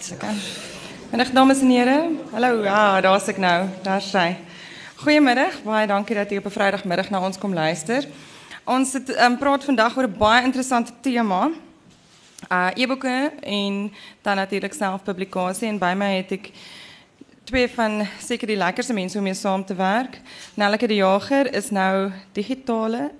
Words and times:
iets. 0.00 0.12
Middag 1.10 1.30
dames 1.30 1.60
en 1.60 1.68
heren. 1.68 2.18
Hallo, 2.32 2.62
ja, 2.62 3.00
daar's 3.00 3.26
ek 3.28 3.36
nou. 3.36 3.68
Daar's 3.84 4.08
sy. 4.10 4.36
Goeiemiddag. 5.02 5.58
Baie 5.64 5.86
dankie 5.86 6.16
dat 6.16 6.32
u 6.32 6.36
op 6.36 6.46
'n 6.46 6.50
Vrydagmiddag 6.50 7.10
na 7.10 7.20
ons 7.20 7.38
kom 7.38 7.54
luister. 7.54 8.06
Ons 8.64 8.92
het 8.92 9.20
um, 9.20 9.36
praat 9.38 9.64
vandag 9.64 9.96
oor 9.96 10.08
'n 10.08 10.16
baie 10.18 10.44
interessante 10.44 10.92
tema. 11.00 11.50
Uh 12.48 12.70
e-boeke 12.74 13.32
en 13.40 13.92
dan 14.22 14.36
natuurlik 14.36 14.72
selfpublikasie 14.72 15.68
en 15.68 15.78
by 15.78 15.92
my 15.96 16.16
het 16.16 16.32
ek 16.32 16.50
twee 17.44 17.68
van 17.68 18.06
seker 18.18 18.46
die 18.46 18.56
lekkerste 18.56 18.92
mense 18.92 19.18
om 19.18 19.24
mee 19.24 19.34
saam 19.34 19.64
te 19.64 19.74
werk. 19.74 20.20
Nelleke 20.54 20.86
de 20.86 20.94
Jager 20.94 21.54
is 21.54 21.70
nou 21.70 22.10
digitale 22.32 23.10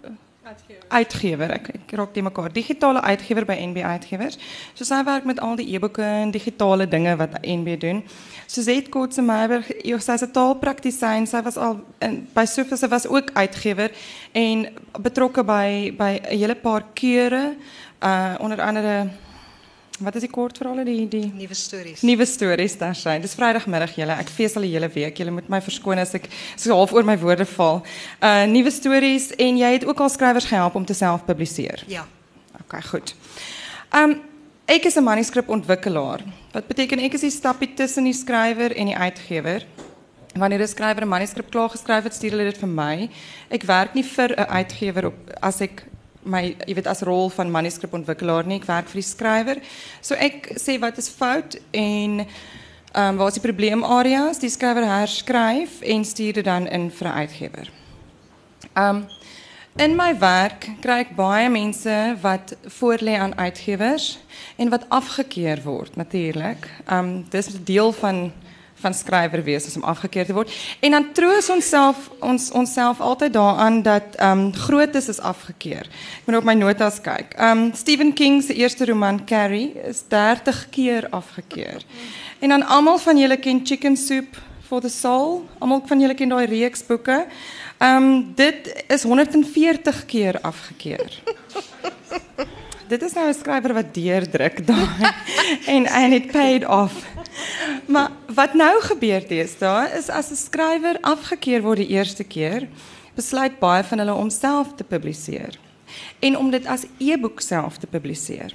uitgewer. 0.89 1.53
Ek, 1.53 1.69
ek 1.75 1.93
raak 1.99 2.15
die 2.17 2.23
mekaar. 2.25 2.53
Digitale 2.53 3.03
uitgewer 3.05 3.45
by 3.49 3.57
NB 3.61 3.83
Uitgewers. 3.85 4.39
So 4.75 4.87
sy 4.89 5.03
werk 5.05 5.27
met 5.29 5.41
al 5.45 5.59
die 5.61 5.67
e-boeke 5.75 6.03
en 6.03 6.33
digitale 6.33 6.87
dinge 6.89 7.13
wat 7.21 7.37
NB 7.45 7.77
doen. 7.83 8.03
Suzette 8.51 8.91
Kotse 8.93 9.23
Meiberg, 9.23 9.69
sy 9.69 10.17
is 10.17 10.25
'n 10.25 10.33
taalpraktisyn. 10.33 11.27
Sy 11.27 11.43
was 11.43 11.57
al 11.57 11.81
in, 12.01 12.27
sy 12.35 12.89
was 12.89 13.07
ook 13.07 13.31
uitgewer 13.35 13.91
en 14.33 14.69
betrokke 14.99 15.45
by 15.45 15.93
by 15.97 16.21
'n 16.23 16.39
hele 16.39 16.55
paar 16.55 16.85
keure 16.95 17.57
uh 18.03 18.35
onder 18.41 18.61
andere 18.61 19.11
wat 20.01 20.17
is 20.17 20.25
die 20.25 20.33
kort 20.33 20.59
verhale 20.61 20.85
die 20.85 21.05
die 21.11 21.27
nuwe 21.37 21.57
stories. 21.57 22.03
Nuwe 22.07 22.27
stories 22.29 22.77
daar 22.81 22.97
sy. 22.97 23.19
Dis 23.23 23.37
Vrydagmiddag 23.39 23.93
julle. 23.99 24.17
Ek 24.23 24.33
fees 24.33 24.57
al 24.57 24.65
die 24.67 24.73
hele 24.73 24.89
week. 24.93 25.19
Julle 25.21 25.35
moet 25.35 25.51
my 25.53 25.61
verskoon 25.65 26.01
as 26.01 26.15
ek 26.17 26.29
so 26.57 26.75
half 26.77 26.95
oor 26.97 27.07
my 27.07 27.17
woorde 27.21 27.47
val. 27.53 27.83
Uh 28.25 28.47
nuwe 28.51 28.73
stories 28.75 29.31
en 29.39 29.61
jy 29.61 29.75
het 29.77 29.87
ook 29.89 30.01
al 30.01 30.13
skrywers 30.13 30.49
gehelp 30.49 30.79
om 30.81 30.87
te 30.89 30.97
self 30.97 31.27
publiseer. 31.29 31.85
Ja. 31.91 32.07
OK, 32.63 32.81
goed. 32.93 33.15
Um 33.97 34.21
ek 34.71 34.87
is 34.87 34.97
'n 34.97 35.05
manuskripontwikkelaar. 35.05 36.25
Wat 36.53 36.67
beteken 36.67 36.99
ek 37.05 37.15
is 37.15 37.27
die 37.27 37.31
stappie 37.31 37.75
tussen 37.75 38.05
die 38.05 38.17
skrywer 38.17 38.73
en 38.77 38.87
die 38.87 38.97
uitgewer. 38.97 39.67
Wanneer 40.35 40.63
'n 40.63 40.69
skrywer 40.69 41.03
'n 41.03 41.09
manuskrip 41.09 41.51
klaar 41.51 41.71
geskryf 41.71 42.05
het, 42.05 42.15
stuur 42.15 42.31
hulle 42.31 42.51
dit 42.51 42.59
vir 42.59 42.69
my. 42.69 43.11
Ek 43.51 43.63
werk 43.63 43.95
nie 43.95 44.05
vir 44.05 44.33
'n 44.33 44.49
uitgewer 44.49 45.07
op 45.07 45.19
as 45.43 45.61
ek 45.61 45.85
my 46.23 46.43
jy 46.67 46.75
weet 46.75 46.87
as 46.91 47.03
rol 47.07 47.31
van 47.33 47.51
manuskripontwikkelaar 47.51 48.47
nie, 48.47 48.61
ek 48.61 48.69
werk 48.69 48.89
vir 48.93 49.01
die 49.01 49.09
skrywer. 49.09 49.61
So 50.01 50.15
ek 50.15 50.53
sê 50.61 50.79
wat 50.81 50.99
is 50.99 51.09
fout 51.09 51.59
en 51.73 52.25
ehm 52.91 53.07
um, 53.07 53.17
waar 53.21 53.31
is 53.31 53.39
die 53.39 53.45
probleemareas? 53.45 54.41
Die 54.43 54.51
skrywer 54.51 54.87
herskryf 54.89 55.79
en 55.81 56.05
stuur 56.05 56.41
dit 56.41 56.45
dan 56.45 56.67
in 56.67 56.91
vir 56.91 57.09
'n 57.09 57.19
uitgewer. 57.23 57.71
Ehm 58.75 59.05
in 59.77 59.97
my 59.97 60.19
werk 60.19 60.67
kry 60.83 60.99
ek 61.05 61.17
baie 61.17 61.49
mense 61.49 62.17
wat 62.21 62.57
voorlê 62.67 63.15
aan 63.17 63.39
uitgewers 63.39 64.19
en 64.57 64.69
wat 64.69 64.89
afgekeur 64.89 65.63
word 65.63 65.97
natuurlik. 65.97 66.69
Ehm 66.87 66.99
um, 66.99 67.27
dis 67.31 67.49
'n 67.55 67.65
deel 67.65 67.93
van 67.93 68.33
van 68.81 68.95
skrywer 68.95 69.43
wees 69.45 69.67
is 69.67 69.77
om 69.77 69.85
afgekeur 69.85 70.27
te 70.27 70.33
word. 70.37 70.53
En 70.81 70.91
dan 70.91 71.13
troos 71.13 71.51
ons 71.51 71.69
self 71.69 72.11
ons 72.21 72.51
onsself 72.57 73.01
altyd 73.01 73.33
daaraan 73.33 73.83
dat 73.83 74.17
ehm 74.17 74.47
um, 74.47 74.53
grootes 74.55 75.09
is 75.09 75.21
afgekeur. 75.21 75.87
Ek 76.21 76.27
moet 76.27 76.37
op 76.41 76.49
my 76.49 76.55
notas 76.55 77.01
kyk. 77.01 77.35
Ehm 77.37 77.59
um, 77.59 77.75
Stephen 77.75 78.13
King 78.13 78.43
se 78.43 78.55
eerste 78.55 78.85
roman 78.85 79.25
Carrie 79.25 79.73
is 79.89 80.03
30 80.09 80.69
keer 80.71 81.09
afgekeur. 81.11 81.83
En 82.39 82.49
dan 82.49 82.67
almal 82.67 82.99
van 82.99 83.19
julle 83.19 83.37
ken 83.37 83.61
Chicken 83.65 83.97
Soup 83.97 84.37
for 84.67 84.81
the 84.81 84.89
Soul. 84.89 85.49
Almal 85.59 85.83
van 85.87 86.01
julle 86.01 86.15
ken 86.15 86.29
daai 86.29 86.47
reeks 86.47 86.87
boeke. 86.87 87.27
Ehm 87.79 87.97
um, 88.03 88.33
dit 88.35 88.85
is 88.89 89.03
140 89.03 90.05
keer 90.07 90.41
afgekeur. 90.41 91.23
dit 92.89 93.03
is 93.03 93.13
nou 93.13 93.29
'n 93.29 93.35
skrywer 93.35 93.73
wat 93.73 93.95
deurdruk 93.95 94.67
daai 94.67 95.13
en 95.75 95.87
and 95.89 96.13
it 96.13 96.33
paid 96.33 96.65
off. 96.67 97.20
Maar 97.95 98.11
wat 98.35 98.55
nou 98.55 98.73
gebeur 98.83 99.27
deesdae 99.29 99.91
is 99.99 100.09
as 100.09 100.31
'n 100.31 100.37
skrywer 100.37 100.99
afgekeur 101.01 101.63
word 101.63 101.83
die 101.83 101.95
eerste 101.97 102.25
keer, 102.25 102.69
besluit 103.15 103.59
baie 103.59 103.85
van 103.85 103.99
hulle 103.99 104.15
om 104.15 104.31
self 104.31 104.75
te 104.75 104.85
publiseer 104.85 105.59
en 106.21 106.37
om 106.39 106.51
dit 106.51 106.67
as 106.67 106.87
e-boek 106.99 107.41
self 107.41 107.79
te 107.79 107.87
publiseer. 107.87 108.55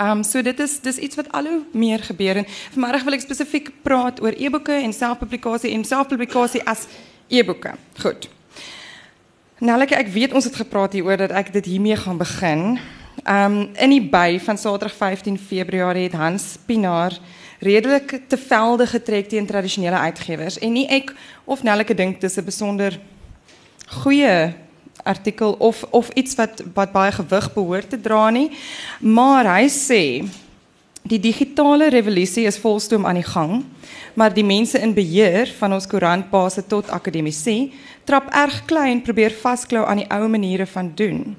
Um 0.00 0.22
so 0.24 0.42
dit 0.42 0.60
is 0.60 0.80
dis 0.80 0.96
iets 0.96 1.16
wat 1.16 1.32
al 1.32 1.46
hoe 1.46 1.62
meer 1.72 2.02
gebeur 2.02 2.36
en 2.36 2.46
vanmiddag 2.72 3.04
wil 3.04 3.16
ek 3.18 3.24
spesifiek 3.24 3.70
praat 3.82 4.22
oor 4.22 4.34
e-boeke 4.36 4.72
en 4.72 4.92
selfpublikasie 4.92 5.72
en 5.76 5.84
selfpublikasie 5.84 6.62
as 6.64 6.86
e-boeke. 7.28 7.74
Goed. 8.00 8.28
Nelleke, 9.62 9.94
ek 9.94 10.10
weet 10.10 10.32
ons 10.34 10.44
het 10.48 10.56
gepraat 10.58 10.96
hieroor 10.96 11.16
dat 11.16 11.30
ek 11.30 11.52
dit 11.52 11.68
hiermee 11.74 11.96
gaan 11.96 12.18
begin. 12.18 12.78
Um 13.28 13.68
in 13.78 13.94
die 13.94 14.02
by 14.02 14.40
van 14.42 14.58
Saterdag 14.58 14.96
15 14.96 15.38
Februarie 15.38 16.08
het 16.08 16.18
Hans 16.18 16.56
Pinaar 16.66 17.18
redelik 17.62 18.20
te 18.28 18.36
velde 18.36 18.86
getrek 18.90 19.28
teen 19.30 19.46
tradisionele 19.46 19.98
uitgewers 20.10 20.58
en 20.58 20.74
nie 20.74 20.86
ek 20.90 21.14
of 21.44 21.62
Nelleke 21.62 21.94
dink 21.94 22.20
dis 22.20 22.36
'n 22.38 22.44
besonder 22.44 22.98
goeie 24.02 24.54
artikel 25.02 25.52
of 25.58 25.84
of 25.90 26.10
iets 26.14 26.34
wat 26.34 26.62
wat 26.74 26.92
baie 26.92 27.12
gewig 27.12 27.52
behoort 27.54 27.90
te 27.90 28.00
dra 28.00 28.30
nie. 28.30 28.50
Maar 29.00 29.46
hy 29.58 29.68
sê 29.68 30.02
die 31.02 31.18
digitale 31.20 31.88
revolusie 31.90 32.46
is 32.46 32.58
volstoom 32.58 33.06
aan 33.06 33.18
die 33.18 33.26
gang, 33.26 33.64
maar 34.14 34.34
die 34.34 34.44
mense 34.46 34.78
in 34.78 34.94
beheer 34.94 35.50
van 35.58 35.72
ons 35.72 35.86
koerantbase 35.86 36.66
tot 36.66 36.90
akademisie 36.90 37.72
trap 38.04 38.30
erg 38.34 38.64
klein 38.66 39.02
probeer 39.02 39.30
vasklou 39.30 39.84
aan 39.86 40.02
die 40.02 40.10
ou 40.10 40.28
maniere 40.28 40.66
van 40.66 40.92
doen. 40.94 41.36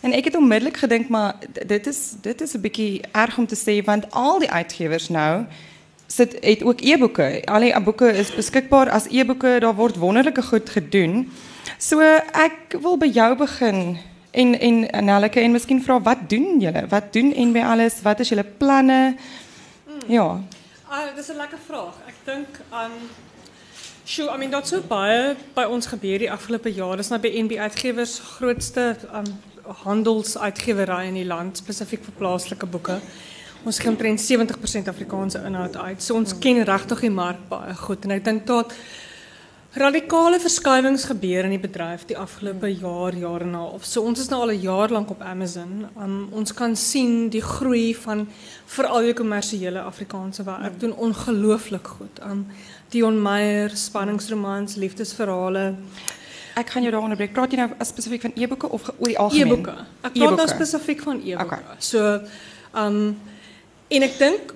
En 0.00 0.12
ek 0.12 0.24
het 0.24 0.36
onmiddellik 0.36 0.76
gedink 0.76 1.08
maar 1.08 1.34
dit 1.66 1.86
is 1.86 2.14
dit 2.20 2.40
is 2.40 2.54
'n 2.54 2.60
bietjie 2.60 3.02
erg 3.12 3.38
om 3.38 3.46
te 3.46 3.56
sê 3.56 3.84
want 3.84 4.10
al 4.10 4.38
die 4.38 4.50
uitgewers 4.50 5.08
nou 5.08 5.46
sit 6.06 6.36
het 6.40 6.62
ook 6.62 6.80
e-boeke. 6.80 7.42
Al 7.44 7.60
die 7.60 7.80
boeke 7.80 8.12
is 8.12 8.34
beskikbaar 8.34 8.90
as 8.90 9.06
e-boeke. 9.10 9.58
Daar 9.60 9.74
word 9.74 9.96
wonderlike 9.96 10.42
goed 10.42 10.70
gedoen. 10.70 11.32
So 11.78 12.00
ek 12.32 12.78
wil 12.80 12.96
by 12.96 13.06
jou 13.06 13.36
begin 13.36 13.98
en 14.30 14.58
en 14.60 14.90
Annelike 14.90 15.40
en 15.40 15.52
miskien 15.52 15.82
vra 15.82 16.00
wat 16.02 16.28
doen 16.28 16.60
julle? 16.60 16.86
Wat 16.88 17.12
doen 17.12 17.34
en 17.34 17.52
by 17.52 17.60
alles? 17.60 18.02
Wat 18.02 18.20
is 18.20 18.28
julle 18.28 18.44
planne? 18.44 19.16
Ja. 20.06 20.40
Ah, 20.88 21.14
dis 21.16 21.28
'n 21.28 21.36
lekker 21.36 21.58
vraag. 21.66 21.94
Ek 22.06 22.14
dink 22.24 22.60
aan 22.70 22.90
Sjoe, 24.04 24.30
I 24.34 24.38
mean 24.38 24.50
dat 24.50 24.68
so 24.68 24.80
baie 24.80 25.36
by 25.54 25.66
ons 25.68 25.86
gebeur 25.86 26.18
die 26.18 26.30
afgelope 26.32 26.72
jaar. 26.72 26.96
Dis 26.96 27.10
nou 27.12 27.20
by 27.20 27.28
NB 27.28 27.58
Uitgewers 27.60 28.18
grootste 28.18 28.96
um, 29.12 29.26
handelsuitgewery 29.84 31.08
in 31.08 31.14
die 31.14 31.26
land 31.28 31.56
spesifiek 31.60 32.04
vir 32.04 32.16
plaaslike 32.18 32.66
boeke. 32.66 33.00
Ons 33.66 33.80
gee 33.82 33.90
omtrent 33.90 34.22
70% 34.22 34.88
Afrikaanse 34.88 35.42
inhoud 35.44 35.76
uit. 35.76 36.02
So 36.02 36.14
ons 36.14 36.36
ken 36.38 36.62
regtig 36.64 37.00
die 37.00 37.12
mark 37.12 37.48
baie 37.50 37.74
goed 37.74 38.04
en 38.06 38.16
ek 38.16 38.24
dink 38.24 38.46
dat 38.46 38.74
radikale 39.78 40.38
verskuiwings 40.40 41.04
gebeur 41.10 41.44
in 41.44 41.52
die 41.52 41.60
bedryf 41.60 42.06
die 42.08 42.16
afgelope 42.16 42.70
jaar, 42.70 43.14
jaar 43.14 43.42
en 43.42 43.50
'n 43.50 43.54
half. 43.54 43.84
So 43.84 44.02
ons 44.02 44.20
is 44.20 44.28
nou 44.28 44.40
al 44.40 44.50
'n 44.50 44.60
jaar 44.60 44.88
lank 44.88 45.10
op 45.10 45.22
Amazon. 45.22 45.86
Um, 46.00 46.28
ons 46.32 46.54
kan 46.54 46.76
sien 46.76 47.28
die 47.28 47.42
groei 47.42 47.94
van 47.94 48.28
veral 48.66 49.02
die 49.02 49.14
kommersiële 49.14 49.80
Afrikaanse 49.80 50.44
werk 50.44 50.80
doen 50.80 50.94
ongelooflik 50.96 51.86
goed. 51.86 52.20
Um 52.22 52.46
Dion 52.88 53.22
Meyer, 53.22 53.70
spanningsromans, 53.76 54.74
liefdesverhale. 54.74 55.74
Ek 56.58 56.70
gaan 56.74 56.82
jou 56.82 56.92
daar 56.92 57.04
onderbreek. 57.06 57.32
Praat 57.36 57.54
jy 57.54 57.60
nou 57.60 57.68
spesifiek 57.86 58.24
van 58.26 58.34
e-boeke 58.34 58.70
of 58.74 58.86
oor 58.96 59.10
die 59.10 59.18
algemeen? 59.18 59.52
E-boeke. 59.52 59.74
Ek 60.02 60.14
praat 60.16 60.38
nou 60.42 60.46
spesifiek 60.50 61.02
van 61.06 61.20
e-boeke. 61.22 61.58
Okay. 61.58 61.76
So 61.78 62.20
um 62.74 63.02
en 63.88 64.06
ek 64.08 64.16
dink 64.20 64.54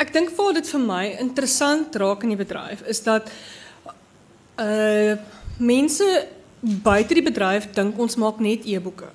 ek 0.00 0.12
dink 0.14 0.30
vir 0.36 0.58
dit 0.60 0.70
vir 0.74 0.84
my 0.84 1.04
interessant 1.20 1.96
raak 2.02 2.22
in 2.24 2.34
die 2.34 2.40
bedryf 2.40 2.84
is 2.88 3.02
dat 3.06 3.32
uh 4.60 5.16
mense 5.60 6.06
buite 6.60 7.16
die 7.16 7.24
bedryf 7.24 7.66
dink 7.76 7.98
ons 8.00 8.16
maak 8.20 8.38
net 8.40 8.64
e-boeke. 8.68 9.10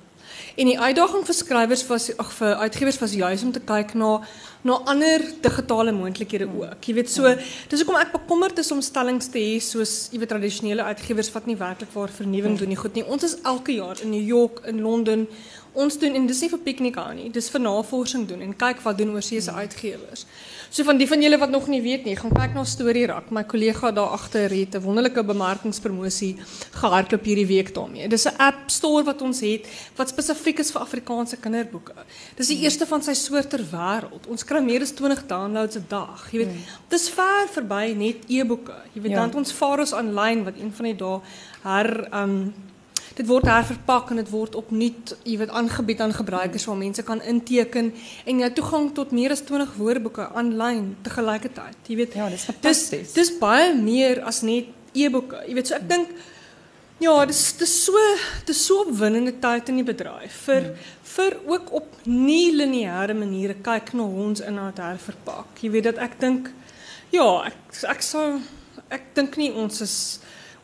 En 0.56 0.70
die 0.70 0.78
uitdaging 0.80 1.24
vir 1.28 1.36
skrywers 1.36 1.82
was 1.84 2.06
ag 2.16 2.30
vir 2.38 2.54
uitgewers 2.64 2.96
was 3.02 3.12
juis 3.12 3.42
om 3.44 3.50
te 3.52 3.60
kyk 3.60 3.92
na 4.00 4.22
na 4.66 4.78
ander 4.90 5.22
digitale 5.44 5.92
moontlikhede 5.94 6.48
ook. 6.48 6.86
Jy 6.88 6.94
weet 6.96 7.10
so, 7.12 7.30
dis 7.70 7.82
hoekom 7.82 7.98
ek 8.00 8.10
bekommerd 8.10 8.58
is 8.58 8.72
om 8.74 8.80
stellings 8.82 9.28
te 9.30 9.38
hê 9.38 9.60
soos 9.62 10.08
jy 10.10 10.18
weet 10.18 10.32
tradisionele 10.32 10.82
uitgewers 10.88 11.30
wat 11.34 11.46
nie 11.46 11.58
werklik 11.60 11.92
waar 11.94 12.10
vernuwing 12.10 12.56
doen 12.58 12.72
nie. 12.72 12.80
Goed 12.80 12.96
nie. 12.98 13.04
Ons 13.04 13.28
is 13.28 13.36
elke 13.44 13.76
jaar 13.76 14.00
in 14.02 14.10
New 14.10 14.24
York, 14.26 14.64
in 14.66 14.80
Londen. 14.82 15.28
Ons 15.76 16.00
doen 16.02 16.16
en 16.18 16.26
dis 16.26 16.40
nie 16.42 16.50
vir 16.50 16.64
piknik 16.64 16.98
aan 16.98 17.20
nie. 17.20 17.30
Dis 17.30 17.52
vir 17.52 17.62
navorsing 17.62 18.26
doen 18.26 18.42
en 18.42 18.56
kyk 18.56 18.80
wat 18.82 18.98
doen 18.98 19.12
oorseese 19.14 19.52
uitgewers. 19.52 20.24
So 20.76 20.84
van 20.84 20.98
die 21.00 21.06
van 21.08 21.22
julle 21.24 21.38
wat 21.40 21.48
nog 21.48 21.70
nie 21.72 21.78
weet 21.80 22.02
nie, 22.04 22.12
gaan 22.20 22.34
kyk 22.36 22.52
na 22.52 22.62
Story 22.68 23.06
Rak. 23.08 23.30
My 23.32 23.46
kollega 23.48 23.88
daar 23.96 24.12
agter 24.12 24.52
het 24.52 24.74
'n 24.76 24.82
wonderlike 24.84 25.24
bemarkingspromosie 25.24 26.36
gehardloop 26.72 27.24
hierdie 27.24 27.46
week 27.46 27.74
daarmee. 27.74 28.08
Dis 28.08 28.26
'n 28.26 28.36
app 28.36 28.68
store 28.70 29.04
wat 29.04 29.22
ons 29.22 29.40
het 29.40 29.66
wat 29.96 30.08
spesifiek 30.08 30.58
is 30.58 30.70
vir 30.70 30.80
Afrikaanse 30.80 31.36
kinderboeke. 31.36 31.94
Dis 32.36 32.48
die 32.48 32.60
eerste 32.60 32.86
van 32.86 33.02
sy 33.02 33.14
soort 33.14 33.50
ter 33.50 33.64
wêreld. 33.72 34.26
Ons 34.28 34.44
kry 34.44 34.60
meer 34.60 34.82
as 34.82 34.92
20 34.92 35.26
downloads 35.26 35.76
'n 35.76 35.84
dag. 35.88 36.28
Jy 36.30 36.38
weet, 36.38 36.54
dis 36.88 37.08
ver 37.08 37.48
verby 37.52 37.94
net 37.96 38.16
e-boeke. 38.28 38.74
Jy 38.92 39.00
weet, 39.00 39.12
Ja. 39.12 39.16
dan 39.26 39.34
ons 39.34 39.52
Faros 39.52 39.94
aanlyn 39.94 40.44
wat 40.44 40.54
een 40.58 40.72
van 40.72 40.84
die 40.84 40.96
dae 40.96 41.20
her 41.62 42.08
um 42.12 42.52
dit 43.16 43.26
word 43.26 43.48
herverpak 43.48 44.10
en 44.12 44.20
dit 44.20 44.30
word 44.30 44.56
opnuut, 44.58 45.14
jy 45.24 45.38
weet, 45.40 45.52
aangebied 45.56 46.02
aan 46.04 46.12
gebruikers 46.12 46.66
waar 46.68 46.76
mense 46.76 47.04
kan 47.06 47.22
inteken 47.24 47.92
en 48.28 48.40
jy 48.44 48.50
toegang 48.58 48.90
tot 48.96 49.14
meer 49.16 49.32
as 49.32 49.44
20 49.48 49.76
woordeboeke 49.80 50.28
aanlyn 50.36 50.90
te 51.02 51.12
gelykertyd. 51.14 51.78
Jy 51.88 51.96
weet, 52.02 52.16
ja, 52.18 52.28
dis 52.32 52.44
fantasties. 52.50 53.12
Dis 53.14 53.30
dis 53.30 53.38
baie 53.40 53.72
meer 53.76 54.20
as 54.28 54.42
net 54.44 54.68
e-boeke. 54.92 55.40
Jy 55.48 55.56
weet, 55.56 55.70
so 55.70 55.78
ek 55.78 55.88
dink 55.88 56.12
ja, 57.00 57.14
dis 57.28 57.40
dis 57.60 57.72
so 57.84 58.04
dis 58.48 58.60
so 58.68 58.84
opwindende 58.84 59.34
tyd 59.40 59.72
in 59.72 59.80
die 59.80 59.86
bedryf 59.86 60.36
vir 60.46 60.62
hmm. 60.70 60.92
vir 61.16 61.36
ook 61.48 61.72
op 61.80 62.06
nie 62.08 62.52
lineêre 62.56 63.16
maniere 63.16 63.56
kyk 63.64 63.94
na 63.96 64.04
ons 64.04 64.44
inhoud 64.44 64.80
herverpak. 64.80 65.60
Jy 65.64 65.72
weet 65.72 65.90
dat 65.90 66.00
ek 66.04 66.20
dink 66.20 66.52
ja, 67.12 67.26
ek 67.48 67.84
ek 67.96 68.04
sou 68.04 68.26
ek 68.92 69.12
dink 69.16 69.36
nie 69.40 69.52
ons 69.56 69.80
is 69.84 69.96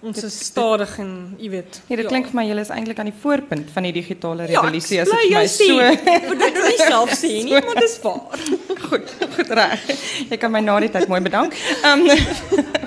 ons 0.02 0.22
is 0.26 0.36
stadig 0.48 0.92
en 0.98 1.10
jy 1.38 1.48
weet. 1.52 1.78
Nee, 1.86 1.96
dit 2.00 2.04
ja. 2.04 2.10
klink 2.10 2.28
vir 2.30 2.38
my 2.40 2.44
julle 2.48 2.64
is 2.64 2.70
eintlik 2.74 2.98
aan 2.98 3.10
die 3.10 3.18
voorpunt 3.22 3.70
van 3.70 3.86
die 3.86 3.92
digitale 3.94 4.48
revolusie 4.50 4.98
ja, 4.98 5.04
as 5.06 5.12
dit 5.12 5.30
my 5.30 5.42
so. 5.52 5.78
Ek 6.12 6.26
dit 6.40 6.58
nie 6.58 6.78
self 6.80 7.12
sien 7.18 7.46
nie, 7.46 7.60
maar 7.66 7.78
dis 7.78 7.94
waar. 8.02 8.46
goed, 8.88 9.12
goed 9.36 9.52
reg. 9.60 9.84
Jy 10.32 10.38
kan 10.42 10.54
my 10.54 10.62
na 10.64 10.78
die 10.82 10.90
tyd 10.94 11.06
mooi 11.12 11.20
bedank. 11.22 11.54
Ehm 11.82 12.06
um, 12.14 12.24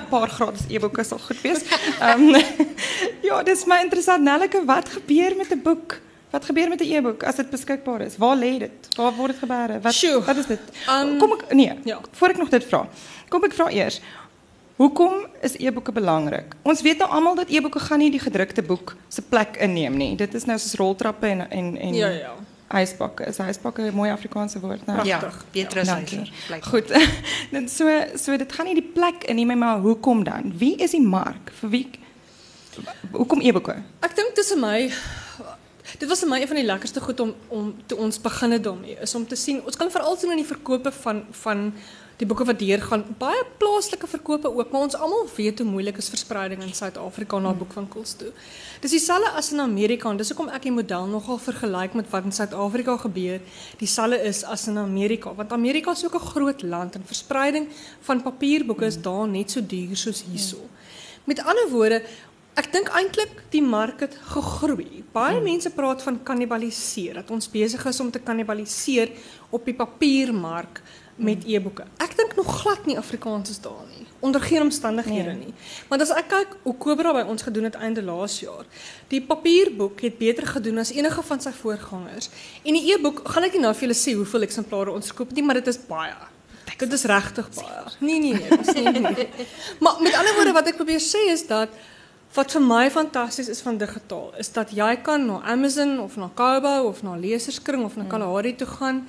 'n 0.06 0.10
paar 0.10 0.28
gratis 0.30 0.68
e-boeke 0.70 1.04
sal 1.04 1.22
goed 1.24 1.40
wees. 1.42 1.64
Ehm 1.96 2.34
um, 2.36 2.42
ja, 3.28 3.40
dis 3.48 3.64
my 3.64 3.80
interessant 3.86 4.22
Nelleke, 4.22 4.64
wat 4.68 4.92
gebeur 4.98 5.36
met 5.40 5.56
'n 5.56 5.62
boek? 5.64 6.00
Wat 6.30 6.44
gebeur 6.44 6.68
met 6.68 6.84
'n 6.84 6.92
e-boek 6.92 7.24
as 7.24 7.40
dit 7.40 7.50
beskikbaar 7.50 8.00
is? 8.00 8.16
Waar 8.20 8.36
lê 8.36 8.58
dit? 8.58 8.88
Waar 8.96 9.12
word 9.16 9.32
dit 9.32 9.40
gebeere? 9.40 9.80
Wat 9.80 9.94
Sjoe, 9.94 10.20
wat 10.20 10.36
is 10.36 10.46
dit? 10.46 10.60
Um, 10.88 11.18
kom 11.18 11.32
ek 11.32 11.52
nee, 11.54 11.72
ja. 11.84 12.00
voor 12.12 12.28
ek 12.28 12.36
nog 12.36 12.48
dit 12.48 12.64
vra. 12.64 12.88
Kom 13.28 13.44
ek 13.44 13.54
vra 13.54 13.70
eers. 13.70 14.00
Hoekom 14.76 15.12
is 15.40 15.56
e-boeke 15.56 15.92
belangrik? 15.92 16.54
Ons 16.62 16.82
weet 16.84 16.98
nou 17.00 17.08
almal 17.10 17.34
dat 17.34 17.48
e-boeke 17.48 17.80
gaan 17.80 17.98
nie 17.98 18.10
die 18.12 18.20
gedrukte 18.20 18.62
boek 18.62 18.92
se 19.08 19.22
plek 19.24 19.56
inneem 19.64 19.96
nie. 19.96 20.10
Dit 20.16 20.34
is 20.36 20.44
nou 20.44 20.58
soos 20.60 20.76
roltrappe 20.76 21.26
en 21.26 21.46
en 21.50 21.76
en 21.76 21.94
Ja 21.94 22.08
ja. 22.08 22.34
Ijsbakke. 22.68 23.24
Is 23.24 23.38
ijsbakke 23.38 23.82
'n 23.82 23.94
mooi 23.94 24.10
Afrikaanse 24.10 24.60
woord, 24.60 24.86
nou? 24.86 25.06
Ja, 25.06 25.20
as 25.76 25.88
ijzer. 25.88 26.32
Goed. 26.60 26.88
Dan 27.52 27.68
so 27.68 27.88
so 28.16 28.36
dit 28.36 28.52
gaan 28.52 28.66
nie 28.66 28.74
die 28.74 28.90
plek 28.94 29.24
inneem 29.24 29.58
maar 29.58 29.78
hoekom 29.78 30.24
dan? 30.24 30.52
Wie 30.58 30.76
is 30.76 30.90
die 30.90 31.02
mark? 31.02 31.52
Vir 31.60 31.70
wie 31.70 31.90
Hoekom 33.10 33.40
e-boeke? 33.40 33.82
Ek 34.00 34.16
dink 34.16 34.34
tussen 34.34 34.60
my 34.60 34.92
dit 35.98 36.08
was 36.08 36.20
vir 36.20 36.28
my 36.28 36.40
een 36.40 36.50
van 36.50 36.56
die 36.56 36.66
lekkerste 36.66 37.00
goed 37.00 37.20
om 37.20 37.34
om 37.48 37.74
toe 37.86 37.98
ons 37.98 38.20
beginne 38.20 38.60
daarmee 38.60 38.96
is 39.00 39.14
om 39.14 39.26
te 39.26 39.36
sien 39.36 39.62
ons 39.64 39.76
kan 39.76 39.90
veral 39.90 40.16
sien 40.16 40.30
in 40.30 40.42
die 40.42 40.48
verkope 40.48 40.92
van 40.92 41.24
van 41.30 41.72
die 42.16 42.26
boeke 42.28 42.46
wat 42.48 42.62
hier 42.64 42.80
gaan 42.80 43.02
baie 43.20 43.42
plaaslike 43.60 44.08
verkope 44.08 44.48
ook 44.48 44.70
maar 44.72 44.86
ons 44.88 44.96
almal 44.96 45.26
weet 45.36 45.58
hoe 45.60 45.68
moeilik 45.68 45.98
is 46.00 46.08
verspreiding 46.08 46.62
in 46.64 46.72
Suid-Afrika 46.74 47.38
na 47.38 47.52
boekwinkels 47.52 48.14
toe. 48.16 48.30
Dis 48.80 48.94
dieselfde 48.96 49.34
as 49.36 49.52
in 49.52 49.60
Amerika 49.60 50.08
en 50.10 50.20
dis 50.20 50.32
hoekom 50.32 50.48
ek 50.48 50.64
die 50.64 50.72
model 50.72 51.10
nogal 51.12 51.40
vergelyk 51.44 51.96
met 51.98 52.08
wat 52.12 52.24
in 52.24 52.32
Suid-Afrika 52.32 52.96
gebeur. 53.04 53.42
Dieselfde 53.82 54.22
is 54.30 54.44
as 54.44 54.64
in 54.72 54.80
Amerika 54.80 55.34
want 55.36 55.52
Amerika 55.52 55.92
is 55.92 56.04
ook 56.06 56.16
'n 56.16 56.28
groot 56.32 56.62
land 56.62 56.94
en 56.94 57.04
verspreiding 57.04 57.68
van 58.00 58.22
papierboeke 58.22 58.86
is 58.86 59.00
daar 59.00 59.28
net 59.28 59.50
so 59.50 59.60
duur 59.60 59.96
soos 59.96 60.24
hierso. 60.24 60.68
Met 61.24 61.44
ander 61.44 61.68
woorde, 61.70 62.02
Ek 62.56 62.70
dink 62.72 62.88
eintlik 62.88 63.42
die 63.52 63.60
mark 63.60 64.00
het 64.00 64.14
gegroei. 64.32 65.02
Baie 65.12 65.42
mense 65.44 65.68
praat 65.76 66.00
van 66.02 66.22
kannibaliseer, 66.24 67.18
dat 67.20 67.30
ons 67.30 67.50
besig 67.52 67.84
is 67.84 68.00
om 68.00 68.10
te 68.10 68.18
kannibaliseer 68.18 69.12
op 69.50 69.64
die 69.68 69.74
papiermark 69.74 70.80
met 71.16 71.42
hmm. 71.42 71.54
e-boeke. 71.54 71.86
Ek 72.02 72.16
dink 72.16 72.36
nog 72.36 72.60
glad 72.60 72.86
nie 72.86 72.98
Afrikaans 72.98 73.50
is 73.50 73.60
daar 73.60 73.84
nie. 73.96 74.06
Onder 74.20 74.40
geen 74.40 74.62
omstandighede 74.62 75.32
nee. 75.32 75.46
nie. 75.46 75.54
Want 75.88 76.04
as 76.04 76.12
ek 76.16 76.28
kyk 76.28 76.54
hoe 76.62 76.76
Cobra 76.80 77.12
by 77.16 77.24
ons 77.28 77.44
gedoen 77.46 77.68
het 77.68 77.76
einde 77.80 78.04
laas 78.04 78.38
jaar, 78.40 78.68
die 79.12 79.22
papierboek 79.22 80.00
het 80.04 80.18
beter 80.20 80.46
gedoen 80.46 80.82
as 80.84 80.92
enige 80.92 81.22
van 81.22 81.40
sy 81.40 81.52
voorgangers. 81.56 82.30
En 82.64 82.76
die 82.76 82.84
e-boek, 82.92 83.24
gaan 83.32 83.48
ek 83.48 83.56
nie 83.56 83.64
nou 83.64 83.74
vir 83.74 83.88
julle 83.88 83.98
sê 83.98 84.16
hoeveel 84.18 84.48
eksemplare 84.48 84.92
ons 84.92 85.12
verkoop 85.12 85.36
nie, 85.36 85.44
maar 85.46 85.60
dit 85.60 85.72
is 85.72 85.80
baie. 85.88 86.16
Dit 86.76 86.92
is 86.92 87.04
regtig 87.08 87.48
baie. 87.56 87.84
Nee 88.04 88.18
nee 88.20 88.34
nee, 88.36 88.90
nee, 88.90 89.00
nee. 89.00 89.28
Maar 89.82 90.00
met 90.04 90.16
ander 90.16 90.34
woorde 90.36 90.56
wat 90.56 90.72
ek 90.72 90.80
probeer 90.80 91.00
sê 91.00 91.28
is 91.32 91.46
dat 91.48 91.72
wat 92.36 92.52
vir 92.52 92.64
my 92.64 92.90
fantasties 92.92 93.48
is 93.48 93.62
van 93.64 93.78
digitaal 93.80 94.34
is 94.40 94.50
dat 94.52 94.74
jy 94.76 94.90
kan 95.04 95.24
na 95.24 95.38
Amazon 95.52 95.96
of 96.02 96.16
na 96.20 96.28
Kobo 96.36 96.88
of 96.88 97.02
na 97.06 97.14
Leserskring 97.16 97.84
of 97.84 97.96
na 97.96 98.04
mm. 98.04 98.10
Kalahari 98.12 98.52
toe 98.56 98.68
gaan 98.68 99.06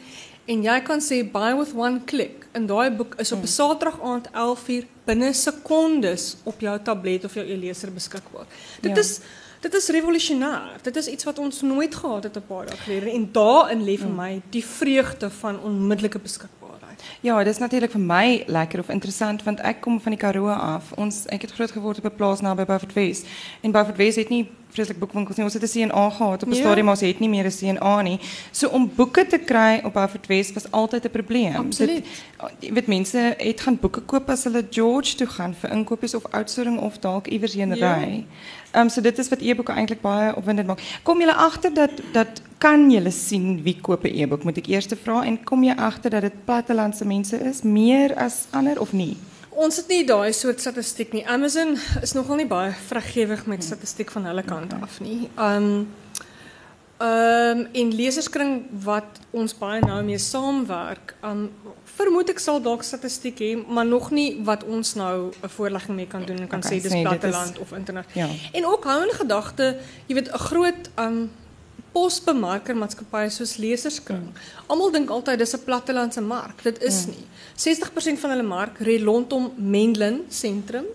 en 0.48 0.64
jy 0.64 0.78
kan 0.88 1.02
sê 1.04 1.22
buy 1.32 1.52
with 1.58 1.74
one 1.76 2.02
click 2.10 2.46
en 2.56 2.68
daai 2.68 2.90
boek 2.96 3.18
is 3.22 3.32
op 3.32 3.40
'n 3.40 3.42
mm. 3.42 3.56
Saterdag 3.58 4.00
aand 4.02 4.28
11:00 4.34 4.86
binne 5.06 5.34
sekondes 5.34 6.36
op 6.44 6.60
jou 6.60 6.80
tablet 6.84 7.26
of 7.26 7.34
jou 7.34 7.46
e-leser 7.46 7.92
beskikbaar. 7.92 8.46
Dit 8.82 8.96
ja. 8.96 9.00
is 9.00 9.20
dit 9.59 9.74
is 9.74 9.88
revolusionêr. 9.89 10.81
Dit 10.81 10.95
is 10.95 11.07
iets 11.07 11.24
wat 11.24 11.39
ons 11.39 11.62
nooit 11.62 11.95
gehad 11.95 12.24
het 12.24 12.36
'n 12.38 12.48
paar 12.48 12.65
dae 12.65 12.77
gelede 12.77 13.12
en 13.12 13.30
daarin 13.31 13.83
lê 13.83 13.98
vir 13.98 14.09
mm. 14.09 14.15
my 14.15 14.42
die 14.50 14.65
vreugde 14.65 15.30
van 15.30 15.59
onmiddellike 15.59 16.19
beskikbaarheid. 16.19 17.04
Ja, 17.19 17.38
dat 17.38 17.54
is 17.54 17.57
natuurlijk 17.57 17.92
voor 17.92 18.01
mij 18.01 18.44
lekker 18.45 18.80
of 18.80 18.89
interessant, 18.89 19.44
want 19.44 19.65
ik 19.65 19.81
kom 19.81 20.01
van 20.01 20.12
die 20.12 20.19
Karoo 20.19 20.50
af. 20.50 20.92
Ons, 20.92 21.25
ik 21.25 21.42
heb 21.42 21.51
groot 21.51 21.71
geworden 21.71 22.04
op 22.04 22.09
een 22.12 22.18
plaats 22.18 22.42
naby 22.42 22.65
Beaufort 22.65 22.98
En 23.62 23.71
Beaufort 23.71 23.98
West 23.98 24.15
het 24.15 24.30
niet 24.30 24.48
vreselijk 24.69 25.00
boekwinkels 25.00 25.36
nie. 25.38 25.45
Ons 25.45 25.54
het 25.54 25.63
'n 25.63 25.89
CNA 25.89 26.10
gehad 26.10 26.44
op 26.44 26.50
'n 26.50 26.53
ja. 26.53 26.60
stadium, 26.60 26.86
maar 26.86 26.94
ons 26.94 27.01
het 27.01 27.19
nie 27.19 27.30
meer 27.30 27.45
'n 27.45 27.57
CNA 27.60 28.01
nie. 28.01 28.19
So 28.51 28.68
om 28.68 28.92
boeke 28.95 29.27
te 29.27 29.38
kry 29.38 29.81
op 29.83 29.94
Beaufort 29.94 30.27
West 30.27 30.53
was 30.53 30.71
altyd 30.71 31.06
'n 31.06 31.10
probleem. 31.10 31.56
Absoluut. 31.56 32.06
Jy 32.60 32.74
weet 32.74 32.88
mense 32.88 33.33
het 33.38 33.62
gaan 33.62 33.77
boeke 33.80 34.01
koop 34.01 34.30
as 34.30 34.44
hulle 34.44 34.65
George 34.69 35.15
toe 35.15 35.27
gaan 35.27 35.56
vir 35.60 35.71
inkopies 35.71 36.13
of 36.13 36.25
outsourcing 36.25 36.80
of 36.80 36.98
dalk 36.98 37.27
iewers 37.27 37.53
heen 37.53 37.74
ry. 37.74 38.25
Um, 38.77 38.89
so 38.89 39.01
dit 39.01 39.18
is 39.18 39.29
wat 39.29 39.41
e-boeke 39.41 39.74
eintlik 39.74 40.01
baie 40.01 40.35
opwindend 40.38 40.68
maak. 40.69 40.81
Kom 41.03 41.21
julle 41.24 41.33
agter 41.33 41.74
dat 41.74 41.91
dat 42.13 42.41
kan 42.62 42.91
julle 42.91 43.12
sien 43.12 43.63
wie 43.63 43.77
koop 43.81 44.03
'n 44.03 44.13
e-boek? 44.13 44.44
Moet 44.44 44.57
ek 44.57 44.68
eers 44.68 44.88
vra 45.03 45.24
en 45.24 45.44
kom 45.44 45.63
jy 45.63 45.74
agter 45.75 46.09
dat 46.09 46.21
dit 46.21 46.45
plattelandse 46.45 47.06
mense 47.06 47.38
is 47.38 47.62
meer 47.62 48.15
as 48.15 48.45
ander 48.51 48.79
of 48.79 48.94
nie? 48.94 49.18
Ons 49.50 49.75
het 49.77 49.88
nie 49.88 50.06
daai 50.06 50.33
soort 50.33 50.59
statistiek 50.59 51.13
nie. 51.13 51.25
Amazon 51.25 51.77
is 52.01 52.13
nogal 52.13 52.35
nie 52.35 52.45
baie 52.45 52.71
vrygewig 52.88 53.45
met 53.45 53.63
statistiek 53.63 54.12
van 54.12 54.25
hulle 54.25 54.44
kant 54.44 54.74
af 54.81 55.00
nie. 55.00 55.29
Um 55.38 55.88
um 57.00 57.68
in 57.72 57.92
leserskring 57.94 58.66
wat 58.84 59.20
ons 59.30 59.54
baie 59.58 59.82
nou 59.86 60.00
mee 60.04 60.18
saamwerk, 60.18 61.14
um 61.22 61.52
vermoed 61.98 62.30
ek 62.30 62.40
sal 62.42 62.62
dalk 62.62 62.84
statistiek 62.86 63.40
hê, 63.42 63.52
maar 63.58 63.86
nog 63.86 64.10
nie 64.12 64.40
wat 64.46 64.64
ons 64.64 64.96
nou 64.98 65.30
'n 65.30 65.50
voorlegging 65.50 65.96
mee 65.96 66.08
kan 66.08 66.26
doen 66.26 66.40
en 66.40 66.48
kan 66.48 66.60
okay, 66.60 66.78
sê 66.78 66.82
dis 66.82 66.92
nee, 66.92 67.04
platteland 67.04 67.60
of 67.60 67.72
internet. 67.72 68.06
Ja. 68.14 68.28
En 68.54 68.66
ook 68.66 68.84
hou 68.84 69.04
in 69.04 69.14
gedagte, 69.14 69.78
jy 70.08 70.14
weet 70.16 70.32
'n 70.34 70.38
groot 70.38 70.90
um 70.98 71.30
posbemarkermaatskappye 71.92 73.30
soos 73.30 73.56
Leserskring. 73.58 74.30
Mm. 74.30 74.34
Almal 74.68 74.92
dink 74.92 75.10
altyd 75.10 75.40
dis 75.40 75.54
'n 75.54 75.64
plattelandse 75.64 76.22
mark. 76.22 76.64
Dit 76.64 76.82
is 76.84 77.06
mm. 77.06 77.14
nie. 77.14 77.26
60% 77.56 78.20
van 78.20 78.30
hulle 78.30 78.44
mark 78.44 78.80
ry 78.80 79.04
rondom 79.04 79.51
Menlyn 79.56 80.25
sentrum 80.30 80.86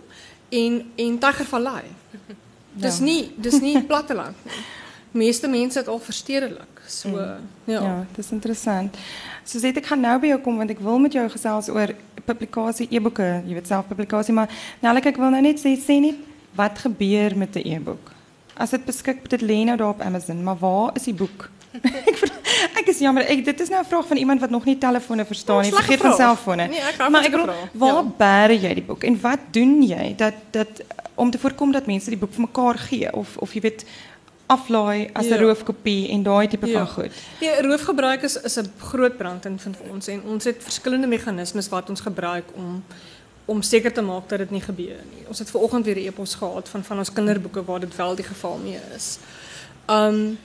en 0.49 0.93
en 0.97 1.19
Tygervallei. 1.19 1.85
Dis 2.85 2.99
ja. 2.99 3.05
nie 3.05 3.33
dis 3.37 3.61
nie 3.61 3.83
platteland 3.91 4.37
nie. 4.45 4.82
Meeste 5.13 5.49
mense 5.49 5.79
het 5.79 5.89
al 5.89 5.99
verstedelik. 5.99 6.83
So 6.87 7.09
mm. 7.09 7.49
ja. 7.65 7.81
Ja, 7.81 8.07
dis 8.17 8.31
interessant. 8.31 8.97
So 9.45 9.59
sê 9.59 9.73
ek 9.75 9.87
gaan 9.87 10.01
nou 10.01 10.19
by 10.23 10.33
jou 10.33 10.41
kom 10.41 10.61
want 10.63 10.71
ek 10.71 10.81
wil 10.81 10.99
met 11.03 11.13
jou 11.13 11.25
gesels 11.29 11.69
oor 11.73 11.95
publikasie 12.25 12.89
e-boeke, 12.91 13.43
jy 13.47 13.57
weet 13.59 13.71
self 13.71 13.89
publikasie, 13.91 14.35
maar 14.35 14.51
nou 14.81 14.95
ek 14.97 15.19
wil 15.19 15.35
nou 15.35 15.43
net 15.43 15.61
sê 15.61 15.75
sê 15.81 15.99
net 16.01 16.21
wat 16.57 16.79
gebeur 16.79 17.37
met 17.37 17.57
'n 17.57 17.67
e-boek? 17.67 18.13
As 18.57 18.71
dit 18.71 18.85
beskik 18.85 19.29
dit 19.29 19.43
lê 19.43 19.65
nou 19.65 19.77
daar 19.77 19.95
op 19.97 20.01
Amazon, 20.01 20.43
maar 20.43 20.57
waar 20.57 20.93
is 20.95 21.05
die 21.05 21.15
boek? 21.15 21.51
ek 21.83 22.19
ek 22.77 22.89
is 22.93 22.99
jammer, 23.01 23.25
ek 23.25 23.45
dit 23.45 23.61
is 23.61 23.69
nou 23.69 23.81
'n 23.81 23.89
vraag 23.89 24.07
van 24.07 24.17
iemand 24.17 24.41
wat 24.41 24.51
nog 24.51 24.65
nie 24.65 24.79
telefone 24.79 25.25
verstaan 25.25 25.63
nie, 25.63 25.73
vergeet 25.73 26.01
van 26.01 26.15
selfone. 26.15 26.69
Nee, 26.69 26.81
ek 26.81 27.11
maar 27.11 27.25
ek 27.25 27.33
bedoel, 27.33 27.53
waar 27.73 28.05
ja. 28.05 28.13
bære 28.19 28.57
jy 28.61 28.75
die 28.75 28.87
boek 28.87 29.05
en 29.05 29.21
wat 29.21 29.41
doen 29.51 29.83
jy 29.83 30.15
dat 30.17 30.35
dat 30.51 30.83
om 31.15 31.31
te 31.31 31.39
voorkom 31.39 31.73
dat 31.73 31.87
mense 31.87 32.11
die 32.11 32.19
boek 32.19 32.33
vir 32.33 32.47
mekaar 32.47 32.79
gee 32.79 33.13
of 33.13 33.37
of 33.37 33.55
jy 33.55 33.61
weet 33.61 33.85
aflaai 34.57 35.11
as 35.13 35.27
'n 35.27 35.35
ja. 35.35 35.41
roofkopie 35.41 36.09
en 36.09 36.23
daai 36.23 36.49
tipe 36.49 36.67
ja. 36.67 36.79
van 36.79 36.89
goed. 36.95 37.13
Ja, 37.41 37.61
roofgebruik 37.61 38.23
is 38.23 38.37
is 38.37 38.57
'n 38.59 38.73
groot 38.79 39.17
brandpunt 39.17 39.61
vir 39.63 39.91
ons 39.91 40.07
en 40.09 40.23
ons 40.23 40.45
het 40.45 40.63
verskillende 40.63 41.07
meganismes 41.07 41.69
wat 41.69 41.89
ons 41.89 42.01
gebruik 42.01 42.45
om 42.55 42.83
om 43.45 43.63
seker 43.63 43.93
te 43.93 44.03
maak 44.03 44.29
dat 44.29 44.39
dit 44.39 44.51
nie 44.51 44.63
gebeur 44.63 45.01
nie. 45.11 45.25
Ons 45.29 45.39
het 45.39 45.51
ver 45.51 45.61
oggend 45.61 45.85
weer 45.85 45.97
'n 45.97 46.07
e-pos 46.07 46.35
gehad 46.35 46.69
van 46.69 46.85
van 46.85 46.99
ons 46.99 47.13
kinderboeke 47.13 47.65
waar 47.65 47.81
dit 47.81 47.97
wel 47.97 48.15
die 48.15 48.25
geval 48.25 48.57
mee 48.59 48.81
is. 48.97 49.19
Um 49.87 50.39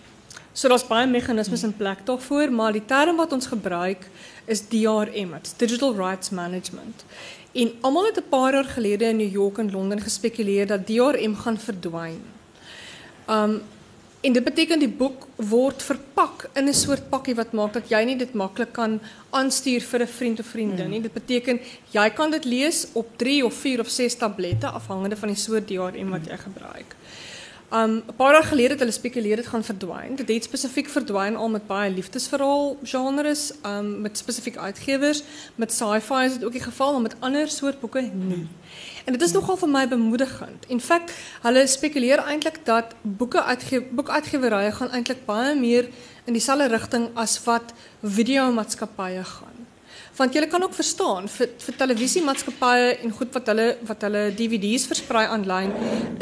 so 0.53 0.67
daar's 0.67 0.87
baie 0.87 1.07
meganismes 1.07 1.63
in 1.63 1.75
plek 1.77 2.05
daarvoor, 2.05 2.51
maar 2.51 2.71
die 2.71 2.85
term 2.85 3.15
wat 3.15 3.31
ons 3.31 3.45
gebruik 3.45 4.09
is 4.45 4.61
DRM, 4.61 5.31
Digital 5.57 5.95
Rights 5.95 6.29
Management. 6.29 7.05
En 7.51 7.71
almal 7.81 8.05
het 8.05 8.17
'n 8.17 8.29
paar 8.29 8.53
jaar 8.53 8.65
gelede 8.65 9.05
in 9.05 9.17
New 9.17 9.31
York 9.31 9.57
en 9.57 9.71
Londen 9.71 10.01
gespekuleer 10.01 10.67
dat 10.67 10.85
DRM 10.85 11.35
gaan 11.35 11.57
verdwyn. 11.57 12.21
Um 13.29 13.61
En 14.21 14.33
dit 14.33 14.43
beteken 14.43 14.79
die 14.81 14.89
boek 14.89 15.27
word 15.35 15.83
verpak 15.83 16.47
in 16.53 16.67
'n 16.67 16.73
soort 16.73 17.09
pakkie 17.09 17.35
wat 17.35 17.53
maak 17.53 17.73
dat 17.73 17.89
jy 17.89 18.03
nie 18.03 18.17
dit 18.17 18.33
maklik 18.33 18.73
kan 18.73 18.99
aanstuur 19.29 19.81
vir 19.81 20.01
'n 20.01 20.07
vriend 20.07 20.39
of 20.39 20.45
vriendin 20.45 20.85
hmm. 20.85 20.89
nie. 20.89 21.01
Dit 21.01 21.13
beteken 21.13 21.59
jy 21.91 22.09
kan 22.09 22.31
dit 22.31 22.45
lees 22.45 22.87
op 22.93 23.17
3 23.17 23.45
of 23.45 23.53
4 23.53 23.79
of 23.79 23.89
6 23.89 24.15
tablette 24.15 24.67
afhangende 24.67 25.15
van 25.15 25.29
die 25.29 25.37
soort 25.37 25.67
DRM 25.67 26.09
wat 26.09 26.25
jy 26.25 26.37
gebruik. 26.37 26.95
Um 27.73 28.03
paar 28.15 28.33
jaar 28.33 28.43
gelede 28.43 28.69
het 28.69 28.79
hulle 28.79 28.91
spekuleer 28.91 29.35
dit 29.35 29.47
gaan 29.47 29.63
verdwyn. 29.63 30.15
Dit 30.15 30.27
het 30.27 30.43
spesifiek 30.43 30.87
al 31.35 31.49
met 31.49 31.67
baie 31.67 31.91
liefdesverhaal 31.91 32.77
genres, 32.83 33.51
um 33.65 34.01
met 34.01 34.17
spesifiek 34.17 34.57
uitgewers, 34.57 35.23
met 35.55 35.71
sci-fi 35.71 36.23
is 36.25 36.33
dit 36.33 36.45
ook 36.45 36.51
die 36.51 36.63
geval, 36.63 36.91
maar 36.91 37.01
met 37.01 37.15
ander 37.19 37.47
soort 37.47 37.79
boeke 37.79 38.01
nie. 38.01 38.47
En 39.05 39.13
dit 39.13 39.21
is 39.21 39.31
nogal 39.31 39.57
vir 39.57 39.69
my 39.69 39.87
bemoedigend. 39.87 40.65
In 40.67 40.79
feite, 40.79 41.13
hulle 41.41 41.67
spekuleer 41.67 42.23
eintlik 42.23 42.59
dat 42.63 42.95
boeke 43.01 43.43
uitge 43.43 44.39
gaan 44.71 44.91
eintlik 44.91 45.25
baie 45.25 45.55
meer 45.55 45.89
in 46.25 46.33
dieselfde 46.33 46.67
rigting 46.67 47.09
as 47.13 47.43
wat 47.43 47.73
videomaatskappye 48.03 49.23
gaan. 49.23 49.46
Want 50.17 50.33
jy 50.33 50.47
kan 50.49 50.63
ook 50.65 50.73
verstaan 50.73 51.27
vir 51.29 51.51
vir 51.61 51.75
televisiemaatskappye 51.77 52.89
en 53.05 53.13
goed 53.13 53.33
wat 53.37 53.51
hulle 53.51 53.67
wat 53.85 54.01
hulle 54.07 54.23
DVD's 54.37 54.87
versprei 54.89 55.27
aanlyn 55.29 55.73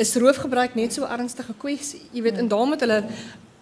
is 0.02 0.16
roofgebruik 0.20 0.76
net 0.76 0.94
so 0.98 1.08
ernstige 1.08 1.56
kwessie. 1.62 2.02
Jy 2.12 2.26
weet 2.26 2.42
en 2.44 2.52
daarom 2.52 2.76
het 2.76 2.84
hulle 2.84 3.00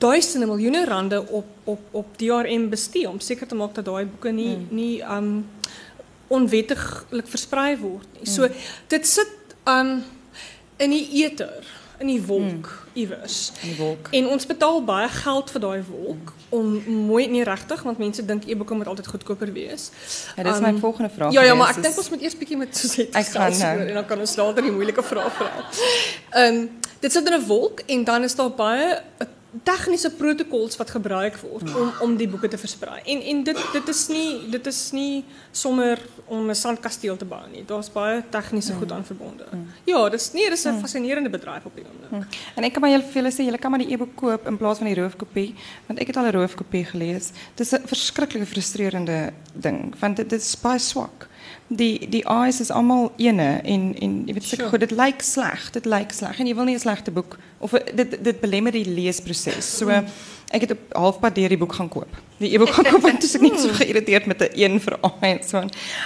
duisende 0.01 0.49
miljoene 0.49 0.85
rande 0.89 1.21
op 1.29 1.69
op 1.69 1.93
op 2.01 2.17
DRM 2.17 2.69
bestee 2.69 3.09
om 3.09 3.19
seker 3.19 3.47
te 3.47 3.55
maak 3.55 3.75
dat 3.77 3.85
daai 3.85 4.05
boeke 4.05 4.33
nie 4.33 4.55
mm. 4.55 4.65
nie 4.71 4.95
um 5.17 5.29
onwettiglik 6.33 7.29
versprei 7.29 7.77
word 7.77 8.17
nie. 8.17 8.25
So 8.25 8.49
mm. 8.49 8.67
dit 8.95 9.07
sit 9.07 9.55
um 9.69 9.95
in 10.81 10.97
die 10.97 11.05
eter 11.23 11.61
in 11.97 12.07
die 12.07 12.21
wolk 12.25 12.67
hmm. 12.69 12.93
iewers. 12.93 13.51
In 13.61 13.69
die 13.69 13.77
wolk. 13.77 14.07
En 14.11 14.27
ons 14.27 14.45
betaal 14.45 14.83
baie 14.83 15.09
geld 15.09 15.51
vir 15.51 15.61
daai 15.61 15.83
wolk 15.89 16.33
om 16.49 16.73
mooi 17.07 17.27
nie 17.27 17.43
regtig 17.43 17.81
want 17.83 17.97
mense 17.97 18.25
dink 18.25 18.45
e-boeke 18.45 18.77
moet 18.77 18.87
altyd 18.87 19.07
goedkoper 19.07 19.53
wees. 19.53 19.89
Ja, 20.35 20.43
dis 20.43 20.57
um, 20.57 20.67
my 20.67 20.73
volgende 20.79 21.09
vraag. 21.09 21.33
Ja 21.33 21.41
ja, 21.41 21.55
maar 21.57 21.73
ek 21.75 21.81
dink 21.85 21.97
ons 21.97 22.09
moet 22.13 22.21
eers 22.21 22.37
bietjie 22.37 22.57
met 22.57 22.77
Suzette 22.77 23.17
ek 23.17 23.33
gaan 23.33 23.57
nou. 23.57 23.75
en 23.87 23.93
dan 24.01 24.05
kan 24.09 24.19
ons 24.19 24.35
later 24.41 24.65
die 24.65 24.73
moeilike 24.75 25.05
vrae 25.05 25.29
vra. 25.39 25.51
Ehm 26.33 26.63
um, 26.63 26.65
dit 27.03 27.11
sit 27.11 27.25
in 27.27 27.35
'n 27.35 27.45
wolk 27.47 27.81
en 27.85 28.03
dan 28.03 28.23
is 28.23 28.35
daar 28.35 28.51
baie 28.51 28.99
tegniese 29.63 30.09
protokols 30.17 30.77
wat 30.77 30.89
gebruik 30.89 31.37
word 31.37 31.75
om 31.75 31.91
om 32.01 32.15
die 32.17 32.27
boeke 32.27 32.47
te 32.47 32.57
versprei. 32.57 33.01
En 33.05 33.21
en 33.21 33.43
dit 33.43 33.59
dit 33.73 33.87
is 33.87 34.07
nie 34.09 34.49
dit 34.49 34.67
is 34.67 34.91
nie 34.91 35.23
sommer 35.51 35.99
om 36.25 36.49
'n 36.49 36.55
sandkasteel 36.55 37.17
te 37.17 37.25
bou 37.25 37.41
nie. 37.51 37.65
Daar's 37.65 37.91
baie 37.91 38.23
tegniese 38.29 38.73
goed 38.73 38.91
aan 38.91 39.05
verbonde. 39.05 39.45
Ja, 39.83 40.09
dis 40.09 40.31
nee, 40.33 40.49
dis 40.49 40.65
'n 40.65 40.79
fascinerende 40.79 41.29
bedryf 41.29 41.65
op 41.65 41.75
die 41.75 41.85
oomblik. 41.85 42.25
En 42.55 42.63
ek 42.63 42.73
kan 42.73 42.81
maar 42.81 42.91
julle 42.91 43.31
sê, 43.31 43.43
julle 43.45 43.57
kan 43.57 43.71
maar 43.71 43.79
die 43.79 43.91
e-boek 43.91 44.15
koop 44.15 44.47
in 44.47 44.57
plaas 44.57 44.77
van 44.77 44.87
die 44.87 44.95
roofkopie, 44.95 45.55
want 45.87 45.99
ek 45.99 46.07
het 46.07 46.17
al 46.17 46.25
'n 46.25 46.31
roofkopie 46.31 46.85
gelees. 46.85 47.31
Dit 47.55 47.65
is 47.65 47.73
'n 47.73 47.87
verskriklike 47.87 48.45
frustrerende 48.45 49.33
ding, 49.53 49.93
want 49.99 50.15
dit, 50.15 50.29
dit 50.29 50.41
is 50.41 50.61
baie 50.61 50.79
swak 50.79 51.27
die 51.67 52.09
die 52.09 52.23
eyes 52.29 52.59
is 52.59 52.71
allemaal 52.71 53.11
ene 53.17 53.61
en 53.63 53.95
en 53.99 54.27
jy 54.27 54.33
weet 54.33 54.43
seker 54.43 54.69
goed 54.69 54.79
dit 54.79 54.91
lyk 54.91 55.21
sleg 55.21 55.71
dit 55.71 55.85
lyk 55.85 56.11
sleg. 56.11 56.39
En 56.39 56.47
jy 56.47 56.55
wil 56.55 56.69
nie 56.69 56.75
'n 56.75 56.79
slegte 56.79 57.11
boek 57.11 57.37
of 57.59 57.71
dit 57.71 58.23
dit 58.23 58.39
belemmer 58.41 58.71
die 58.71 58.85
leesproses 58.85 59.77
so 59.77 59.89
ek 60.53 60.61
het 60.61 60.71
op 60.71 60.93
halfpad 60.93 61.35
deur 61.35 61.49
die 61.49 61.57
boek 61.57 61.73
gaan 61.73 61.89
koop. 61.89 62.21
Die 62.37 62.53
e-boek 62.53 62.69
gaan 62.69 62.85
koop 62.85 63.01
want 63.01 63.23
ek 63.23 63.41
niet 63.41 63.59
so 63.59 63.73
geïrriteerd 63.73 64.25
met 64.25 64.41
'n 64.41 64.51
een 64.53 64.79
verhaal 64.79 65.17
en 65.21 65.43
so 65.43 65.57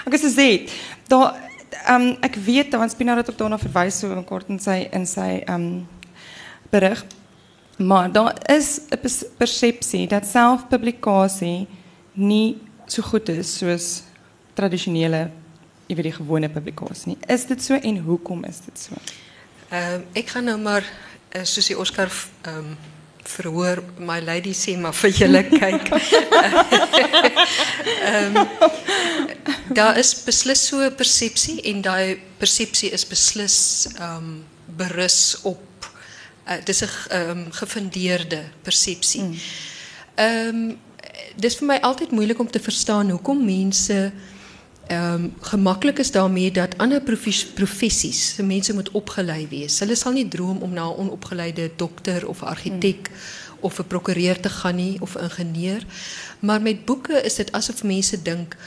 ek 0.05 0.13
is 0.13 0.23
gesê 0.23 0.69
daar 1.07 1.35
um, 1.89 2.17
ek 2.21 2.35
weet 2.35 2.75
want 2.75 2.91
Spina 2.91 3.15
het 3.15 3.29
ook 3.29 3.37
daarna 3.37 3.57
verwys 3.57 3.99
so 3.99 4.23
kort 4.23 4.49
in 4.49 4.59
sy 4.59 4.87
in 4.91 5.05
sy 5.05 5.43
um, 5.49 5.87
berig. 6.69 7.05
Maar 7.77 8.11
daar 8.11 8.33
is 8.49 8.79
'n 8.89 8.99
persepsie 9.37 10.07
dat 10.07 10.25
selfpublikasie 10.25 11.67
nie 12.13 12.57
so 12.85 13.01
goed 13.01 13.29
is 13.29 13.57
soos 13.57 14.01
tradisionele 14.57 15.27
jy 15.87 15.95
weet 15.95 16.09
die 16.09 16.17
gewone 16.17 16.49
publikasie 16.51 17.13
nie. 17.13 17.17
Is 17.31 17.45
dit 17.47 17.63
so 17.63 17.77
en 17.79 17.97
hoekom 18.03 18.43
is 18.49 18.59
dit 18.65 18.87
so? 18.87 18.99
Ehm 19.69 20.03
uh, 20.03 20.19
ek 20.19 20.35
gaan 20.35 20.47
nou 20.49 20.57
maar 20.59 20.83
uh, 20.83 21.43
soos 21.43 21.71
die 21.71 21.79
Oscar 21.79 22.11
ehm 22.11 22.57
um, 22.59 22.77
verhoor 23.27 23.81
my 23.99 24.21
lady 24.23 24.53
sê 24.55 24.77
maar 24.79 24.95
vir 24.95 25.11
julle 25.11 25.41
kyk. 25.61 25.89
Um, 28.07 28.37
daar 29.79 29.97
is 29.99 30.13
beslis 30.23 30.67
so 30.67 30.79
'n 30.83 30.95
persepsie 30.95 31.61
en 31.71 31.81
daai 31.81 32.19
persepsie 32.39 32.91
is 32.91 33.07
beslis 33.07 33.87
ehm 33.95 34.17
um, 34.17 34.45
berus 34.77 35.39
op 35.43 35.91
uh, 36.47 36.59
dis 36.63 36.83
'n 36.83 36.89
ehm 37.09 37.29
um, 37.29 37.51
gefundeerde 37.51 38.43
persepsie. 38.63 39.23
Mm. 39.23 39.35
Um, 40.17 40.79
dis 41.35 41.55
vir 41.55 41.67
my 41.67 41.77
altyd 41.81 42.11
moeilik 42.11 42.39
om 42.39 42.49
te 42.49 42.59
verstaan 42.59 43.09
hoekom 43.09 43.45
mense 43.45 44.11
um, 44.91 45.33
gemakkelijk 45.39 45.99
is 45.99 46.11
daarmee 46.11 46.51
dat 46.51 46.77
andere 46.77 47.01
professies, 47.53 48.35
mensen 48.43 48.75
moet 48.75 48.91
opgeleid 48.91 49.49
wees. 49.49 49.79
Hulle 49.79 49.95
sal 49.95 50.11
nie 50.11 50.27
droom 50.27 50.57
om 50.57 50.73
na 50.73 50.85
'n 50.85 50.97
onopgeleide 50.97 51.71
dokter 51.75 52.27
of 52.27 52.43
architect 52.43 53.07
hmm. 53.07 53.17
of 53.59 53.79
'n 53.79 53.87
prokureur 53.87 54.39
te 54.39 54.49
gaan 54.49 54.75
nie 54.75 55.01
of 55.01 55.15
ingenieur. 55.15 55.85
Maar 56.39 56.61
met 56.61 56.85
boeke 56.85 57.21
is 57.21 57.35
dit 57.35 57.51
asof 57.51 57.83
mense 57.83 58.21
dink, 58.21 58.57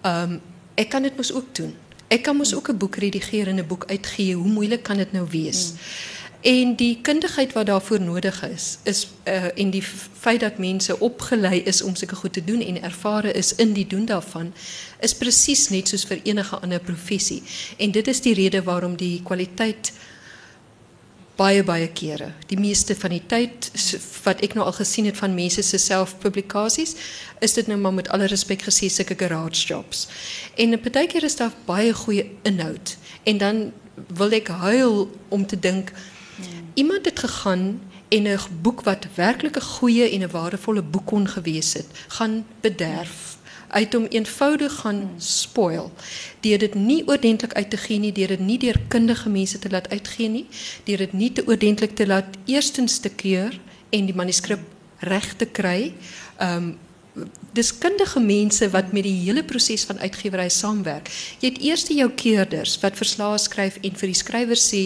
ehm 0.00 0.30
um, 0.30 0.40
ek 0.74 0.88
kan 0.88 1.02
dit 1.02 1.16
mos 1.16 1.32
ook 1.32 1.54
doen. 1.54 1.74
Ek 2.08 2.22
kan 2.22 2.36
mos 2.36 2.54
ook 2.54 2.68
'n 2.68 2.76
boek 2.76 2.96
redigeer 2.96 3.46
en 3.48 3.58
'n 3.58 3.66
boek 3.66 3.84
uitgee. 3.86 4.34
Hoe 4.34 4.48
moeilik 4.48 4.82
kan 4.82 4.96
dit 4.96 5.12
nou 5.12 5.26
wees? 5.30 5.68
Hmm. 5.68 5.78
En 6.40 6.76
die 6.76 6.98
kundigheid 7.02 7.52
wat 7.52 7.66
daarvoor 7.66 8.00
nodig 8.00 8.42
is, 8.48 8.78
is 8.82 9.08
uh, 9.24 9.58
en 9.58 9.70
die 9.70 9.82
feit 10.18 10.40
dat 10.40 10.58
mensen 10.58 11.00
opgeleid 11.00 11.66
is 11.66 11.82
om 11.82 11.96
zulke 11.96 12.14
goed 12.14 12.32
te 12.32 12.44
doen 12.44 12.60
en 12.60 12.82
ervaren 12.82 13.34
is 13.34 13.54
in 13.54 13.72
die 13.72 13.86
doen 13.86 14.04
daarvan, 14.04 14.54
is 15.00 15.14
precies 15.14 15.68
net 15.68 15.88
soos 15.88 16.06
vir 16.08 16.20
enige 16.24 16.56
ander 16.56 16.80
professie. 16.80 17.42
En 17.76 17.90
dit 17.90 18.08
is 18.08 18.20
die 18.20 18.34
rede 18.34 18.62
waarom 18.62 18.96
die 18.96 19.20
kwaliteit 19.22 19.92
baie 21.36 21.64
baie 21.64 21.88
kere, 21.88 22.30
die 22.48 22.58
meeste 22.60 22.96
van 22.96 23.12
die 23.14 23.22
tyd 23.28 23.68
wat 24.24 24.40
ek 24.44 24.56
nou 24.56 24.64
al 24.68 24.76
gesien 24.76 25.08
het 25.08 25.16
van 25.20 25.36
mense 25.36 25.62
se 25.64 25.78
selfpublikasies, 25.80 26.94
is 27.40 27.56
dit 27.56 27.68
nou 27.68 27.78
maar 27.80 27.96
met 27.96 28.08
alle 28.12 28.28
respek 28.32 28.64
gesê 28.68 28.88
sulke 28.92 29.16
garage 29.16 29.66
jobs. 29.66 30.06
En 30.56 30.72
'n 30.72 30.80
partykeer 30.80 31.24
is 31.24 31.36
daar 31.36 31.52
baie 31.64 31.92
goeie 31.92 32.30
inhoud 32.42 32.96
en 33.24 33.38
dan 33.38 33.72
wil 34.16 34.32
ek 34.32 34.48
huil 34.48 35.10
om 35.28 35.46
te 35.46 35.58
dink 35.58 35.92
Iemand 36.80 37.04
het 37.04 37.18
gegaan 37.18 37.82
en 38.08 38.22
'n 38.22 38.38
boek 38.62 38.80
wat 38.80 39.06
werklik 39.14 39.56
'n 39.56 39.70
goeie 39.76 40.10
en 40.10 40.22
'n 40.22 40.30
waardevolle 40.30 40.82
boek 40.82 41.06
kon 41.06 41.28
gewees 41.28 41.72
het, 41.72 41.86
gaan 42.08 42.46
bederf 42.60 43.38
uit 43.68 43.94
om 43.94 44.04
eenvoudig 44.04 44.72
gaan 44.72 45.10
spoil 45.16 45.92
deur 46.40 46.58
dit 46.58 46.74
nie 46.74 47.06
oordentlik 47.06 47.52
uit 47.52 47.70
te 47.70 47.76
gee 47.76 47.98
nie, 47.98 48.12
deur 48.12 48.28
dit 48.28 48.38
nie 48.38 48.58
deur 48.58 48.80
kundige 48.88 49.28
mense 49.28 49.58
te 49.58 49.70
laat 49.70 49.88
uitgee 49.88 50.28
nie, 50.28 50.46
deur 50.84 50.96
dit 50.96 51.12
nie 51.12 51.32
te 51.32 51.46
oordentlik 51.46 51.94
te 51.96 52.06
laat 52.06 52.26
eerstens 52.44 52.98
te 52.98 53.08
keur 53.08 53.60
en 53.88 54.04
die 54.06 54.14
manuskrip 54.14 54.60
reg 54.98 55.34
te 55.36 55.46
kry. 55.46 55.92
Um 56.40 56.78
dis 57.52 57.72
kundige 57.78 58.20
mense 58.20 58.70
wat 58.70 58.92
met 58.92 59.02
die 59.02 59.16
hele 59.24 59.42
proses 59.44 59.84
van 59.84 59.98
uitgewery 59.98 60.48
saamwerk. 60.48 61.10
Jy 61.42 61.48
het 61.48 61.62
eers 61.62 61.86
jou 61.88 62.10
keurders 62.10 62.76
wat 62.82 62.96
verslae 62.96 63.38
skryf 63.38 63.80
en 63.82 63.96
vir 63.98 64.12
die 64.12 64.18
skrywer 64.18 64.60
sê, 64.60 64.82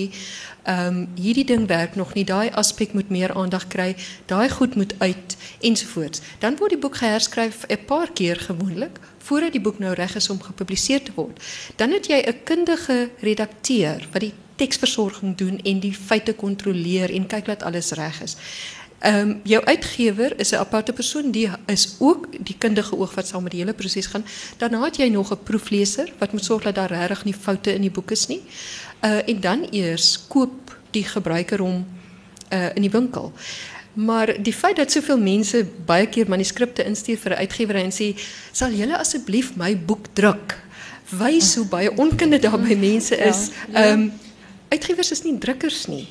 ehm 0.64 0.86
um, 0.86 1.08
hierdie 1.14 1.44
ding 1.44 1.66
werk 1.66 1.94
nog 1.94 2.14
nie, 2.14 2.24
daai 2.24 2.50
aspek 2.50 2.92
moet 2.92 3.08
meer 3.08 3.34
aandag 3.34 3.66
kry, 3.68 3.96
daai 4.26 4.48
goed 4.48 4.74
moet 4.74 4.94
uit 4.98 5.36
ensovoorts. 5.60 6.20
Dan 6.38 6.56
word 6.56 6.70
die 6.70 6.78
boek 6.78 6.96
geherskryf 6.96 7.66
'n 7.68 7.84
paar 7.86 8.12
keer 8.12 8.36
gewoonlik 8.36 8.98
voordat 9.18 9.52
die 9.52 9.60
boek 9.60 9.78
nou 9.78 9.94
reg 9.94 10.14
is 10.14 10.30
om 10.30 10.42
gepubliseer 10.42 11.02
te 11.02 11.12
word. 11.14 11.42
Dan 11.76 11.90
het 11.92 12.06
jy 12.06 12.20
'n 12.26 12.42
kundige 12.44 13.10
redakteur 13.20 14.08
wat 14.12 14.20
die 14.20 14.32
teksversorging 14.56 15.36
doen 15.36 15.58
en 15.62 15.80
die 15.80 15.94
feite 15.94 16.34
kontroleer 16.34 17.10
en 17.10 17.26
kyk 17.26 17.44
dat 17.44 17.62
alles 17.62 17.90
reg 17.90 18.22
is. 18.22 18.36
Ehm 19.04 19.30
um, 19.30 19.40
jou 19.44 19.64
uitgewer 19.64 20.38
is 20.40 20.50
'n 20.50 20.54
aparte 20.54 20.92
persoon, 20.92 21.30
die 21.30 21.48
is 21.66 21.96
ook 21.98 22.26
die 22.40 22.54
kundige 22.58 22.96
oog 22.96 23.14
wat 23.14 23.26
saam 23.26 23.42
met 23.42 23.52
die 23.52 23.60
hele 23.60 23.74
proses 23.74 24.06
gaan. 24.06 24.24
Dan 24.56 24.82
het 24.82 24.96
jy 24.96 25.08
nog 25.08 25.32
'n 25.32 25.42
proefleser 25.42 26.12
wat 26.18 26.32
moet 26.32 26.44
sorg 26.44 26.62
dat 26.62 26.74
daar 26.74 26.92
regtig 26.92 27.24
nie 27.24 27.34
foute 27.34 27.74
in 27.74 27.80
die 27.80 27.90
boek 27.90 28.10
is 28.10 28.26
nie. 28.26 28.42
Uh 29.02 29.28
en 29.28 29.40
dan 29.40 29.66
eers 29.70 30.26
koop 30.28 30.78
die 30.90 31.04
gebruiker 31.04 31.58
hom 31.58 31.86
uh 32.52 32.68
in 32.74 32.82
die 32.82 32.90
winkel. 32.90 33.32
Maar 33.92 34.42
die 34.42 34.54
feit 34.54 34.76
dat 34.76 34.92
soveel 34.92 35.18
mense 35.18 35.66
baie 35.86 36.06
keer 36.06 36.28
manuskripte 36.28 36.84
instuur 36.84 37.18
vir 37.18 37.32
'n 37.32 37.38
uitgewer 37.38 37.76
en 37.76 37.92
sê, 37.92 38.16
"Sal 38.52 38.70
julle 38.70 38.98
asseblief 38.98 39.56
my 39.56 39.78
boek 39.78 40.06
druk?" 40.12 40.62
Wys 41.08 41.54
hoe 41.54 41.66
baie 41.66 41.96
onkunde 41.96 42.38
daar 42.38 42.60
by 42.60 42.74
mense 42.74 43.16
is. 43.16 43.50
Ehm 43.72 43.72
ja, 43.72 43.84
ja. 43.84 43.92
um, 43.92 44.12
uitgewers 44.74 45.10
is 45.14 45.24
nie 45.24 45.38
drukkers 45.38 45.86
nie. 45.86 46.06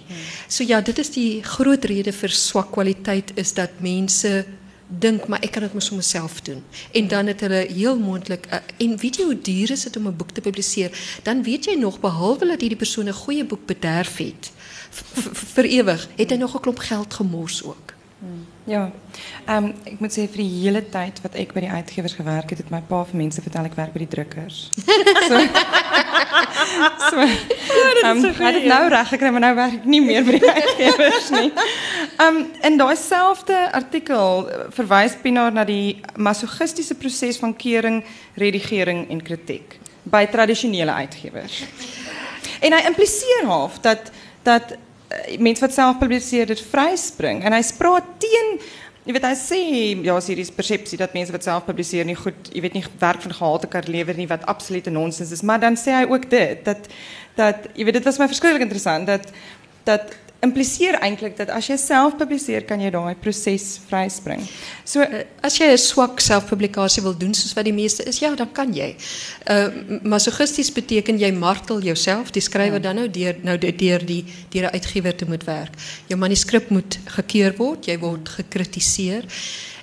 So 0.48 0.64
ja, 0.64 0.82
dit 0.82 1.00
is 1.00 1.14
die 1.14 1.44
groot 1.44 1.86
rede 1.86 2.14
vir 2.16 2.36
swak 2.36 2.72
kwaliteit 2.76 3.34
is 3.40 3.54
dat 3.54 3.82
mense 3.84 4.44
dink 4.88 5.28
maar 5.32 5.42
ek 5.46 5.56
kan 5.56 5.64
dit 5.66 5.74
mos 5.74 5.90
vir 5.90 6.44
doen. 6.44 6.64
En 6.94 7.08
dan 7.08 7.28
het 7.32 7.42
hulle 7.42 7.66
heel 7.70 7.98
moontlik 8.00 8.48
uh, 8.52 8.60
en 8.78 8.98
weet 8.98 9.18
jy 9.18 9.26
hoe 9.26 9.42
duur 9.42 9.72
is 9.72 9.84
dit 9.84 9.98
om 9.98 10.08
'n 10.08 10.16
boek 10.16 10.32
te 10.32 10.42
publiseer? 10.42 10.92
Dan 11.24 11.44
weet 11.44 11.66
jy 11.66 11.76
nog 11.76 12.00
behalwe 12.00 12.46
dat 12.46 12.62
hierdie 12.62 12.78
persoon 12.78 13.08
'n 13.08 13.14
goeie 13.14 13.46
boek 13.46 13.66
bederf 13.66 14.18
het 14.18 14.52
vir 15.56 15.66
ewig, 15.66 16.08
het 16.16 16.30
hy 16.30 16.38
nog 16.38 16.56
'n 16.56 16.62
klomp 16.62 16.80
geld 16.80 17.14
gemors 17.14 17.64
ook. 17.64 17.93
Ja, 18.66 18.92
um, 19.50 19.74
ik 19.84 20.00
moet 20.00 20.14
zeggen, 20.14 20.34
voor 20.34 20.44
de 20.44 20.50
hele 20.50 20.90
tijd 20.90 21.22
wat 21.22 21.36
ik 21.36 21.54
bij 21.54 21.62
die 21.62 21.72
uitgevers 21.72 22.14
gewerkt 22.14 22.50
heb, 22.50 22.58
het 22.58 22.70
mijn 22.70 22.86
pa 22.88 23.04
van 23.04 23.18
mensen 23.18 23.42
vertellen 23.42 23.70
ik 23.70 23.76
werk 23.76 23.92
bij 23.92 24.02
die 24.02 24.16
drukkers. 24.16 24.70
so, 25.30 25.40
so, 27.10 27.20
um, 28.08 28.24
heb 28.24 28.54
het 28.54 28.66
nou 28.66 28.90
recht 28.90 29.08
gekry, 29.08 29.30
maar 29.30 29.40
nou 29.40 29.56
werk 29.56 29.74
ik 29.74 29.86
niet 29.86 30.04
meer 30.04 30.24
bij 30.24 30.40
die 30.40 30.52
uitgevers 30.52 31.30
nie. 31.30 31.54
Um 32.22 32.46
in 32.62 32.78
datzelfde 32.78 33.72
artikel 33.72 34.50
verwijst 34.70 35.22
Pinaar 35.22 35.52
naar 35.52 35.66
die 35.66 36.00
masochistische 36.16 36.96
proces 36.96 37.38
van 37.38 37.56
kering, 37.56 38.04
redigering 38.34 39.10
en 39.10 39.22
kritiek 39.22 39.80
bij 40.04 40.28
traditionele 40.28 40.92
uitgevers. 40.92 41.64
En 42.60 42.72
hij 42.72 42.86
impliceert 42.86 43.44
half 43.46 43.80
dat 43.80 44.00
dat 44.42 44.64
uh, 45.14 45.38
mense 45.40 45.62
wat 45.62 45.74
self 45.74 46.00
publiseer 46.02 46.50
dit 46.50 46.64
vryspring. 46.72 47.44
En 47.46 47.54
hy 47.56 47.62
praat 47.78 48.10
teen 48.24 48.58
jy 49.04 49.12
weet 49.18 49.26
hy 49.28 49.34
sê 49.36 49.60
ja 50.06 50.16
as 50.16 50.30
hierdie 50.32 50.48
persepsie 50.56 50.98
dat 51.00 51.16
mense 51.16 51.34
wat 51.36 51.44
self 51.44 51.66
publiseer 51.68 52.08
nie 52.08 52.16
goed 52.16 52.48
jy 52.54 52.62
weet 52.64 52.78
nie 52.78 52.86
werk 53.02 53.24
van 53.26 53.36
gehalte 53.36 53.68
kan 53.68 53.90
lewer 53.92 54.16
nie 54.16 54.30
wat 54.32 54.46
absolute 54.52 54.94
nonsens 54.94 55.34
is. 55.36 55.44
Maar 55.44 55.60
dan 55.60 55.80
sê 55.80 55.96
hy 55.98 56.06
ook 56.08 56.30
dit 56.32 56.64
dat 56.66 56.88
dat 57.36 57.68
jy 57.74 57.88
weet 57.88 58.00
dit 58.00 58.08
was 58.08 58.20
my 58.22 58.30
verskriklik 58.32 58.64
interessant 58.64 59.10
dat 59.10 59.28
dat 59.84 60.16
impliseer 60.44 60.98
eintlik 61.00 61.38
dat 61.40 61.52
as 61.54 61.70
jy 61.70 61.78
self 61.80 62.18
publiseer 62.20 62.66
kan 62.68 62.82
jy 62.84 62.92
daai 62.94 63.16
proses 63.24 63.78
vryspring. 63.88 64.44
So 64.86 65.04
uh, 65.04 65.24
as 65.46 65.58
jy 65.60 65.70
'n 65.72 65.80
swak 65.80 66.20
selfpublikasie 66.20 67.04
wil 67.04 67.16
doen 67.18 67.34
soos 67.34 67.56
wat 67.56 67.66
die 67.66 67.76
meeste 67.76 68.04
is, 68.04 68.20
ja, 68.20 68.34
dan 68.36 68.52
kan 68.52 68.74
jy. 68.74 68.96
Uh 69.48 70.00
masochisties 70.04 70.72
beteken 70.72 71.20
jy 71.20 71.32
martel 71.32 71.82
jouself, 71.82 72.32
die 72.32 72.44
skrywer 72.44 72.82
ja. 72.82 72.88
dan 72.90 72.96
nou 72.96 73.08
deur 73.08 73.36
nou 73.44 73.58
deur 73.58 74.06
die 74.06 74.26
deur 74.50 74.68
'n 74.68 74.74
uitgewer 74.76 75.16
te 75.16 75.26
moet 75.26 75.44
werk. 75.44 75.74
Jou 76.08 76.20
manuskrip 76.20 76.70
moet 76.70 77.00
gekeur 77.06 77.56
word, 77.58 77.86
jy 77.86 77.98
word 78.00 78.30
gekritiseer. 78.30 79.24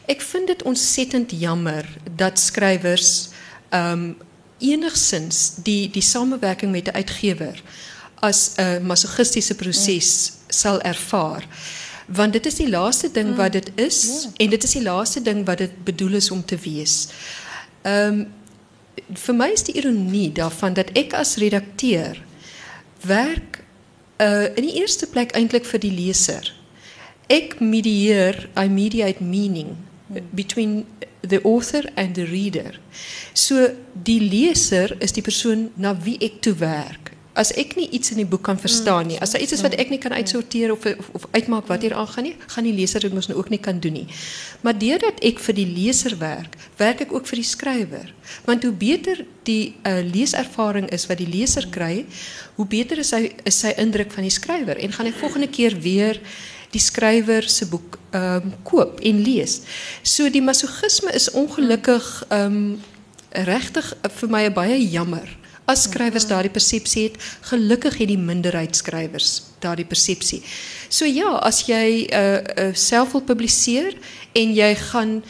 Ek 0.07 0.21
vind 0.21 0.47
dit 0.47 0.63
ontsettend 0.63 1.31
jammer 1.31 1.87
dat 2.17 2.39
skrywers 2.39 3.31
um 3.73 4.17
enigsins 4.61 5.57
die 5.65 5.89
die 5.89 6.03
samewerking 6.03 6.71
met 6.73 6.89
'n 6.89 6.97
uitgewer 6.97 7.63
as 8.21 8.57
'n 8.59 8.85
masochistiese 8.85 9.55
proses 9.55 10.40
sal 10.55 10.81
ervaar. 10.81 11.47
Want 12.07 12.33
dit 12.33 12.47
is 12.47 12.59
die 12.59 12.69
laaste 12.69 13.11
ding 13.11 13.37
wat 13.39 13.53
dit 13.53 13.71
is 13.75 14.01
ja. 14.07 14.31
en 14.45 14.51
dit 14.51 14.65
is 14.65 14.73
die 14.73 14.83
laaste 14.83 15.23
ding 15.23 15.45
wat 15.47 15.59
dit 15.59 15.85
bedoel 15.85 16.19
is 16.19 16.31
om 16.31 16.45
te 16.45 16.59
wees. 16.59 17.09
Ehm 17.83 18.21
um, 18.21 18.29
vir 19.11 19.35
my 19.35 19.49
is 19.51 19.65
die 19.67 19.75
ironie 19.81 20.29
daarvan 20.35 20.75
dat 20.77 20.91
ek 20.99 21.15
as 21.19 21.37
redakteur 21.41 22.19
werk 23.07 23.63
uh 24.23 24.51
in 24.55 24.67
die 24.67 24.77
eerste 24.83 25.07
plek 25.07 25.33
eintlik 25.35 25.65
vir 25.67 25.81
die 25.81 25.95
leser. 25.95 26.53
Ek 27.31 27.61
medieer, 27.61 28.49
I 28.59 28.69
mediate 28.69 29.23
meaning 29.23 29.77
between 30.35 30.85
the 31.23 31.41
author 31.43 31.87
and 31.95 32.15
the 32.15 32.27
reader. 32.27 32.79
So 33.33 33.71
die 33.95 34.21
leser 34.21 34.97
is 34.99 35.13
die 35.13 35.23
persoon 35.23 35.71
na 35.77 35.95
wie 36.05 36.19
ek 36.21 36.43
toe 36.43 36.55
werk 36.59 37.10
as 37.41 37.53
ek 37.57 37.73
nie 37.79 37.87
iets 37.97 38.13
in 38.13 38.21
die 38.21 38.29
boek 38.29 38.43
kan 38.45 38.59
verstaan 38.61 39.09
nie, 39.09 39.19
as 39.23 39.33
daar 39.33 39.41
iets 39.41 39.55
is 39.57 39.63
wat 39.65 39.75
ek 39.81 39.89
nie 39.93 40.01
kan 40.03 40.13
uitsorteer 40.13 40.75
of 40.75 40.85
of, 40.91 41.09
of 41.17 41.27
uitmaak 41.33 41.69
wat 41.71 41.85
hier 41.87 41.95
aangaan 41.97 42.29
nie, 42.29 42.35
gaan 42.53 42.67
die 42.69 42.75
leser 42.77 43.01
dit 43.05 43.15
mos 43.17 43.31
nou 43.31 43.39
ook 43.41 43.49
nie 43.53 43.61
kan 43.63 43.81
doen 43.81 43.97
nie. 44.01 44.07
Maar 44.65 44.77
deurdat 44.81 45.23
ek 45.25 45.41
vir 45.41 45.57
die 45.57 45.67
leser 45.69 46.19
werk, 46.21 46.59
werk 46.81 47.01
ek 47.07 47.15
ook 47.17 47.29
vir 47.31 47.41
die 47.41 47.49
skrywer. 47.49 48.13
Want 48.49 48.67
hoe 48.67 48.75
beter 48.77 49.25
die 49.49 49.75
uh, 49.89 50.01
leeservaring 50.05 50.91
is 50.93 51.09
wat 51.09 51.21
die 51.23 51.29
leser 51.31 51.71
kry, 51.73 52.05
hoe 52.59 52.69
beter 52.69 53.01
is 53.01 53.15
sy 53.15 53.31
is 53.49 53.63
sy 53.65 53.73
indruk 53.81 54.13
van 54.13 54.29
die 54.29 54.35
skrywer 54.35 54.81
en 54.81 54.93
gaan 54.93 55.09
hy 55.09 55.17
volgende 55.17 55.49
keer 55.49 55.79
weer 55.81 56.21
die 56.71 56.83
skrywer 56.83 57.49
se 57.51 57.67
boek 57.71 57.99
ehm 58.11 58.51
um, 58.51 58.55
koop 58.67 59.01
en 59.07 59.25
lees. 59.25 59.61
So 60.03 60.29
die 60.31 60.45
masochisme 60.45 61.15
is 61.17 61.31
ongelukkig 61.33 62.07
ehm 62.29 62.63
um, 62.63 62.81
regtig 63.47 63.87
uh, 63.95 64.11
vir 64.11 64.31
my 64.31 64.49
baie 64.51 64.79
jammer 64.91 65.40
as 65.71 65.87
skrywers 65.87 66.27
daardie 66.31 66.53
persepsie 66.53 67.09
het, 67.09 67.21
gelukkig 67.51 68.01
het 68.03 68.11
die 68.11 68.19
minderheid 68.19 68.77
skrywers 68.77 69.41
daardie 69.63 69.87
persepsie. 69.87 70.43
So 70.89 71.07
ja, 71.09 71.37
as 71.45 71.65
jy 71.69 72.07
uh, 72.09 72.41
uh 72.67 72.75
self 72.75 73.15
wil 73.17 73.25
publiseer 73.29 73.95
en 74.37 74.55
jy 74.57 74.75
gaan 74.91 75.21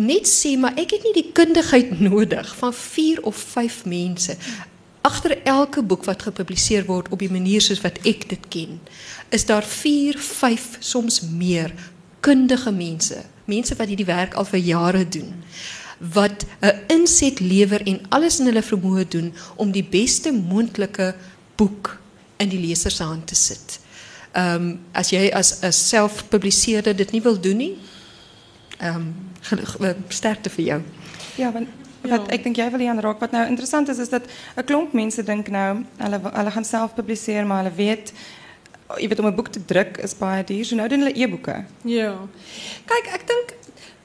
net 0.00 0.26
sê 0.26 0.56
maar 0.58 0.74
ek 0.80 0.96
het 0.96 1.04
nie 1.06 1.16
die 1.20 1.30
kundigheid 1.36 2.00
nodig 2.10 2.54
van 2.58 2.74
4 2.74 3.22
of 3.22 3.36
5 3.54 3.84
mense 3.84 4.36
agter 5.04 5.36
elke 5.44 5.82
boek 5.82 6.04
wat 6.08 6.24
gepubliseer 6.26 6.86
word 6.88 7.10
op 7.12 7.20
die 7.20 7.30
manier 7.30 7.62
soos 7.62 7.82
wat 7.84 8.00
ek 8.08 8.28
dit 8.30 8.48
ken 8.50 8.80
is 9.34 9.44
daar 9.46 9.64
4, 9.66 10.18
5 10.18 10.68
soms 10.80 11.20
meer 11.20 11.74
kundige 12.24 12.72
mense, 12.72 13.20
mense 13.44 13.76
wat 13.76 13.90
hierdie 13.90 14.08
werk 14.08 14.34
al 14.34 14.48
vir 14.48 14.62
jare 14.64 15.04
doen 15.08 15.44
wat 15.98 16.46
'n 16.60 16.72
inset 16.86 17.40
lewer 17.40 17.82
en 17.86 18.00
alles 18.08 18.40
in 18.40 18.46
hulle 18.46 18.62
vermoë 18.62 19.08
doen 19.08 19.34
om 19.56 19.70
die 19.70 19.84
beste 19.84 20.32
moontlike 20.32 21.14
boek 21.56 22.00
in 22.36 22.48
die 22.48 22.58
leser 22.58 22.90
se 22.90 23.02
hand 23.02 23.26
te 23.26 23.34
sit. 23.34 23.80
Ehm 24.32 24.54
um, 24.54 24.80
as 24.92 25.10
jy 25.10 25.30
as 25.32 25.62
'n 25.62 25.72
selfpubliseerder 25.72 26.96
dit 26.96 27.10
nie 27.10 27.22
wil 27.22 27.40
doen 27.40 27.56
nie, 27.56 27.78
ehm 28.78 29.14
um, 29.50 29.94
sterkte 30.08 30.50
vir 30.50 30.64
jou. 30.64 30.82
Ja, 31.36 31.52
want 31.52 31.68
wat 32.02 32.30
ek 32.32 32.42
dink 32.44 32.56
jy 32.56 32.70
wil 32.70 32.80
hier 32.80 33.02
raak 33.02 33.20
wat 33.20 33.32
nou 33.32 33.46
interessant 33.48 33.88
is 33.88 33.98
is 33.98 34.08
dat 34.08 34.22
'n 34.56 34.64
klomp 34.64 34.92
mense 34.92 35.22
dink 35.22 35.48
nou 35.48 35.84
hulle 35.96 36.20
hulle 36.20 36.50
gaan 36.50 36.64
self 36.64 36.94
publiseer 36.94 37.46
maar 37.46 37.64
hulle 37.64 37.76
weet 37.76 38.12
jy 39.00 39.08
weet 39.08 39.18
om 39.18 39.26
'n 39.26 39.34
boek 39.34 39.48
te 39.48 39.64
druk 39.64 39.98
is 39.98 40.14
baie 40.14 40.44
duur. 40.44 40.64
So 40.64 40.76
nou 40.76 40.88
doen 40.88 41.00
hulle 41.00 41.16
e-boeke. 41.16 41.64
Ja. 41.84 42.28
Kyk, 42.86 43.06
ek 43.14 43.26
dink 43.26 43.53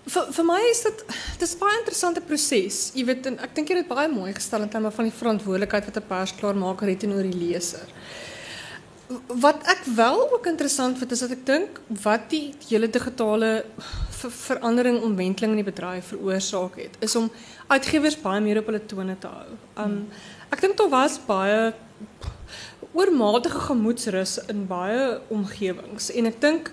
Voor, 0.10 0.28
voor 0.30 0.46
mij 0.46 0.70
is 0.72 0.82
dat, 0.82 1.04
het 1.08 1.42
is 1.42 1.52
een 1.52 1.58
baie 1.58 1.78
interessante 1.78 2.22
proces. 2.22 2.92
Je 2.94 3.06
weet, 3.06 3.26
en 3.26 3.38
ek 3.46 3.52
dink 3.54 3.70
jy 3.70 3.76
het 3.78 3.90
baie 3.90 4.10
mooi 4.10 4.32
gestel 4.34 4.64
in 4.66 4.72
terme 4.74 4.90
van 4.92 5.06
die 5.06 5.14
verantwoordelijkheid 5.14 5.86
wat 5.86 6.00
'n 6.02 6.08
persklaarmaker 6.08 6.88
het 6.90 7.00
teenoor 7.00 7.28
die 7.30 7.38
leser. 7.38 7.86
Wat 9.28 9.62
ek 9.74 9.86
wel 9.96 10.34
ook 10.34 10.46
interessant 10.46 10.98
vind 10.98 11.12
is 11.12 11.20
dat 11.20 11.32
ek 11.32 11.46
dink 11.46 11.80
wat 12.02 12.30
die 12.30 12.54
hele 12.70 12.90
digitale 12.90 13.66
ver 14.10 14.32
verandering 14.32 15.02
omwenteling 15.02 15.52
in 15.58 15.64
die 15.64 15.72
bedryf 15.72 16.06
veroorsaak 16.06 16.76
het, 16.76 16.98
is 17.00 17.16
om 17.16 17.32
uitgewers 17.68 18.22
baie 18.22 18.42
meer 18.42 18.58
op 18.58 18.66
hulle 18.66 18.86
tone 18.86 19.18
te 19.18 19.28
hou. 19.28 19.50
Um 19.86 20.08
ek 20.50 20.62
dink 20.62 20.78
daar 20.78 20.90
was 20.90 21.20
baie 21.26 21.74
oormatige 22.92 23.60
gemoedsrus 23.60 24.40
in 24.48 24.68
baie 24.68 25.22
omgewings 25.28 26.12
en 26.12 26.26
ek 26.26 26.42
dink 26.42 26.72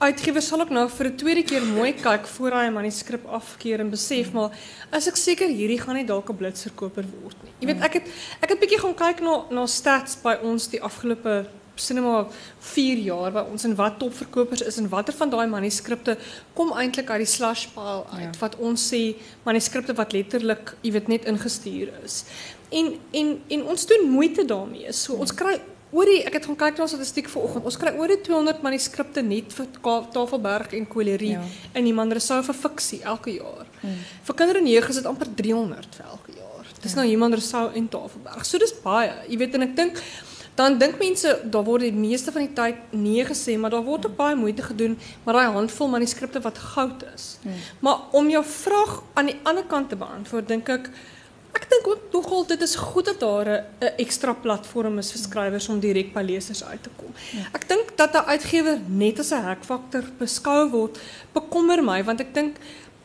uitgewer 0.00 0.42
sal 0.42 0.62
ook 0.64 0.72
nou 0.72 0.86
vir 0.88 1.06
'n 1.06 1.16
tweede 1.16 1.42
keer 1.44 1.64
mooi 1.66 1.92
kyk 1.92 2.26
voor 2.26 2.52
hy 2.52 2.66
'n 2.66 2.72
manuskrip 2.72 3.24
afkeer 3.26 3.80
en 3.80 3.90
besef 3.90 4.32
maar 4.32 4.50
as 4.90 5.06
ek 5.06 5.16
seker 5.16 5.48
hierdie 5.48 5.80
gaan 5.80 5.94
nie 5.94 6.06
dalk 6.06 6.30
'n 6.30 6.36
blitsverkoper 6.36 7.04
word 7.22 7.36
nie. 7.44 7.52
Jy 7.60 7.66
weet 7.66 7.82
ek 7.84 7.92
het 7.92 8.06
ek 8.40 8.48
het 8.50 8.60
bietjie 8.60 8.80
gaan 8.80 8.94
kyk 8.94 9.20
na 9.20 9.44
na 9.50 9.66
stats 9.66 10.16
by 10.16 10.38
ons 10.42 10.68
die 10.68 10.82
afgelope 10.82 11.46
sinema 11.80 12.26
4 12.60 12.98
jaar 12.98 13.32
waar 13.32 13.48
ons 13.50 13.64
en 13.64 13.74
wat 13.74 13.98
topverkopers 13.98 14.62
is 14.62 14.78
en 14.78 14.88
watter 14.88 15.14
van 15.14 15.30
daai 15.30 15.46
manuskripte 15.46 16.16
kom 16.54 16.72
eintlik 16.72 17.10
uit 17.10 17.24
die 17.24 17.32
slash 17.32 17.66
pile 17.74 18.04
uit 18.12 18.34
ja. 18.34 18.40
wat 18.40 18.56
ons 18.56 18.88
sê 18.92 19.16
manuskripte 19.44 19.96
wat 19.96 20.12
letterlik 20.12 20.74
jy 20.82 20.92
weet 20.92 21.08
net 21.08 21.24
ingestuur 21.24 21.92
is. 22.04 22.24
En 22.70 22.94
en 23.12 23.36
en 23.48 23.62
ons 23.64 23.86
doen 23.86 24.08
moeite 24.10 24.44
daarmee. 24.44 24.92
So 24.92 25.14
ons 25.14 25.34
kry 25.34 25.60
oor 25.90 26.10
die 26.10 26.20
ek 26.26 26.38
het 26.38 26.46
gaan 26.48 26.58
kyk 26.58 26.78
na 26.78 26.86
statistiek 26.90 27.28
vanoggend. 27.30 27.66
Ons 27.66 27.78
kry 27.80 27.92
oor 27.98 28.12
die 28.12 28.20
200 28.26 28.62
manuskripte 28.66 29.22
net 29.26 29.54
vir 29.56 29.68
Tafelberg 30.14 30.74
en 30.78 30.88
Kolerie 30.90 31.34
ja. 31.34 31.44
in 31.74 31.88
die 31.88 31.94
Manresou 31.96 32.40
vir 32.46 32.58
fiksie 32.62 33.00
elke 33.02 33.34
jaar. 33.36 33.68
Hmm. 33.82 34.00
Vir 34.28 34.38
kindernege 34.42 34.94
is 34.94 35.00
dit 35.00 35.10
amper 35.10 35.30
300 35.42 36.00
vir 36.00 36.10
elke 36.12 36.36
jaar. 36.38 36.74
Dis 36.80 36.94
ja. 36.94 37.02
nou 37.02 37.22
Manresou 37.24 37.68
en 37.74 37.88
Tafelberg. 37.90 38.46
So 38.46 38.62
dis 38.62 38.74
baie. 38.84 39.12
Jy 39.28 39.40
weet 39.42 39.56
en 39.58 39.66
ek 39.66 39.78
dink 39.78 40.02
dan 40.58 40.76
dink 40.76 40.98
mense 41.00 41.30
daar 41.48 41.64
word 41.64 41.86
die 41.86 41.94
meeste 41.94 42.32
van 42.34 42.44
die 42.44 42.52
tyd 42.52 42.92
nee 42.92 43.22
gesê, 43.24 43.54
maar 43.56 43.72
daar 43.72 43.84
word 43.86 44.10
ook 44.10 44.16
baie 44.18 44.36
moeite 44.36 44.66
gedoen 44.66 44.98
maar 45.24 45.38
daai 45.38 45.54
handvol 45.54 45.88
manuskripte 45.94 46.42
wat 46.44 46.58
goud 46.74 47.06
is. 47.14 47.38
Hmm. 47.42 47.62
Maar 47.86 48.10
om 48.18 48.28
jou 48.28 48.42
vraag 48.44 48.98
aan 49.14 49.32
die 49.32 49.38
ander 49.42 49.64
kant 49.64 49.88
te 49.88 49.96
beantwoord, 49.96 50.48
dink 50.50 50.68
ek 50.68 50.90
Ek 51.52 51.66
dink 51.70 51.86
ook 51.86 52.02
nogal 52.12 52.46
dit 52.46 52.62
is 52.62 52.74
goed 52.74 53.04
dat 53.04 53.20
daar 53.20 53.48
'n 53.48 53.94
ekstra 53.96 54.32
platform 54.32 54.98
is 54.98 55.12
vir 55.12 55.20
skrywers 55.20 55.68
om 55.68 55.80
direk 55.80 56.12
by 56.12 56.22
lesers 56.22 56.64
uit 56.64 56.82
te 56.82 56.90
kom. 56.96 57.12
Ja. 57.32 57.46
Ek 57.52 57.68
dink 57.68 57.96
dat 57.96 58.14
'n 58.14 58.28
uitgewer 58.28 58.78
net 58.86 59.18
as 59.18 59.32
'n 59.32 59.44
hekfaktor 59.44 60.04
beskou 60.18 60.70
word, 60.70 60.98
bekommer 61.32 61.82
my 61.82 62.04
want 62.04 62.20
ek 62.20 62.34
dink 62.34 62.56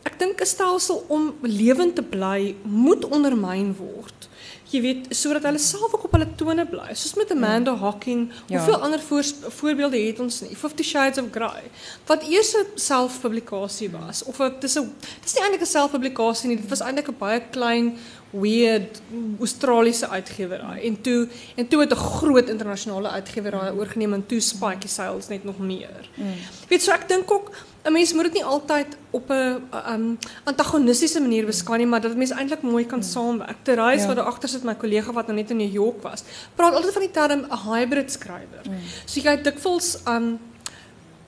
ek 0.03 0.19
dink 0.19 0.41
'n 0.41 0.45
stelsel 0.45 1.05
om 1.07 1.33
lewend 1.41 1.95
te 1.95 2.03
bly 2.03 2.55
moet 2.63 3.05
ondermyn 3.05 3.75
word. 3.75 4.29
Jy 4.73 4.81
weet, 4.81 5.05
sodat 5.13 5.45
hulle 5.45 5.59
self 5.61 5.93
ook 5.93 6.07
op 6.07 6.15
hulle 6.17 6.27
tone 6.39 6.65
bly. 6.65 6.93
Soos 6.97 7.13
met 7.19 7.31
Amanda 7.31 7.71
ja. 7.71 7.77
Hawking, 7.77 8.31
ja. 8.47 8.57
hoeveel 8.57 8.81
ander 8.81 9.01
voor, 9.01 9.23
voorbeelde 9.57 9.99
het 10.01 10.19
ons 10.19 10.41
nie? 10.41 10.55
Fifty 10.57 10.83
Shades 10.83 11.21
of 11.21 11.29
Grey. 11.31 11.69
Wat 12.09 12.23
eers 12.23 12.55
'n 12.57 12.65
selfpublikasie 12.75 13.89
was 13.91 14.23
of 14.23 14.37
dit 14.37 14.63
is 14.63 14.77
'n 14.79 14.95
dis 15.21 15.33
nie 15.33 15.43
eintlik 15.43 15.61
'n 15.61 15.75
selfpublikasie 15.77 16.47
nie, 16.49 16.57
dit 16.57 16.69
was 16.69 16.81
eintlik 16.81 17.07
'n 17.07 17.17
baie 17.17 17.41
klein 17.51 17.97
weird 18.41 19.01
Australiese 19.39 20.09
uitgewerij. 20.09 20.83
En 20.83 21.01
toe 21.01 21.27
en 21.55 21.67
toe 21.67 21.79
het 21.79 21.91
'n 21.91 21.95
groot 21.95 22.49
internasionale 22.49 23.09
uitgewerij 23.09 23.71
oorgeneem 23.71 24.13
en 24.13 24.25
toe 24.25 24.39
spike 24.39 24.77
die 24.77 24.89
sales 24.89 25.27
net 25.27 25.43
nog 25.43 25.57
meer. 25.59 26.09
Mm. 26.13 26.25
Weet 26.67 26.83
so 26.83 26.91
ek 26.91 27.07
dink 27.07 27.31
ook 27.31 27.51
'n 27.83 27.91
mens 27.91 28.13
moet 28.13 28.23
dit 28.23 28.33
nie 28.33 28.43
altyd 28.43 28.97
op 29.09 29.29
'n 29.29 29.61
um, 29.89 30.17
antagonistiese 30.43 31.21
manier 31.21 31.45
beskou 31.45 31.77
nie, 31.77 31.87
maar 31.87 32.01
dat 32.01 32.15
mens 32.15 32.31
eintlik 32.31 32.61
mooi 32.61 32.85
kan 32.85 32.99
mm. 32.99 33.03
saamwerk. 33.03 33.57
Terwyl 33.61 33.97
ja. 33.97 34.07
wat 34.07 34.15
daar 34.15 34.25
agter 34.25 34.49
sit 34.49 34.63
my 34.63 34.75
kollega 34.75 35.11
wat 35.11 35.27
nou 35.27 35.37
net 35.37 35.49
in 35.49 35.57
New 35.57 35.73
York 35.73 36.01
was, 36.01 36.23
praat 36.55 36.73
altyd 36.73 36.93
van 36.93 37.01
die 37.01 37.11
term 37.11 37.39
'n 37.39 37.71
hybrid 37.71 38.11
skrywer. 38.11 38.65
Mm. 38.69 38.75
So 39.05 39.19
jy 39.19 39.41
dikwels 39.41 39.97
um 40.07 40.39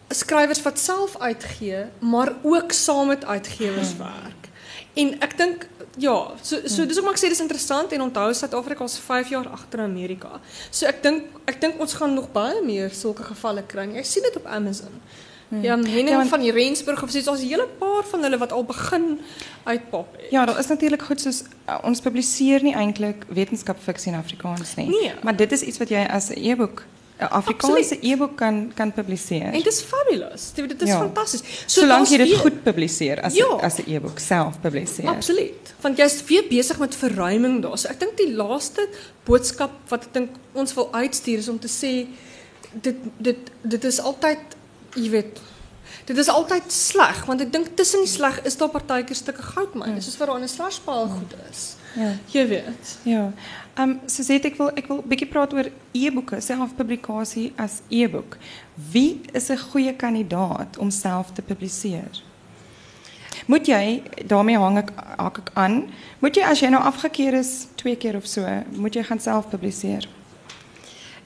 skrywers 0.09 0.61
wat 0.61 0.79
self 0.79 1.17
uitgee, 1.17 1.85
maar 1.99 2.33
ook 2.41 2.71
saam 2.71 3.07
met 3.07 3.25
uitgewers 3.25 3.91
mm. 3.93 3.97
werk. 3.97 4.46
En 4.97 5.13
ek 5.21 5.37
dink 5.37 5.67
ja, 5.97 6.15
so 6.41 6.59
so 6.65 6.85
dis 6.85 6.97
ook 6.97 7.05
maar 7.05 7.15
ek 7.17 7.21
sê 7.21 7.29
dis 7.31 7.41
interessant 7.41 7.93
en 7.93 8.03
onthou 8.05 8.27
Suid-Afrika 8.33 8.85
is 8.85 8.97
5 9.01 9.31
jaar 9.33 9.47
agter 9.53 9.81
Amerika. 9.85 10.41
So 10.69 10.85
ek 10.89 11.01
dink 11.05 11.39
ek 11.49 11.61
dink 11.61 11.81
ons 11.81 11.95
gaan 11.97 12.13
nog 12.17 12.29
baie 12.33 12.61
meer 12.65 12.93
sulke 12.93 13.25
gevalle 13.27 13.65
kry. 13.65 13.87
Jy 13.97 14.05
sien 14.05 14.27
dit 14.27 14.37
op 14.37 14.45
Amazon. 14.45 15.01
Hmm. 15.47 15.63
Ja, 15.63 15.77
Henning 15.77 16.09
ja, 16.09 16.25
van 16.27 16.43
die 16.43 16.51
Rensburg 16.51 17.03
of 17.03 17.09
zoiets. 17.09 17.29
Als 17.31 17.41
een 17.41 17.47
hele 17.47 17.67
paar 17.79 18.03
van 18.03 18.21
hulle 18.21 18.37
wat 18.37 18.51
al 18.51 18.65
begin 18.67 19.19
uitpop. 19.63 20.17
Ja, 20.29 20.45
dat 20.45 20.57
is 20.57 20.67
natuurlijk 20.67 21.01
goed. 21.01 21.21
Soos, 21.21 21.43
uh, 21.69 21.77
ons 21.83 22.01
publiceer 22.01 22.63
niet 22.63 22.75
eigenlijk 22.75 23.25
wetenschapsfictie 23.29 24.11
in 24.11 24.17
Afrikaans. 24.17 24.75
Nie. 24.75 24.89
Nee. 24.89 25.13
Maar 25.23 25.35
dit 25.35 25.51
is 25.51 25.61
iets 25.61 25.77
wat 25.77 25.89
jij 25.89 26.09
als 26.09 26.29
e-book 26.29 26.83
een 27.17 27.27
Afrikaanse 27.27 27.97
e-book 28.01 28.35
kan, 28.35 28.71
kan 28.75 28.93
publiceren. 28.93 29.51
En 29.51 29.57
het 29.57 29.65
is 29.65 29.81
fabulous. 29.81 30.51
Dit 30.53 30.81
is 30.81 30.87
ja. 30.87 30.97
fantastisch. 30.97 31.63
So 31.65 31.81
Zolang 31.81 32.07
je 32.07 32.17
het 32.17 32.35
goed 32.35 32.63
publiceert 32.63 33.21
als, 33.21 33.33
ja. 33.33 33.45
een 33.61 33.95
e-book 33.95 34.19
zelf 34.19 34.59
publiceert. 34.61 35.07
Absoluut. 35.07 35.73
Want 35.81 35.97
jij 35.97 36.05
is 36.05 36.21
veel 36.25 36.43
bezig 36.49 36.79
met 36.79 36.95
verruiming 36.95 37.61
daar. 37.61 37.77
So 37.77 37.89
ek 37.89 37.99
dink 37.99 38.17
die 38.17 38.33
laaste 38.33 38.87
boodskap 39.23 39.71
wat 39.87 40.07
ek 40.09 40.13
dink 40.13 40.37
ons 40.51 40.73
wil 40.73 40.93
uitstuur 40.93 41.37
is 41.37 41.49
om 41.49 41.59
te 41.59 41.69
sê 41.71 42.07
dit 42.71 42.95
dit 43.17 43.51
dit 43.61 43.83
is 43.83 43.99
altyd 43.99 44.57
jy 44.95 45.09
weet 45.09 45.41
dit 46.05 46.17
is 46.17 46.29
altyd 46.31 46.71
sleg 46.71 47.25
want 47.25 47.41
ek 47.41 47.51
dink 47.53 47.73
tussen 47.75 48.05
die 48.05 48.11
sleg 48.11 48.39
is 48.47 48.57
daar 48.57 48.69
partykeer 48.73 49.17
stukke 49.17 49.41
goud 49.53 49.73
man. 49.73 49.95
Mm. 49.95 50.01
Soos 50.01 50.17
vir 50.19 50.33
'n 50.37 50.47
slashpaal 50.47 51.07
goed 51.07 51.33
is. 51.49 51.75
Ja. 51.95 52.13
Jy 52.31 52.47
weet. 52.47 52.97
Ja. 53.03 53.31
Ehm 53.77 53.89
um, 53.89 53.99
so 54.09 54.23
sê 54.25 54.39
ek 54.41 54.55
wil 54.57 54.71
ek 54.73 54.87
wil 54.89 55.03
'n 55.03 55.09
bietjie 55.09 55.29
praat 55.29 55.53
oor 55.53 55.67
e-boeke, 55.93 56.41
selfpublikasie 56.41 57.51
as 57.55 57.81
e-boek. 57.89 58.37
Wie 58.91 59.21
is 59.33 59.49
'n 59.49 59.57
goeie 59.57 59.93
kandidaat 59.93 60.77
om 60.77 60.89
self 60.89 61.31
te 61.33 61.41
publiseer? 61.41 62.23
Moet 63.45 63.67
jy 63.67 64.03
daarmee 64.25 64.57
hang 64.57 64.89
hak 65.17 65.37
ek 65.37 65.49
aan? 65.53 65.89
Moet 66.19 66.35
jy 66.35 66.43
as 66.43 66.59
jy 66.59 66.69
nou 66.69 66.81
afgekeer 66.83 67.33
is 67.33 67.67
twee 67.75 67.95
keer 67.95 68.15
of 68.15 68.25
so, 68.25 68.43
moet 68.75 68.93
jy 68.93 69.03
gaan 69.03 69.19
self 69.19 69.49
publiseer? 69.49 70.07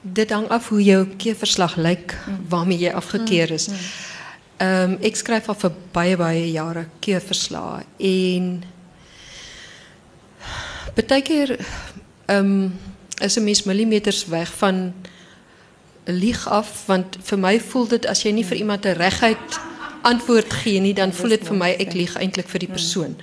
Dit 0.02 0.30
hangt 0.30 0.50
af 0.50 0.68
hoe 0.68 0.82
jouw 0.82 1.06
keerverslag 1.16 1.76
lijkt, 1.76 2.14
waarmee 2.48 2.78
je 2.78 2.92
afgekeerd 2.92 3.50
is. 3.50 3.68
Um, 4.58 4.96
ik 5.00 5.16
schrijf 5.16 5.48
al 5.48 5.54
voor 5.54 5.72
baie, 5.90 6.16
baie 6.16 6.50
jaren 6.50 6.90
keerverslag. 6.98 7.82
En 7.96 8.62
betekent 10.94 11.58
um, 12.26 12.78
is 13.18 13.36
een 13.36 13.44
mens 13.44 13.62
millimeters 13.62 14.26
weg 14.26 14.52
van 14.56 14.94
lieg 16.04 16.48
af. 16.48 16.86
Want 16.86 17.16
voor 17.20 17.38
mij 17.38 17.60
voelt 17.60 17.90
het, 17.90 18.06
als 18.06 18.22
je 18.22 18.32
niet 18.32 18.46
voor 18.46 18.56
iemand 18.56 18.82
de 18.82 18.90
rechtheid 18.90 19.38
antwoord 20.02 20.52
geeft, 20.52 20.96
dan 20.96 21.12
voelt 21.12 21.30
het 21.30 21.46
voor 21.46 21.56
mij, 21.56 21.74
ik 21.76 21.92
lieg 21.92 22.14
eigenlijk 22.16 22.48
voor 22.48 22.58
die 22.58 22.68
persoon. 22.68 23.16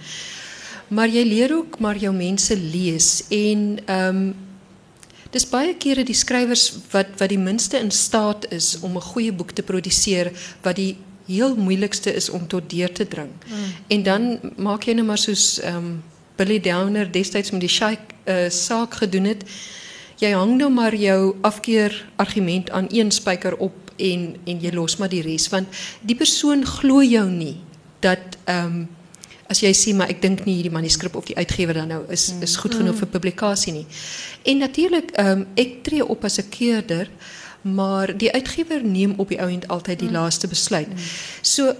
Maar 0.87 1.09
jij 1.09 1.25
leert 1.25 1.51
ook 1.51 1.79
maar 1.79 1.97
jouw 1.97 2.13
mensen 2.13 2.69
lees. 2.69 3.23
En... 3.29 3.77
Um, 3.89 4.35
Dis 5.29 5.45
baie 5.45 5.75
kere 5.77 6.01
die 6.01 6.17
skrywers 6.17 6.71
wat 6.89 7.11
wat 7.17 7.29
die 7.29 7.37
minste 7.37 7.77
in 7.77 7.91
staat 7.93 8.47
is 8.51 8.79
om 8.81 8.97
'n 8.97 9.01
goeie 9.01 9.33
boek 9.33 9.51
te 9.51 9.61
produseer 9.61 10.31
wat 10.61 10.75
die 10.75 10.97
heel 11.25 11.55
moeilikste 11.55 12.13
is 12.13 12.29
om 12.29 12.47
tot 12.47 12.69
deur 12.69 12.91
te 12.91 13.07
dring. 13.07 13.29
Mm. 13.45 13.55
En 13.87 14.03
dan 14.03 14.39
maak 14.57 14.83
jy 14.83 14.93
nou 14.93 15.05
maar 15.05 15.17
soos 15.17 15.59
ehm 15.59 15.75
um, 15.75 16.03
Billy 16.35 16.59
Downer 16.59 17.11
destyds 17.11 17.51
met 17.51 17.59
die 17.59 17.69
Shake 17.69 18.08
uh, 18.29 18.49
saak 18.49 18.93
gedoen 19.01 19.25
het. 19.25 19.43
Jy 20.19 20.33
hang 20.35 20.57
nou 20.57 20.69
maar 20.69 20.95
jou 20.95 21.35
afkeer 21.41 21.95
argument 22.15 22.69
aan 22.69 22.87
een 22.91 23.11
spyker 23.11 23.57
op 23.57 23.73
en 23.97 24.35
en 24.45 24.61
jy 24.61 24.71
los 24.73 24.97
maar 24.97 25.11
die 25.11 25.21
res 25.21 25.49
want 25.51 25.67
die 26.01 26.15
persoon 26.15 26.65
glo 26.65 27.03
jou 27.03 27.27
nie 27.29 27.57
dat 27.99 28.39
ehm 28.45 28.65
um, 28.65 28.87
as 29.49 29.63
jy 29.63 29.71
sê 29.73 29.95
maar 29.97 30.11
ek 30.13 30.21
dink 30.21 30.43
nie 30.45 30.59
hierdie 30.59 30.73
manuskrip 30.73 31.15
of 31.17 31.25
die 31.25 31.37
uitgewer 31.39 31.79
dan 31.81 31.89
nou 31.89 32.03
is 32.13 32.27
is 32.45 32.55
goed 32.61 32.75
genoeg 32.77 32.93
mm. 32.93 33.01
vir 33.01 33.09
publikasie 33.15 33.73
nie. 33.73 33.85
En 34.45 34.61
natuurlik 34.61 35.11
ehm 35.17 35.41
um, 35.41 35.45
ek 35.57 35.81
tree 35.87 36.05
op 36.05 36.23
as 36.23 36.37
'n 36.37 36.49
keerder, 36.49 37.09
maar 37.61 38.17
die 38.17 38.31
uitgewer 38.31 38.83
neem 38.83 39.13
op 39.17 39.29
die 39.29 39.41
ouend 39.41 39.67
altyd 39.67 39.99
die 39.99 40.07
mm. 40.07 40.13
laaste 40.13 40.47
besluit. 40.47 40.87
Mm. 40.87 41.09
So 41.41 41.73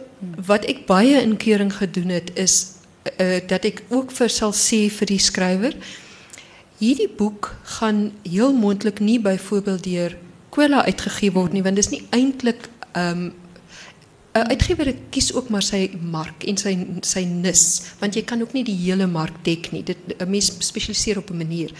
wat 0.46 0.66
ek 0.66 0.86
baie 0.86 1.22
in 1.22 1.38
keuring 1.38 1.74
gedoen 1.74 2.10
het 2.10 2.32
is 2.34 2.66
uh, 3.20 3.40
dat 3.48 3.64
ek 3.66 3.84
ook 3.90 4.12
vir 4.12 4.30
sal 4.30 4.54
sê 4.54 4.90
vir 4.90 5.08
die 5.08 5.20
skrywer 5.20 5.76
hierdie 6.80 7.10
boek 7.18 7.56
gaan 7.64 8.12
heel 8.24 8.54
moontlik 8.54 9.00
nie 9.00 9.20
byvoorbeeld 9.20 9.84
deur 9.84 10.18
Kwela 10.50 10.86
uitgegee 10.86 11.32
word 11.32 11.54
nie 11.54 11.64
want 11.64 11.76
dis 11.76 11.92
nie 11.94 12.04
eintlik 12.16 12.70
ehm 12.94 13.30
um, 13.30 13.32
'n 14.30 14.50
uitgewer 14.54 14.94
kies 15.10 15.32
ook 15.34 15.50
maar 15.50 15.64
sy 15.66 15.90
mark 16.00 16.44
en 16.48 16.58
sy 16.58 16.74
sy 17.02 17.24
nis, 17.26 17.64
want 18.00 18.16
jy 18.16 18.22
kan 18.30 18.42
ook 18.42 18.54
nie 18.54 18.64
die 18.64 18.78
hele 18.78 19.08
mark 19.10 19.40
dek 19.44 19.72
nie. 19.74 19.82
Dit 19.84 19.98
'n 20.20 20.30
mens 20.30 20.52
spesialiseer 20.60 21.18
op 21.18 21.32
'n 21.32 21.38
manier. 21.38 21.72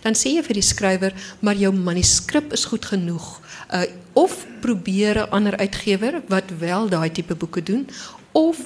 Dan 0.00 0.14
sê 0.14 0.32
jy 0.34 0.42
vir 0.42 0.54
die 0.54 0.62
skrywer, 0.62 1.12
maar 1.40 1.54
jou 1.54 1.72
manuskrip 1.72 2.52
is 2.52 2.64
goed 2.64 2.84
genoeg. 2.84 3.40
Uh 3.72 3.84
of 4.14 4.46
probeer 4.60 5.16
'n 5.18 5.30
ander 5.30 5.56
uitgewer 5.56 6.22
wat 6.28 6.50
wel 6.58 6.88
daai 6.88 7.12
tipe 7.12 7.34
boeke 7.34 7.62
doen 7.62 7.86
of 8.32 8.58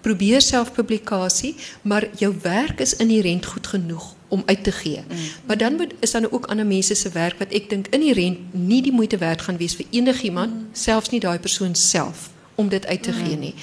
probeer 0.00 0.42
selfpublikasie, 0.42 1.54
maar 1.82 2.08
jou 2.16 2.34
werk 2.42 2.80
is 2.80 2.96
inherënt 2.96 3.46
goed 3.46 3.66
genoeg 3.66 4.17
om 4.28 4.42
uit 4.46 4.64
te 4.64 4.72
gee. 4.72 5.00
Mm. 5.08 5.16
Maar 5.46 5.58
dan 5.58 5.74
moet, 5.74 5.94
is 5.98 6.10
dan 6.10 6.30
ook 6.30 6.46
ander 6.46 6.66
mense 6.66 6.94
se 6.94 7.10
werk 7.10 7.38
wat 7.38 7.52
ek 7.52 7.70
dink 7.70 7.86
inherënt 7.86 8.52
nie 8.52 8.82
die 8.82 8.92
moeite 8.92 9.16
werd 9.18 9.42
gaan 9.42 9.56
wees 9.56 9.76
vir 9.76 9.86
enigiemand, 9.90 10.52
mm. 10.54 10.68
selfs 10.72 11.10
nie 11.10 11.20
daai 11.20 11.38
persoon 11.38 11.74
self 11.74 12.30
om 12.54 12.68
dit 12.68 12.86
uit 12.86 13.02
te 13.02 13.12
gee 13.12 13.36
nie. 13.36 13.54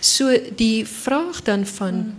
So 0.00 0.32
die 0.56 0.86
vraag 0.86 1.42
dan 1.42 1.66
van 1.66 2.14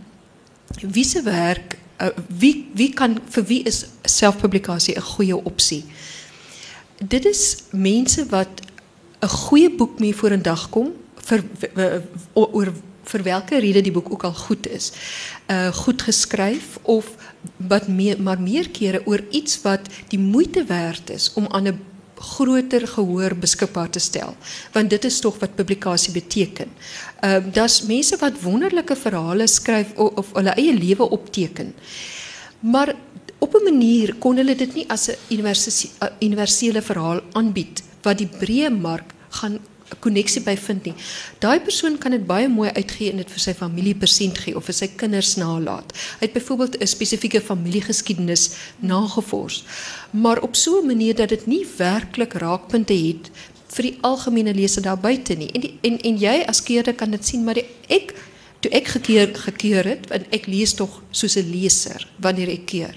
wie 0.82 1.06
se 1.06 1.22
werk 1.22 1.78
uh, 2.02 2.08
wie 2.28 2.70
wie 2.74 2.94
kan 2.94 3.18
vir 3.30 3.46
wie 3.46 3.64
is 3.64 3.86
selfpublikasie 4.04 4.96
'n 4.96 5.02
goeie 5.02 5.38
opsie? 5.44 5.86
Dit 6.98 7.26
is 7.26 7.64
mense 7.72 8.26
wat 8.26 8.62
'n 9.20 9.28
goeie 9.28 9.70
boek 9.76 10.00
mee 10.00 10.16
voor 10.16 10.32
'n 10.32 10.42
dag 10.42 10.70
kom 10.70 10.94
vir 11.16 11.44
oor 12.34 12.74
vir 13.04 13.24
watter 13.24 13.60
rede 13.60 13.82
die 13.82 13.92
boek 13.92 14.12
ook 14.12 14.24
al 14.24 14.34
goed 14.34 14.68
is. 14.68 14.92
Uh 15.48 15.74
goed 15.74 16.02
geskryf 16.02 16.78
of 16.82 17.16
wat 17.58 17.88
maar 18.18 18.42
meer 18.42 18.70
kere 18.70 19.02
oor 19.06 19.24
iets 19.30 19.62
wat 19.62 19.88
die 20.08 20.20
moeite 20.20 20.64
werd 20.64 21.10
is 21.10 21.32
om 21.34 21.48
aan 21.50 21.68
'n 21.68 21.80
groter 22.22 22.88
gehoor 22.88 23.36
beskikbaar 23.36 23.90
te 23.90 24.00
stel 24.00 24.36
want 24.72 24.90
dit 24.90 25.06
is 25.06 25.20
tog 25.20 25.40
wat 25.40 25.56
publikasie 25.56 26.14
beteken. 26.14 26.70
Ehm 27.20 27.48
uh, 27.48 27.54
daar's 27.54 27.82
mense 27.82 28.18
wat 28.18 28.42
wonderlike 28.42 28.96
verhale 28.96 29.48
skryf 29.48 29.94
of, 29.96 30.14
of 30.16 30.34
hulle 30.34 30.54
eie 30.56 30.74
lewe 30.74 31.10
opteken. 31.10 31.74
Maar 32.60 32.96
op 33.40 33.56
'n 33.56 33.64
manier 33.64 34.16
kon 34.16 34.36
hulle 34.36 34.56
dit 34.56 34.74
nie 34.74 34.86
as 34.90 35.10
'n 35.10 35.16
universele 36.20 36.82
verhaal 36.82 37.22
aanbied 37.32 37.84
wat 38.02 38.18
die 38.18 38.30
breë 38.40 38.70
mark 38.70 39.14
gaan 39.30 39.60
koneksie 40.00 40.42
by 40.42 40.56
vind 40.58 40.86
nie. 40.86 40.94
Daai 41.40 41.60
persoon 41.60 41.98
kan 41.98 42.12
dit 42.12 42.26
baie 42.26 42.48
mooi 42.50 42.70
uitgee 42.70 43.12
en 43.12 43.18
dit 43.18 43.32
vir 43.32 43.40
sy 43.40 43.54
familie 43.54 43.96
persent 43.96 44.38
gee 44.38 44.56
of 44.56 44.66
vir 44.66 44.74
sy 44.74 44.88
kinders 44.88 45.36
nalaat. 45.36 45.94
Hy 46.20 46.28
het 46.28 46.34
byvoorbeeld 46.34 46.82
'n 46.82 46.88
spesifieke 46.88 47.42
familiegeskiedenis 47.42 48.56
nagevors, 48.80 49.64
maar 50.12 50.42
op 50.42 50.56
so 50.56 50.82
'n 50.82 50.88
manier 50.88 51.16
dat 51.16 51.30
dit 51.30 51.46
nie 51.48 51.66
werklik 51.78 52.34
raakpunte 52.34 52.94
het 52.94 53.32
vir 53.68 53.84
die 53.84 53.98
algemene 54.02 54.54
leser 54.54 54.82
daar 54.82 55.00
buite 55.00 55.36
nie. 55.36 55.50
En 55.56 55.62
die, 55.62 55.78
en 55.82 56.00
en 56.00 56.18
jy 56.18 56.44
as 56.48 56.64
keerder 56.64 56.94
kan 56.94 57.12
dit 57.12 57.26
sien, 57.26 57.44
maar 57.44 57.60
die, 57.60 57.66
ek 57.88 58.14
toe 58.60 58.72
ek 58.72 58.88
gekeer 58.88 59.36
gekeer 59.36 59.88
het, 59.90 60.10
want 60.12 60.28
ek 60.36 60.48
lees 60.52 60.74
tog 60.74 61.02
soos 61.12 61.38
'n 61.38 61.52
leser 61.52 62.08
wanneer 62.18 62.50
ek 62.50 62.66
keer. 62.66 62.96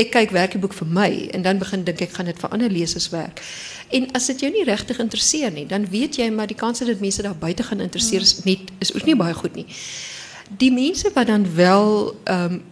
Ek 0.00 0.12
kyk 0.14 0.30
werkeboek 0.32 0.72
vir 0.78 0.88
my 0.88 1.10
en 1.36 1.42
dan 1.44 1.58
begin 1.60 1.82
dink 1.84 2.00
ek 2.00 2.14
gaan 2.16 2.28
dit 2.30 2.38
vir 2.40 2.52
ander 2.56 2.72
lesers 2.72 3.10
werk. 3.12 3.42
En 3.92 4.06
as 4.16 4.30
dit 4.30 4.44
jou 4.46 4.50
nie 4.54 4.64
regtig 4.64 5.00
interesseer 5.02 5.52
nie, 5.52 5.66
dan 5.68 5.84
weet 5.92 6.16
jy 6.20 6.30
maar 6.32 6.48
die 6.48 6.56
kans 6.56 6.80
dat 6.80 6.88
dit 6.88 7.02
mense 7.02 7.24
daar 7.26 7.36
buite 7.36 7.66
gaan 7.66 7.82
interesseer 7.84 8.24
is 8.24 8.38
net 8.46 8.70
is 8.80 8.94
ook 8.94 9.04
nie 9.08 9.16
baie 9.18 9.34
goed 9.36 9.58
nie. 9.58 9.66
Die 10.62 10.70
mense 10.72 11.10
wat 11.14 11.28
dan 11.28 11.44
wel 11.54 12.14
um, 12.32 12.62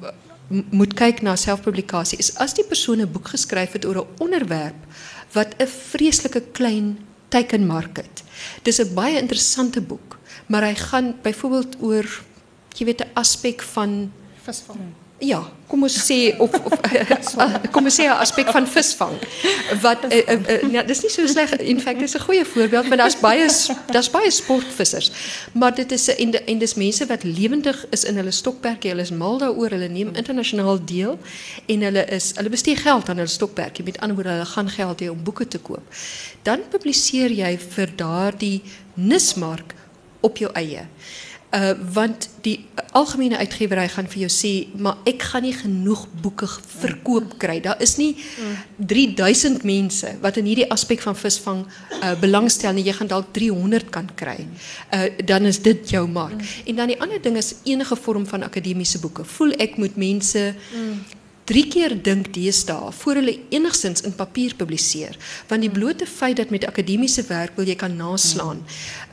moet 0.48 0.94
kyk 0.96 1.20
na 1.22 1.34
selfpublikasie 1.36 2.18
is 2.22 2.32
as 2.40 2.54
die 2.56 2.64
persoon 2.64 3.02
'n 3.04 3.12
boek 3.12 3.28
geskryf 3.34 3.76
het 3.76 3.84
oor 3.84 4.00
'n 4.00 4.08
onderwerp 4.24 4.80
wat 5.32 5.54
'n 5.58 5.66
vreeslike 5.66 6.42
klein 6.52 6.98
teikenmark 7.28 7.96
het. 7.96 8.24
Dis 8.62 8.80
'n 8.80 8.94
baie 8.94 9.18
interessante 9.18 9.80
boek, 9.80 10.18
maar 10.46 10.62
hy 10.62 10.74
gaan 10.74 11.14
byvoorbeeld 11.22 11.76
oor 11.80 12.06
jy 12.76 12.84
weet 12.84 13.04
'n 13.04 13.10
aspek 13.14 13.62
van 13.62 14.12
visvang. 14.42 15.07
Ja, 15.18 15.40
kom 15.66 15.82
ons 15.82 15.96
sê 15.98 16.36
of 16.38 16.52
of 16.64 16.74
kom 17.74 17.88
ons 17.88 17.96
sê 17.98 18.06
'n 18.06 18.16
aspek 18.22 18.50
van 18.54 18.66
visvang. 18.66 19.14
Wat 19.82 20.04
uh, 20.06 20.14
uh, 20.14 20.36
uh, 20.38 20.72
ja, 20.72 20.82
dis 20.82 21.02
nie 21.02 21.10
so 21.10 21.26
sleg. 21.26 21.50
In 21.58 21.80
feite 21.80 22.04
is 22.04 22.14
'n 22.14 22.22
goeie 22.22 22.44
voorbeeld, 22.44 22.88
maar 22.88 22.96
daar's 22.96 23.18
baie 23.20 23.48
daar's 23.92 24.10
baie 24.10 24.30
sportvissers. 24.30 25.10
Maar 25.52 25.74
dit 25.74 25.92
is 25.92 26.06
'n 26.08 26.16
en, 26.22 26.46
en 26.46 26.58
dis 26.58 26.74
mense 26.74 27.06
wat 27.06 27.22
lewendig 27.22 27.86
is 27.90 28.04
in 28.04 28.16
hulle 28.16 28.30
stokperdjie. 28.30 28.90
Hulle 28.90 29.02
is 29.02 29.10
mal 29.10 29.38
daaroor. 29.38 29.70
Hulle 29.70 29.88
neem 29.88 30.14
internasionaal 30.14 30.84
deel 30.84 31.18
en 31.66 31.80
hulle 31.82 32.04
is 32.06 32.32
hulle 32.34 32.50
bestee 32.50 32.76
geld 32.76 33.08
aan 33.08 33.16
hulle 33.16 33.28
stokperdjie. 33.28 33.84
Met 33.84 33.98
ander 33.98 34.16
woorde, 34.16 34.30
hulle 34.30 34.52
gaan 34.54 34.70
geld 34.70 35.00
hê 35.00 35.10
om 35.10 35.22
boeke 35.22 35.48
te 35.48 35.58
koop. 35.58 35.84
Dan 36.42 36.60
publiseer 36.70 37.30
jy 37.30 37.58
vir 37.58 37.88
daardie 37.96 38.62
nismark 38.94 39.74
op 40.20 40.36
jou 40.36 40.50
eie. 40.52 40.86
Uh, 41.48 41.70
want 41.94 42.26
die 42.44 42.66
algemene 42.92 43.38
uitgewery 43.40 43.86
gaan 43.88 44.08
vir 44.12 44.26
jou 44.26 44.28
sê, 44.28 44.50
maar 44.76 44.98
ek 45.08 45.22
gaan 45.30 45.46
nie 45.46 45.54
genoeg 45.56 46.02
boeke 46.20 46.44
verkoop 46.82 47.38
kry. 47.40 47.56
Daar 47.64 47.80
is 47.80 47.94
nie 47.96 48.10
3000 48.76 49.64
mense 49.64 50.12
wat 50.20 50.36
in 50.36 50.50
hierdie 50.50 50.66
aspek 50.68 51.00
van 51.00 51.16
visvang 51.16 51.62
uh, 51.64 52.12
belangstel 52.20 52.76
nie. 52.76 52.84
Jy 52.90 52.98
gaan 52.98 53.08
dalk 53.14 53.30
300 53.32 53.88
kan 53.94 54.10
kry. 54.12 54.42
Uh, 54.92 55.06
dan 55.24 55.48
is 55.48 55.62
dit 55.64 55.88
jou 55.88 56.04
mark. 56.04 56.36
En 56.68 56.82
dan 56.82 56.92
die 56.92 56.98
ander 57.00 57.22
ding 57.24 57.40
is 57.40 57.54
enige 57.64 57.96
vorm 57.96 58.28
van 58.28 58.44
akademiese 58.44 59.00
boeke. 59.00 59.24
Voel 59.24 59.56
ek 59.56 59.80
moet 59.80 59.96
mense 59.96 60.44
drie 61.48 61.64
keer 61.72 61.94
dink 61.96 62.28
deesdae 62.36 62.92
voor 62.92 63.22
hulle 63.22 63.38
enigstens 63.56 64.04
in 64.04 64.12
papier 64.12 64.52
publiseer 64.58 65.16
want 65.48 65.64
die 65.64 65.72
blote 65.72 66.04
feit 66.04 66.36
dat 66.36 66.52
met 66.52 66.66
akademiese 66.68 67.24
werk 67.30 67.56
wil 67.56 67.68
jy 67.68 67.76
kan 67.80 67.96
naslaan. 67.96 68.60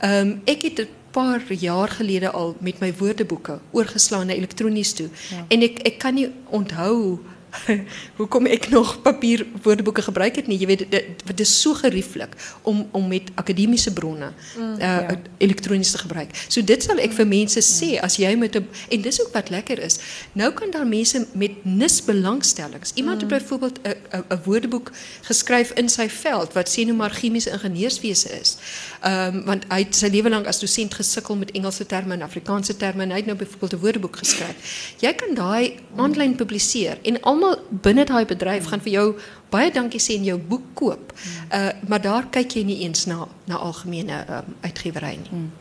Ehm 0.04 0.36
um, 0.36 0.38
ek 0.44 0.68
paar 1.16 1.42
jaar 1.48 1.88
gelede 1.98 2.30
al 2.30 2.54
met 2.60 2.82
my 2.84 2.92
woordeboeke 2.98 3.58
oorgeslaan 3.72 4.28
na 4.28 4.36
elektronies 4.36 4.92
toe 4.98 5.08
ja. 5.30 5.44
en 5.48 5.64
ek 5.64 5.80
ek 5.88 5.98
kan 6.02 6.14
nie 6.18 6.28
onthou 6.58 7.18
hoekom 8.20 8.46
ek 8.46 8.68
nog 8.68 9.02
papier 9.02 9.46
woordeboeke 9.62 10.02
gebruik 10.02 10.36
het 10.36 10.46
nie. 10.46 10.58
Jy 10.58 10.66
weet 10.66 10.84
dit, 10.90 11.22
dit 11.24 11.40
is 11.40 11.60
so 11.60 11.74
gerieflik 11.74 12.36
om 12.62 12.86
om 12.90 13.08
met 13.08 13.30
akademiese 13.34 13.92
bronne 13.92 14.32
mm, 14.32 14.72
uh, 14.74 14.78
ja. 14.78 15.16
elektronies 15.38 15.90
te 15.90 15.98
gebruik. 15.98 16.34
So 16.48 16.64
dit 16.64 16.82
sal 16.82 17.00
ek 17.02 17.14
vir 17.16 17.26
mense 17.26 17.62
sê 17.64 17.96
as 18.02 18.18
jy 18.20 18.34
met 18.36 18.56
'n 18.56 18.68
en 18.90 19.02
dis 19.02 19.20
ook 19.22 19.32
wat 19.32 19.50
lekker 19.50 19.78
is. 19.78 19.98
Nou 20.32 20.52
kan 20.52 20.70
daar 20.70 20.86
mense 20.86 21.26
met 21.32 21.64
nis 21.64 22.02
belangstellings. 22.04 22.92
Iemand 22.94 23.20
het 23.20 23.30
mm. 23.30 23.38
byvoorbeeld 23.38 23.78
'n 23.82 24.24
'n 24.28 24.40
woordeboek 24.44 24.92
geskryf 25.22 25.70
in 25.70 25.88
sy 25.88 26.08
veld 26.08 26.52
wat 26.52 26.68
sê 26.68 26.84
nou 26.84 26.96
maar 26.96 27.10
chemiese 27.10 27.50
ingenieurswese 27.50 28.28
is. 28.40 28.56
Ehm 29.00 29.36
um, 29.36 29.44
want 29.44 29.64
hy 29.68 29.78
het 29.78 29.94
sy 29.94 30.08
lewe 30.08 30.28
lank 30.28 30.46
as 30.46 30.60
dosent 30.60 30.94
gesukkel 30.94 31.36
met 31.36 31.50
Engelse 31.50 31.86
terme 31.86 32.14
en 32.14 32.22
Afrikaanse 32.22 32.76
terme 32.76 33.02
en 33.02 33.10
hy 33.10 33.16
het 33.16 33.26
nou 33.26 33.38
byvoorbeeld 33.38 33.72
'n 33.72 33.84
woordeboek 33.84 34.16
geskryf. 34.16 34.56
Jy 34.98 35.12
kan 35.14 35.34
daai 35.34 35.78
aanlyn 35.96 36.34
publiseer 36.34 36.98
en 37.02 37.20
almal 37.20 37.45
almal 37.46 37.80
binne 37.82 38.04
daai 38.04 38.24
bedryf 38.26 38.68
gaan 38.70 38.80
vir 38.80 38.92
jou 38.92 39.06
baie 39.50 39.70
dankie 39.70 40.00
sê 40.00 40.16
en 40.16 40.24
jou 40.24 40.38
boek 40.38 40.74
koop. 40.74 41.12
Uh 41.52 41.70
maar 41.88 42.00
daar 42.00 42.26
kyk 42.30 42.56
jy 42.56 42.64
nie 42.64 42.80
eens 42.84 43.06
na 43.06 43.28
na 43.46 43.56
algemene 43.56 44.24
um, 44.28 44.56
uitgewery 44.62 45.16
nie. 45.16 45.30
Hmm. 45.30 45.52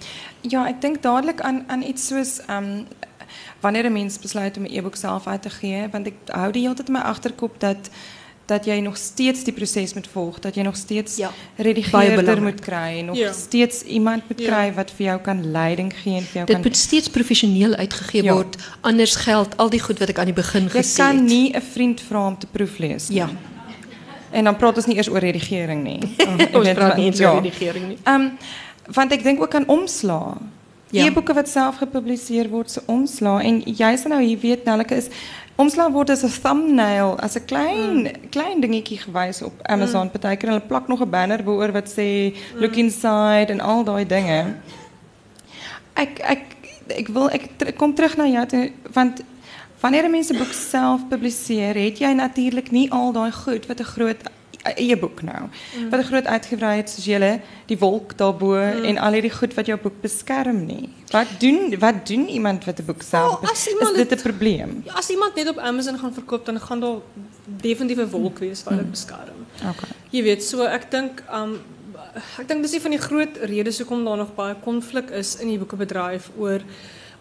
Ja, 0.41 0.67
ek 0.67 0.81
dink 0.81 1.01
dadelik 1.01 1.41
aan 1.41 1.63
aan 1.67 1.83
iets 1.83 2.07
soos 2.07 2.39
um 2.49 2.87
wanneer 3.61 3.85
'n 3.85 3.93
mens 3.93 4.19
besluit 4.19 4.57
om 4.57 4.63
'n 4.63 4.73
e-boek 4.73 4.95
self 4.95 5.27
uit 5.27 5.41
te 5.41 5.49
gee, 5.49 5.87
want 5.91 6.07
ek 6.07 6.17
hou 6.25 6.51
die 6.51 6.61
hele 6.61 6.75
tyd 6.75 6.87
in 6.87 6.93
my 6.93 6.99
agterkop 6.99 7.59
dat 7.59 7.89
dat 8.45 8.65
jy 8.65 8.77
nog 8.79 8.97
steeds 8.97 9.43
die 9.43 9.53
proses 9.53 9.93
moet 9.93 10.07
volg, 10.07 10.39
dat 10.39 10.55
jy 10.55 10.63
nog 10.63 10.75
steeds 10.77 11.15
ja, 11.17 11.31
redigeerder 11.57 12.41
moet 12.41 12.59
kry, 12.61 13.01
nog 13.01 13.17
ja. 13.17 13.31
steeds 13.33 13.81
iemand 13.81 14.27
moet 14.29 14.39
ja. 14.39 14.51
kry 14.51 14.73
wat 14.73 14.91
vir 14.91 15.05
jou 15.05 15.17
kan 15.25 15.41
leiding 15.51 15.89
gee 16.03 16.19
en 16.19 16.27
vir 16.27 16.41
jou 16.41 16.45
Dit 16.45 16.55
kan 16.55 16.65
moet 16.65 16.77
steeds 16.77 17.09
professioneel 17.09 17.73
uitgegee 17.75 18.23
ja. 18.23 18.33
word, 18.33 18.57
anders 18.81 19.15
geld 19.15 19.57
al 19.57 19.69
die 19.73 19.81
goed 19.81 19.99
wat 19.99 20.13
ek 20.13 20.21
aan 20.21 20.29
die 20.29 20.37
begin 20.37 20.69
gesê 20.69 20.77
het. 20.77 20.93
Jy 20.93 21.01
kan 21.01 21.25
nie 21.25 21.53
'n 21.55 21.61
vriend 21.61 22.01
vra 22.01 22.27
om 22.27 22.37
te 22.37 22.47
proeflees 22.47 23.09
nie. 23.09 23.17
Ja. 23.17 23.29
En 24.31 24.43
dan 24.43 24.55
praat 24.55 24.77
ons 24.77 24.85
nie 24.85 24.95
eers 24.95 25.09
oor 25.09 25.23
redigering 25.23 25.83
nie. 25.83 25.99
ons 26.59 26.73
praat 26.73 26.97
nie 26.97 27.05
eens 27.05 27.17
ja. 27.17 27.31
oor 27.31 27.41
redigering 27.41 27.87
nie. 27.87 27.97
Ehm 28.03 28.21
um, 28.21 28.37
want 28.93 29.11
ek 29.11 29.23
dink 29.23 29.41
ook 29.41 29.55
aan 29.55 29.67
omslaa. 29.67 30.37
Ja. 30.93 31.05
E-boeke 31.05 31.33
wat 31.33 31.49
self 31.49 31.79
gepubliseer 31.81 32.49
word 32.49 32.71
se 32.71 32.81
omslaa 32.85 33.41
en 33.41 33.63
jy's 33.65 34.05
nou 34.05 34.21
hier 34.21 34.37
weet 34.39 34.63
Nelleke 34.63 34.95
is 34.95 35.09
Omslag 35.55 35.91
word 35.91 36.09
as 36.09 36.23
'n 36.23 36.29
thumbnail, 36.29 37.19
as 37.19 37.35
'n 37.35 37.45
klein 37.45 38.01
mm. 38.01 38.29
klein 38.29 38.59
dingetjie 38.59 38.97
gewys 38.97 39.41
op 39.41 39.53
Amazon. 39.61 40.11
Mm. 40.11 40.37
Hulle 40.39 40.59
plak 40.59 40.87
nog 40.87 41.01
'n 41.01 41.09
banner 41.09 41.43
boor 41.43 41.71
wat 41.71 41.87
sê 41.89 42.33
mm. 42.33 42.59
look 42.59 42.75
inside 42.75 43.47
en 43.47 43.59
al 43.59 43.83
daai 43.83 44.05
dinge. 44.05 44.55
Ek 45.93 46.19
ek 46.19 46.43
ek 46.87 47.07
wil 47.07 47.29
ek 47.29 47.75
kom 47.77 47.93
terug 47.93 48.17
na 48.17 48.27
jou 48.27 48.45
toe 48.45 48.71
want 48.93 49.21
wanneer 49.79 50.09
mense 50.09 50.33
boek 50.33 50.53
self 50.53 51.07
publiseer, 51.07 51.75
het 51.75 51.99
jy 51.99 52.11
natuurlik 52.13 52.71
nie 52.71 52.91
al 52.91 53.11
daai 53.11 53.31
goed 53.31 53.65
wat 53.67 53.79
'n 53.79 53.91
groot 53.95 54.21
eie 54.73 54.97
boek 54.97 55.21
nou. 55.21 55.41
Mm. 55.45 55.89
Wat 55.89 55.99
'n 55.99 56.03
groot 56.03 56.25
uitgebrei 56.25 56.77
het 56.77 56.89
soos 56.89 57.05
julle 57.05 57.41
die 57.65 57.77
wolk 57.77 58.17
daarbo 58.17 58.55
mm. 58.55 58.83
en 58.83 58.97
al 58.97 59.11
hierdie 59.11 59.31
goed 59.31 59.53
wat 59.53 59.65
jou 59.65 59.77
boek 59.79 60.01
beskerm 60.01 60.65
nie. 60.65 60.89
Wat 61.11 61.27
doen 61.39 61.79
wat 61.79 62.07
doen 62.07 62.27
iemand 62.27 62.65
wat 62.65 62.79
'n 62.79 62.85
boek 62.85 63.01
self 63.01 63.41
oh, 63.41 63.51
is 63.51 63.93
dit 63.95 64.11
'n 64.11 64.21
probleem? 64.21 64.81
Ja, 64.85 64.93
as 64.93 65.09
iemand 65.09 65.35
net 65.35 65.49
op 65.49 65.57
Amazon 65.57 65.97
gaan 65.99 66.13
verkoop 66.13 66.45
dan 66.45 66.59
gaan 66.59 66.79
daar 66.79 66.97
definitief 67.45 68.03
'n 68.03 68.09
wolk 68.09 68.39
wees 68.39 68.63
wat 68.63 68.73
dit 68.73 68.85
mm. 68.85 68.91
beskerm. 68.91 69.39
Okay. 69.59 69.89
Jy 70.09 70.23
weet, 70.23 70.43
so 70.43 70.63
ek 70.63 70.91
dink 70.91 71.23
um 71.33 71.59
ek 72.39 72.47
dink 72.47 72.61
dis 72.61 72.73
een 72.73 72.81
van 72.81 72.91
die 72.91 72.99
groot 72.99 73.37
redes 73.41 73.77
hoekom 73.77 74.05
daar 74.05 74.17
nog 74.17 74.35
baie 74.35 74.55
konflik 74.63 75.09
is 75.09 75.35
in 75.35 75.47
die 75.47 75.57
boekebedryf 75.57 76.29
oor 76.37 76.61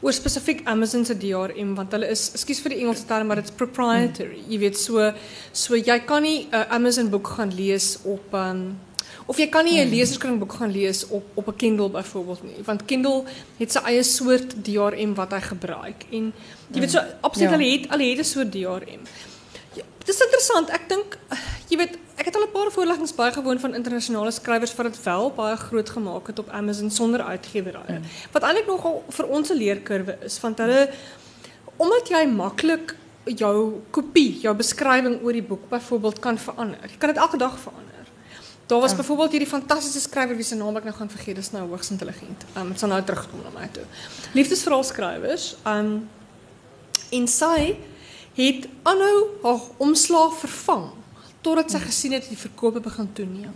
oor 0.05 0.13
spesifiek 0.13 0.65
Amazon 0.69 1.05
se 1.09 1.17
DRM 1.17 1.75
want 1.79 1.95
hulle 1.97 2.11
is 2.13 2.27
ekskuus 2.37 2.61
vir 2.65 2.75
die 2.75 2.81
Engelse 2.85 3.07
term 3.09 3.31
maar 3.31 3.41
dit's 3.41 3.55
proprietary. 3.57 4.43
Jy 4.51 4.59
weet 4.61 4.77
so 4.79 5.13
so 5.53 5.79
jy 5.81 5.99
kan 6.05 6.23
nie 6.23 6.45
'n 6.45 6.55
uh, 6.55 6.77
Amazon 6.77 7.09
boek 7.11 7.29
gaan 7.37 7.55
lees 7.55 7.97
op 8.05 8.35
'n 8.35 8.51
um, 8.51 8.61
of 9.27 9.39
jy 9.39 9.49
kan 9.49 9.65
nie 9.65 9.81
'n 9.81 9.89
leserskring 9.89 10.39
boek 10.39 10.53
gaan 10.61 10.71
lees 10.71 11.07
op 11.09 11.25
op 11.35 11.49
'n 11.49 11.57
Kindle 11.57 11.89
byvoorbeeld 11.89 12.43
nie 12.43 12.65
want 12.65 12.85
Kindle 12.85 13.25
het 13.59 13.73
sy 13.73 13.81
eie 13.85 14.03
soort 14.03 14.55
DRM 14.65 15.15
wat 15.15 15.33
hy 15.33 15.41
gebruik 15.41 16.05
en 16.11 16.33
jy 16.73 16.81
weet 16.81 16.91
so 16.91 17.01
absoluut 17.21 17.51
ja. 17.51 17.57
hulle 17.57 17.71
het 17.73 17.91
hulle 17.91 18.11
het 18.11 18.19
'n 18.19 18.25
soort 18.25 18.53
DRM. 18.53 19.03
Ja, 19.75 19.85
dit 19.99 20.09
is 20.09 20.21
interessant. 20.21 20.69
Ek 20.71 20.89
dink 20.89 21.19
jy 21.69 21.79
weet 21.81 21.99
ek 22.17 22.29
het 22.29 22.37
al 22.37 22.47
'n 22.47 22.53
paar 22.53 22.71
voorleggings 22.71 23.15
bygewoon 23.15 23.61
van 23.61 23.75
internasionale 23.75 24.31
skrywers 24.31 24.75
wat 24.75 24.87
dit 24.87 25.03
wel 25.03 25.31
baie 25.31 25.57
groot 25.57 25.91
gemaak 25.91 26.27
het 26.27 26.39
op 26.39 26.49
Amazon 26.49 26.91
sonder 26.91 27.23
uitgewerye. 27.23 27.99
Mm. 27.99 28.03
Wat 28.33 28.43
eintlik 28.43 28.67
nogal 28.67 29.05
vir 29.09 29.27
ons 29.27 29.51
'n 29.51 29.57
leerkurwe 29.57 30.19
is 30.21 30.41
want 30.41 30.59
hulle 30.59 30.91
omdat 31.77 32.09
jy 32.09 32.27
maklik 32.27 32.95
jou 33.25 33.81
kopie, 33.91 34.41
jou 34.41 34.55
beskrywing 34.55 35.23
oor 35.23 35.33
die 35.33 35.43
boek 35.43 35.69
byvoorbeeld 35.69 36.19
kan 36.19 36.39
verander. 36.39 36.79
Jy 36.83 36.99
kan 36.99 37.09
dit 37.09 37.19
elke 37.19 37.37
dag 37.37 37.59
verander. 37.59 37.85
Daar 38.67 38.81
was 38.81 38.91
ja. 38.91 38.97
byvoorbeeld 38.97 39.31
hierdie 39.31 39.49
fantastiese 39.49 40.01
skrywer 40.01 40.37
wie 40.37 40.45
se 40.45 40.55
naam 40.55 40.77
ek 40.77 40.85
nou 40.85 40.95
gaan 40.95 41.11
vergeet, 41.11 41.37
dis 41.37 41.51
nou 41.51 41.69
hoogs 41.69 41.91
intelligent. 41.91 42.45
Um 42.57 42.69
dit 42.69 42.79
sal 42.79 42.89
nou 42.89 43.03
terugkom 43.03 43.43
na 43.43 43.61
my 43.61 43.69
toe. 43.73 43.85
Liefdesverhaal 44.33 44.85
skrywers. 44.85 45.57
Um 45.67 46.09
en 47.11 47.29
sy 47.29 47.77
het 48.35 48.69
aanhou 48.83 49.27
haar 49.43 49.61
omslag 49.77 50.39
vervang 50.39 50.91
totdat 51.45 51.75
sy 51.75 51.81
gesien 51.85 52.17
het 52.17 52.29
die 52.31 52.41
verkope 52.41 52.83
begin 52.85 53.11
toeneem. 53.17 53.55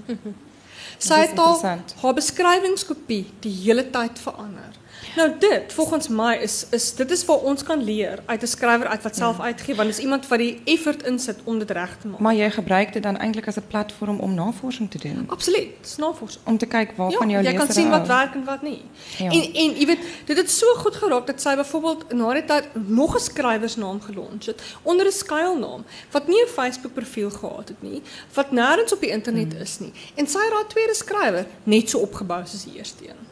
Sy 0.99 1.21
het 1.23 1.39
al 1.39 1.61
haar 1.63 2.15
beskrywingskopie 2.17 3.25
die 3.45 3.53
hele 3.63 3.85
tyd 3.95 4.19
verander. 4.23 4.77
Nou 5.17 5.31
dit 5.39 5.73
volgens 5.73 6.09
my 6.09 6.35
is 6.43 6.67
is 6.71 6.95
dit 6.95 7.11
is 7.11 7.25
waar 7.25 7.37
ons 7.37 7.63
kan 7.63 7.83
leer 7.83 8.19
uit 8.27 8.43
'n 8.43 8.47
skrywer 8.47 8.87
uit 8.87 9.03
wat 9.03 9.17
self 9.17 9.41
uitgee 9.41 9.75
want 9.75 9.89
is 9.89 9.99
iemand 9.99 10.29
wat 10.29 10.39
die 10.39 10.61
effort 10.65 11.03
insit 11.03 11.39
om 11.45 11.59
dit 11.59 11.71
reg 11.71 11.97
te 12.01 12.09
maak. 12.09 12.21
Maar 12.21 12.35
jy 12.35 12.51
gebruik 12.51 12.93
dit 12.93 13.03
dan 13.03 13.17
eintlik 13.17 13.47
as 13.47 13.57
'n 13.57 13.67
platform 13.69 14.19
om 14.19 14.35
navorsing 14.35 14.91
te 14.91 14.99
doen. 14.99 15.25
Absoluut, 15.27 15.95
navorsing 15.99 16.45
om 16.47 16.59
te 16.59 16.67
kyk 16.67 16.89
ja, 16.89 16.95
van 16.95 17.09
jou 17.09 17.43
leser. 17.43 17.43
Ja, 17.43 17.51
jy 17.51 17.57
kan 17.57 17.73
sien 17.73 17.91
wat 17.91 18.07
werk 18.07 18.35
en 18.35 18.45
wat 18.45 18.63
nie. 18.63 18.83
Ja. 19.19 19.31
En 19.31 19.43
en 19.43 19.79
jy 19.79 19.87
weet, 19.87 19.99
dit 20.25 20.37
het 20.37 20.51
so 20.51 20.67
goed 20.75 20.97
geraak 20.97 21.27
dat 21.27 21.41
sy 21.41 21.57
byvoorbeeld 21.57 22.13
na 22.13 22.33
die 22.33 22.45
tyd 22.45 22.69
nog 22.73 23.15
'n 23.15 23.21
skrywersnaam 23.21 24.01
gelons 24.01 24.47
het 24.47 24.63
onder 24.83 25.07
'n 25.07 25.13
skuilnaam 25.13 25.85
wat 26.11 26.27
nie 26.27 26.43
'n 26.43 26.49
Facebook 26.49 26.93
profiel 26.93 27.31
gehad 27.31 27.69
het 27.69 27.83
nie, 27.83 28.03
wat 28.35 28.51
nêrens 28.51 28.93
op 28.93 29.01
die 29.01 29.11
internet 29.11 29.53
hmm. 29.53 29.63
is 29.63 29.79
nie. 29.79 29.93
En 30.15 30.27
sy 30.27 30.39
haar 30.39 30.67
tweede 30.67 30.95
skrywer 30.95 31.47
net 31.63 31.91
so 31.91 31.99
opgebou 31.99 32.47
soos 32.47 32.65
die 32.65 32.77
eerste 32.77 33.09
een 33.09 33.28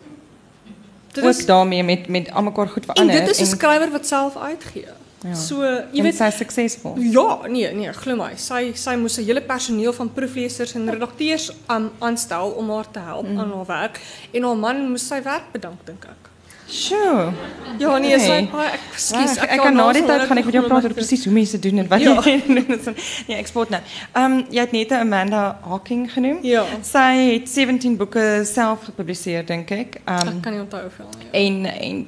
ook 1.22 1.46
daarmee 1.46 1.82
met 1.82 2.08
met 2.08 2.30
almekaar 2.30 2.68
goed 2.68 2.84
verander. 2.84 3.14
En 3.14 3.24
dit 3.24 3.34
is 3.34 3.40
'n 3.40 3.56
skrywer 3.56 3.90
wat 3.90 4.06
self 4.06 4.36
uitgee. 4.36 4.86
Ja. 5.20 5.34
So, 5.34 5.64
jy 5.92 6.02
weet 6.02 6.14
sy 6.14 6.28
suksesvol. 6.30 6.98
Ja, 7.10 7.46
nee, 7.48 7.70
nee, 7.74 7.92
glo 7.92 8.16
my. 8.16 8.34
Sy 8.36 8.72
sy 8.74 8.94
moes 9.00 9.16
'n 9.18 9.24
hele 9.24 9.42
personeel 9.42 9.92
van 9.92 10.12
proeflesers 10.12 10.74
en 10.74 10.90
redakteurs 10.90 11.50
aan 11.66 11.90
aanstel 11.98 12.50
om 12.50 12.70
haar 12.70 12.90
te 12.90 12.98
help 12.98 13.28
mm. 13.28 13.38
aan 13.38 13.52
haar 13.52 13.66
werk 13.66 14.00
en 14.32 14.42
haar 14.42 14.56
man 14.56 14.90
moes 14.90 15.06
sy 15.06 15.22
werk 15.22 15.52
bedank 15.52 15.80
dink 15.84 16.04
ek. 16.04 16.30
Sure. 16.66 17.32
Ja, 17.78 17.98
nee, 17.98 18.16
sy 18.18 18.38
baie 18.50 18.72
ekskuus. 18.74 19.36
Ek, 19.36 19.52
ek 19.54 19.62
kan 19.62 19.76
na 19.76 19.86
die 19.94 20.02
tyd 20.06 20.24
gaan 20.26 20.40
ek 20.40 20.48
met 20.48 20.56
jou 20.56 20.62
praat 20.66 20.88
oor 20.88 20.94
presies 20.96 21.22
hoe 21.28 21.32
mense 21.34 21.60
doen 21.62 21.82
en 21.82 21.88
wat 21.90 22.02
ja. 22.02 22.14
jy 22.24 22.36
doen. 22.46 22.96
Ja, 23.28 23.38
ek 23.38 23.50
spot 23.52 23.70
nou. 23.74 23.80
Ehm 24.12 24.24
um, 24.24 24.36
jy 24.50 24.64
het 24.64 24.74
net 24.74 24.94
Amanda 24.98 25.44
Hawking 25.66 26.06
genoem. 26.12 26.40
Ja. 26.46 26.64
Sy 26.86 27.06
het 27.36 27.48
17 27.52 27.98
boeke 28.00 28.26
self 28.48 28.88
gepubliseer 28.90 29.46
dink 29.46 29.70
ek. 29.76 30.00
Ehm 30.04 30.32
um, 30.32 30.36
Ek 30.38 30.44
kan 30.46 30.56
nie 30.56 30.62
onthou 30.64 30.82
hoeveel 30.88 31.10
nie. 31.20 31.30
En 31.44 31.62
en 31.76 32.04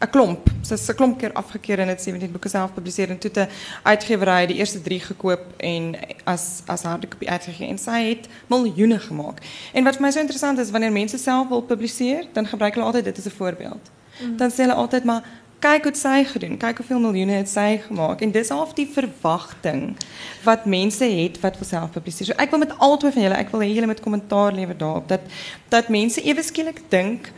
'n 0.00 0.10
klomp. 0.10 0.50
Sy 0.62 0.74
is 0.74 0.88
'n 0.88 0.94
klomp 0.94 1.18
keer 1.18 1.32
afgekeur 1.32 1.78
en 1.78 1.88
het 1.88 2.02
17 2.02 2.30
boeke 2.30 2.48
self 2.48 2.74
publiseer 2.74 3.10
en 3.10 3.18
toe 3.18 3.30
'n 3.34 3.48
uitgewerij 3.82 4.46
die 4.46 4.56
eerste 4.56 4.80
3 4.82 5.00
gekoop 5.00 5.44
en 5.56 5.96
as 6.24 6.62
as 6.66 6.82
hardkopie 6.82 7.30
uitgegee 7.30 7.68
en 7.68 7.78
sy 7.78 8.00
het 8.08 8.28
miljoene 8.46 8.98
gemaak. 8.98 9.38
En 9.72 9.84
wat 9.84 9.96
vir 9.96 10.02
my 10.02 10.10
so 10.10 10.20
interessant 10.20 10.58
is 10.58 10.70
wanneer 10.70 10.92
mense 10.92 11.18
self 11.18 11.48
wil 11.48 11.62
publiseer, 11.62 12.26
dan 12.32 12.46
gebruik 12.46 12.74
hulle 12.74 12.86
altyd 12.86 13.04
dit 13.04 13.18
as 13.18 13.24
'n 13.24 13.36
voorbeeld. 13.36 13.90
Mm. 14.20 14.36
Dan 14.36 14.50
sê 14.50 14.56
hulle 14.56 14.74
altyd 14.74 15.04
maar 15.04 15.22
kyk 15.62 15.84
wat 15.84 15.96
sy 15.96 16.24
gedoen, 16.24 16.56
kyk 16.58 16.76
hoeveel 16.76 16.98
miljoene 16.98 17.36
het 17.38 17.48
sy 17.48 17.78
gemaak 17.86 18.20
en 18.20 18.32
dis 18.34 18.48
half 18.48 18.72
die 18.74 18.88
verwagting 18.90 19.96
wat 20.42 20.64
mense 20.64 21.04
het 21.04 21.38
wat 21.40 21.56
vir 21.56 21.66
self 21.66 21.90
publiseer. 21.90 22.26
So 22.26 22.32
ek 22.42 22.50
wil 22.50 22.58
met 22.64 22.74
albei 22.78 23.12
van 23.12 23.22
julle, 23.22 23.38
ek 23.38 23.52
wil 23.54 23.60
hê 23.60 23.70
julle 23.70 23.86
met 23.86 24.00
kommentaar 24.00 24.52
lewer 24.52 24.78
daarop 24.78 25.08
dat 25.08 25.20
dat 25.68 25.88
mense 25.88 26.22
ewe 26.24 26.42
skielik 26.42 26.82
dink 26.88 27.30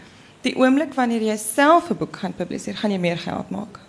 die 0.44 0.54
oomblik 0.61 0.94
wanneer 0.94 1.22
jy 1.22 1.37
self 1.40 1.90
'n 1.90 1.96
boek 1.96 2.16
gaan 2.16 2.35
publiseer, 2.37 2.76
gaan 2.76 2.90
jy 2.90 2.98
meer 2.98 3.18
geld 3.18 3.50
maak. 3.50 3.80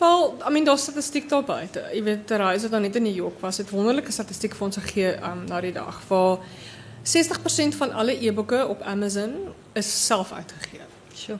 Val, 0.00 0.36
I 0.46 0.50
mean 0.50 0.64
daar's 0.64 0.82
statistiek 0.82 1.28
daar 1.28 1.44
buite. 1.44 1.82
Jy 1.92 2.02
weet 2.02 2.26
Terwyl 2.26 2.70
dan 2.70 2.82
net 2.82 2.96
in 2.96 3.02
New 3.02 3.14
York 3.14 3.40
was, 3.40 3.58
het 3.58 3.70
wonderlike 3.70 4.12
statistiek 4.12 4.54
vir 4.54 4.66
ons 4.66 4.76
gegee 4.76 5.16
um, 5.22 5.44
na 5.48 5.60
die 5.60 5.72
dag 5.72 6.00
waar 6.08 6.38
60% 7.04 7.76
van 7.76 7.92
alle 7.92 8.16
e-boeke 8.24 8.66
op 8.66 8.82
Amazon 8.82 9.52
is 9.72 10.06
self 10.06 10.32
uitgegee. 10.32 10.86
Sure. 11.14 11.38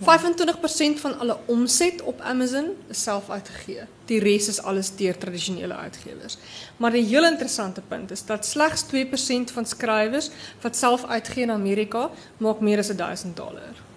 25% 0.00 1.00
van 1.00 1.18
alle 1.18 1.36
omset 1.46 2.02
op 2.02 2.20
Amazon 2.20 2.70
is 2.88 3.02
self 3.02 3.30
uitgegee. 3.30 3.82
Die 4.04 4.20
res 4.20 4.48
is 4.48 4.62
alles 4.62 4.94
deur 4.96 5.18
tradisionele 5.18 5.74
uitgewers. 5.74 6.36
Maar 6.76 6.92
'n 6.92 7.04
heel 7.04 7.24
interessante 7.24 7.80
punt 7.88 8.10
is 8.10 8.24
dat 8.24 8.46
slegs 8.46 8.82
2% 8.82 9.50
van 9.50 9.66
skrywers 9.66 10.30
wat 10.60 10.76
self 10.76 11.04
uitgee 11.04 11.42
in 11.42 11.50
Amerika 11.50 12.10
maak 12.36 12.60
meer 12.60 12.78
as 12.78 12.86
1000 12.96 13.36
dollar. 13.36 13.89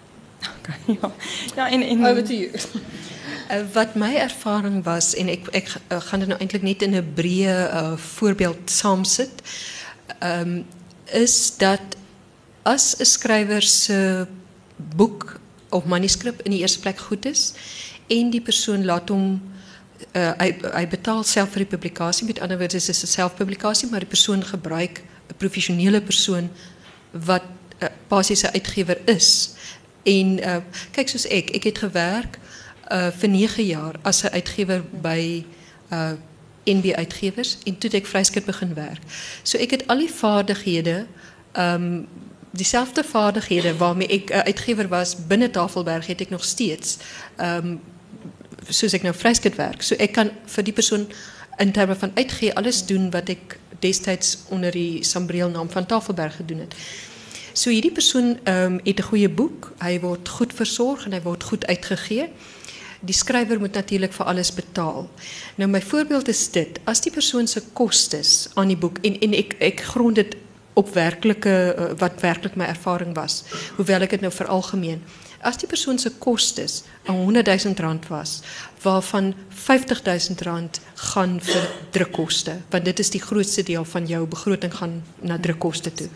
Ja. 0.86 1.12
Ja, 1.56 1.70
en 1.70 1.82
en. 1.82 1.98
Uh, 3.50 3.60
wat 3.72 3.94
my 3.94 4.14
ervaring 4.14 4.84
was 4.84 5.14
en 5.14 5.28
ek 5.28 5.48
ek 5.52 5.68
uh, 5.92 6.00
gaan 6.00 6.18
dit 6.18 6.28
nou 6.28 6.38
eintlik 6.40 6.62
net 6.62 6.82
in 6.82 6.96
'n 6.96 7.12
breë 7.14 7.56
uh, 7.72 7.96
voorbeeld. 7.96 8.80
Ehm 8.82 10.40
um, 10.40 10.64
is 11.12 11.56
dat 11.56 11.80
as 12.62 12.96
'n 12.98 13.04
skrywer 13.04 13.62
se 13.62 14.26
boek 14.76 15.40
of 15.68 15.84
manuskrip 15.84 16.42
in 16.42 16.50
die 16.50 16.60
eerste 16.60 16.80
plek 16.80 16.98
goed 16.98 17.24
is 17.26 17.52
en 18.06 18.30
die 18.30 18.40
persoon 18.40 18.84
laat 18.84 19.08
hom 19.08 19.42
uh, 20.12 20.32
hy 20.38 20.50
hy 20.74 20.86
betaal 20.90 21.22
self 21.24 21.54
vir 21.54 21.64
die 21.64 21.72
publikasie 21.76 22.26
met 22.26 22.40
ander 22.40 22.58
woorde 22.58 22.76
is 22.76 22.86
dit 22.86 23.02
'n 23.02 23.06
selfpublikasie 23.06 23.88
maar 23.90 24.00
die 24.00 24.14
persoon 24.16 24.44
gebruik 24.44 25.02
'n 25.28 25.36
professionele 25.36 26.00
persoon 26.00 26.50
wat 27.12 27.42
uh, 27.82 27.88
basies 28.08 28.42
'n 28.42 28.54
uitgewer 28.54 28.98
is 29.04 29.53
en 30.04 30.38
uh, 30.38 30.56
kyk 30.92 31.08
soos 31.08 31.26
ek 31.26 31.50
ek 31.56 31.64
het 31.64 31.78
gewerk 31.78 32.38
uh, 32.92 33.08
vir 33.18 33.28
9 33.28 33.64
jaar 33.64 33.98
as 34.02 34.22
'n 34.22 34.32
uitgewer 34.32 34.84
by 35.02 35.44
uh, 35.92 36.12
NB 36.64 36.92
uitgewers 36.94 37.58
en 37.64 37.78
toe 37.78 37.90
het 37.90 38.00
ek 38.00 38.06
vryskut 38.06 38.44
begin 38.44 38.74
werk. 38.74 39.02
So 39.42 39.58
ek 39.58 39.70
het 39.70 39.86
al 39.86 39.98
die 39.98 40.12
vaardighede 40.12 41.06
ehm 41.52 41.82
um, 41.82 42.06
diezelfde 42.54 43.04
vaardigheden 43.04 43.76
waarmee 43.76 44.06
ik 44.06 44.32
uitgever 44.32 44.88
was 44.88 45.26
binnen 45.26 45.50
Tafelberg, 45.50 46.06
heb 46.06 46.20
ik 46.20 46.30
nog 46.30 46.44
steeds. 46.44 46.96
Um, 47.40 47.80
zoals 48.68 48.92
ik 48.92 49.02
nou 49.02 49.14
vrijskut 49.14 49.56
werk. 49.56 49.82
So 49.82 49.94
ik 49.98 50.12
kan 50.12 50.30
voor 50.44 50.62
die 50.62 50.72
persoon 50.72 51.12
in 51.56 51.72
termen 51.72 51.96
van 51.96 52.10
uitgeven 52.14 52.54
alles 52.54 52.86
doen 52.86 53.10
wat 53.10 53.28
ik 53.28 53.58
destijds 53.78 54.38
onder 54.48 54.70
die 54.70 55.06
naam 55.52 55.70
van 55.70 55.86
Tafelberg 55.86 56.36
gedaan 56.36 56.58
heb. 56.58 56.74
So 57.54 57.70
hierdie 57.70 57.92
persoon 57.94 58.32
um, 58.50 58.80
het 58.82 58.98
'n 58.98 59.08
goeie 59.10 59.28
boek, 59.28 59.72
hy 59.78 60.00
word 60.00 60.28
goed 60.28 60.52
versorg 60.52 61.04
en 61.06 61.12
hy 61.12 61.20
word 61.22 61.42
goed 61.42 61.66
uitgegee. 61.66 62.28
Die 63.00 63.14
skrywer 63.14 63.58
moet 63.58 63.72
natuurlik 63.72 64.12
vir 64.12 64.26
alles 64.26 64.50
betaal. 64.54 65.08
Nou 65.54 65.70
my 65.70 65.82
voorbeeld 65.82 66.28
is 66.28 66.50
dit, 66.50 66.80
as 66.84 67.00
die 67.00 67.12
persoon 67.12 67.46
se 67.46 67.62
kostes 67.72 68.48
aan 68.54 68.68
die 68.68 68.76
boek 68.76 68.98
en 69.02 69.20
en 69.20 69.32
ek 69.34 69.54
ek 69.60 69.80
grond 69.80 70.14
dit 70.14 70.36
op 70.74 70.94
werkelijke, 70.94 71.76
uh, 71.78 71.98
wat 71.98 72.20
werkelijk 72.20 72.56
mijn 72.56 72.68
ervaring 72.68 73.14
was. 73.14 73.44
Hoewel 73.76 74.00
ik 74.00 74.10
het 74.10 74.20
nou 74.20 74.32
veralgemeen. 74.32 75.02
Als 75.40 75.58
die 75.58 75.68
persoon 75.68 75.98
zijn 75.98 76.18
kostes 76.18 76.82
aan 77.04 77.34
100.000 77.66 77.78
rand 77.78 78.08
was, 78.08 78.40
waarvan 78.82 79.34
50.000 79.34 80.34
rand 80.42 80.80
gaan 80.94 81.38
voor 81.42 81.70
drukkosten. 81.90 82.64
Want 82.70 82.84
dit 82.84 82.98
is 82.98 83.10
die 83.10 83.20
grootste 83.20 83.62
deel 83.62 83.84
van 83.84 84.06
jouw 84.06 84.26
begroting 84.26 84.74
gaan 84.74 85.04
naar 85.20 85.40
drukkosten 85.40 85.94
toe. 85.94 86.08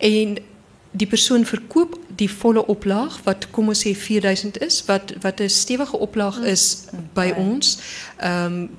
En 0.00 0.38
die 0.90 1.06
persoon 1.06 1.44
verkoop 1.46 1.98
die 2.18 2.30
volle 2.30 2.66
oplaag 2.66 3.20
wat 3.22 3.46
kom 3.54 3.70
ons 3.70 3.84
sê 3.84 3.92
4000 3.94 4.58
is 4.66 4.80
wat 4.88 5.12
wat 5.22 5.40
'n 5.40 5.48
stewige 5.48 5.98
oplaag 5.98 6.38
mm. 6.38 6.44
is 6.44 6.64
by 7.14 7.32
ons. 7.36 7.78
Ehm 8.18 8.44
um, 8.44 8.70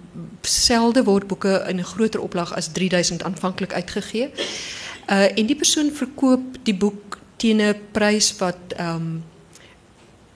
selde 0.42 1.04
word 1.04 1.28
boeke 1.28 1.66
in 1.70 1.80
'n 1.80 1.92
groter 1.94 2.22
oplaag 2.22 2.54
as 2.54 2.72
3000 2.72 3.24
aanvanklik 3.24 3.74
uitgegee. 3.74 4.32
Uh 5.08 5.38
en 5.38 5.46
die 5.46 5.56
persoon 5.56 5.92
verkoop 5.92 6.44
die 6.64 6.76
boek 6.76 7.20
teen 7.38 7.62
'n 7.62 7.76
prys 7.92 8.36
wat 8.38 8.60
ehm 8.76 8.96
um, 8.96 9.24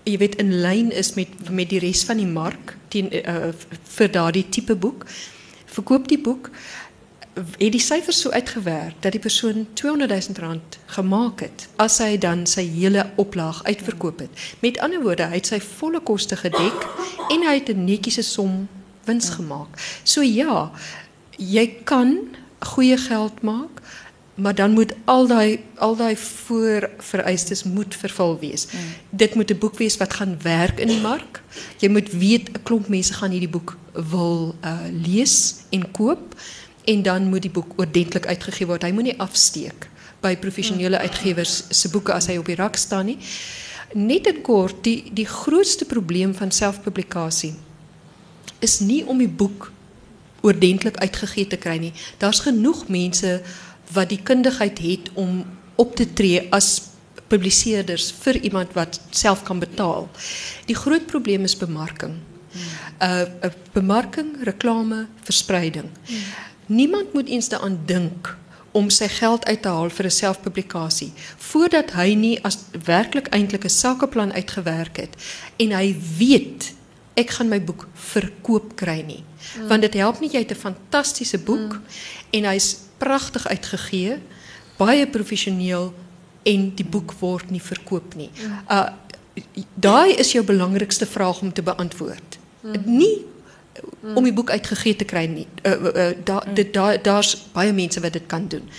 jy 0.03 0.17
weet 0.17 0.35
in 0.35 0.61
lyn 0.61 0.91
is 0.91 1.13
met 1.13 1.49
met 1.49 1.69
die 1.69 1.79
res 1.79 2.03
van 2.03 2.17
die 2.17 2.29
mark 2.29 2.77
teen 2.87 3.09
uh, 3.11 3.51
vir 3.83 4.11
daardie 4.11 4.49
tipe 4.49 4.75
boek. 4.75 5.05
Verkoop 5.65 6.07
die 6.07 6.21
boek 6.21 6.49
het 7.35 7.71
die 7.71 7.83
syfers 7.83 8.21
so 8.23 8.31
uitgewerk 8.31 9.01
dat 9.03 9.11
die 9.11 9.21
persoon 9.21 9.67
200 9.73 10.27
000 10.27 10.39
rand 10.39 10.77
gemaak 10.85 11.41
het 11.43 11.67
as 11.75 11.97
hy 11.99 12.15
dan 12.17 12.45
sy 12.47 12.63
hele 12.63 13.03
oplaag 13.19 13.63
uitverkoop 13.63 14.23
het. 14.23 14.45
Met 14.63 14.79
ander 14.79 15.01
woorde, 15.03 15.27
hy 15.27 15.41
het 15.41 15.51
sy 15.51 15.59
volle 15.59 15.99
koste 15.99 16.39
gedek 16.39 16.87
en 17.29 17.43
hy 17.43 17.57
het 17.59 17.69
'n 17.69 17.85
netjiese 17.85 18.23
som 18.23 18.67
wins 19.05 19.29
gemaak. 19.29 19.79
So 20.03 20.21
ja, 20.21 20.71
jy 21.37 21.67
kan 21.83 22.35
goeie 22.59 22.97
geld 22.97 23.41
maak, 23.41 23.81
maar 24.35 24.55
dan 24.55 24.71
moet 24.71 24.93
al 25.05 25.27
daai 25.27 25.59
al 25.75 25.95
daai 25.95 26.15
voorvereistes 26.17 27.63
moet 27.63 27.95
vervul 27.95 28.39
wees. 28.39 28.65
Mm. 28.65 28.79
Dit 29.09 29.35
moet 29.35 29.51
'n 29.51 29.57
boek 29.57 29.77
wees 29.77 29.97
wat 29.97 30.13
gaan 30.13 30.37
werk 30.41 30.79
in 30.79 30.87
die 30.87 31.01
mark. 31.01 31.41
Jy 31.79 31.89
moet 31.89 32.11
weet 32.11 32.49
'n 32.49 32.63
klomp 32.63 32.87
mense 32.87 33.13
gaan 33.13 33.31
hierdie 33.31 33.49
boek 33.49 33.77
wil 33.93 34.55
uh, 34.63 34.79
lees 34.91 35.55
en 35.69 35.91
koop 35.91 36.35
en 36.85 37.03
dan 37.03 37.29
moet 37.29 37.41
die 37.41 37.51
boek 37.51 37.77
ordentlik 37.81 38.25
uitgegee 38.25 38.67
word. 38.67 38.83
Hy 38.83 38.93
moenie 38.95 39.19
afsteek 39.21 39.87
by 40.23 40.35
professionele 40.41 40.99
uitgewers 41.01 41.63
se 41.69 41.89
boeke 41.93 42.13
as 42.15 42.29
hy 42.31 42.37
op 42.41 42.49
die 42.49 42.57
rak 42.59 42.77
staan 42.79 43.11
nie. 43.11 43.17
Net 43.95 44.27
in 44.27 44.41
kort, 44.45 44.81
die 44.83 45.11
die 45.15 45.27
grootste 45.29 45.85
probleem 45.85 46.33
van 46.35 46.51
selfpublikasie 46.51 47.53
is 48.65 48.79
nie 48.79 49.03
om 49.05 49.19
die 49.21 49.29
boek 49.29 49.69
ordentlik 50.45 50.97
uitgegee 51.01 51.47
te 51.49 51.57
kry 51.61 51.77
nie. 51.81 51.93
Daar's 52.21 52.43
genoeg 52.45 52.87
mense 52.87 53.39
wat 53.93 54.09
die 54.09 54.21
kundigheid 54.25 54.79
het 54.81 55.11
om 55.13 55.43
op 55.75 55.95
te 55.95 56.07
tree 56.13 56.45
as 56.55 56.93
publiseerders 57.29 58.11
vir 58.21 58.39
iemand 58.45 58.73
wat 58.77 58.99
self 59.09 59.43
kan 59.43 59.59
betaal. 59.59 60.09
Die 60.69 60.77
groot 60.77 61.05
probleem 61.09 61.45
is 61.47 61.57
bemarking. 61.57 62.19
Uh, 63.01 63.25
uh 63.43 63.51
bemarking, 63.73 64.35
reklame, 64.47 65.07
verspreiding. 65.27 65.89
Niemand 66.67 67.13
moet 67.13 67.27
eens 67.27 67.49
daaraan 67.49 67.79
dink 67.85 68.37
om 68.75 68.89
sy 68.89 69.07
geld 69.07 69.45
uit 69.45 69.61
te 69.61 69.67
haal 69.67 69.89
vir 69.89 70.05
'n 70.05 70.11
selfpublikasie 70.11 71.11
voordat 71.37 71.91
hy 71.91 72.13
nie 72.13 72.43
as 72.43 72.57
werklik 72.85 73.27
eintlik 73.27 73.63
'n 73.63 73.69
sakeplan 73.69 74.33
uitgewerk 74.33 74.97
het 74.97 75.13
en 75.57 75.71
hy 75.71 75.95
weet 76.17 76.73
ek 77.15 77.29
gaan 77.29 77.49
my 77.49 77.61
boek 77.63 77.87
verkoop 77.93 78.75
kry 78.75 79.01
nie. 79.07 79.23
Mm. 79.23 79.67
Want 79.67 79.81
dit 79.81 79.93
help 79.93 80.19
nie 80.19 80.29
jy 80.31 80.39
het 80.43 80.51
'n 80.51 80.65
fantastiese 80.67 81.37
boek 81.37 81.73
mm. 81.73 81.83
en 82.31 82.43
hy's 82.43 82.77
pragtig 82.97 83.47
uitgegee, 83.47 84.19
baie 84.77 85.07
professioneel 85.07 85.93
en 86.43 86.75
die 86.75 86.85
boek 86.85 87.13
word 87.19 87.49
nie 87.49 87.61
verkoop 87.61 88.15
nie. 88.15 88.29
Mm. 88.35 88.59
Uh 88.69 88.89
daai 89.73 90.15
is 90.15 90.31
jou 90.31 90.45
belangrikste 90.47 91.05
vraag 91.05 91.41
om 91.41 91.53
te 91.53 91.63
beantwoord. 91.63 92.37
Mm. 92.63 92.81
Nie 92.85 93.25
om 94.15 94.23
die 94.23 94.33
boek 94.33 94.49
uitgegee 94.49 94.95
te 94.95 95.07
kry 95.07 95.25
nie. 95.29 95.47
Uh, 95.63 95.71
uh, 95.71 95.93
uh, 95.93 96.11
daar 96.23 96.45
mm. 96.47 96.71
daar 96.71 97.01
daar's 97.01 97.35
baie 97.53 97.73
mense 97.73 97.99
wat 97.99 98.13
dit 98.13 98.25
kan 98.27 98.47
doen. 98.47 98.69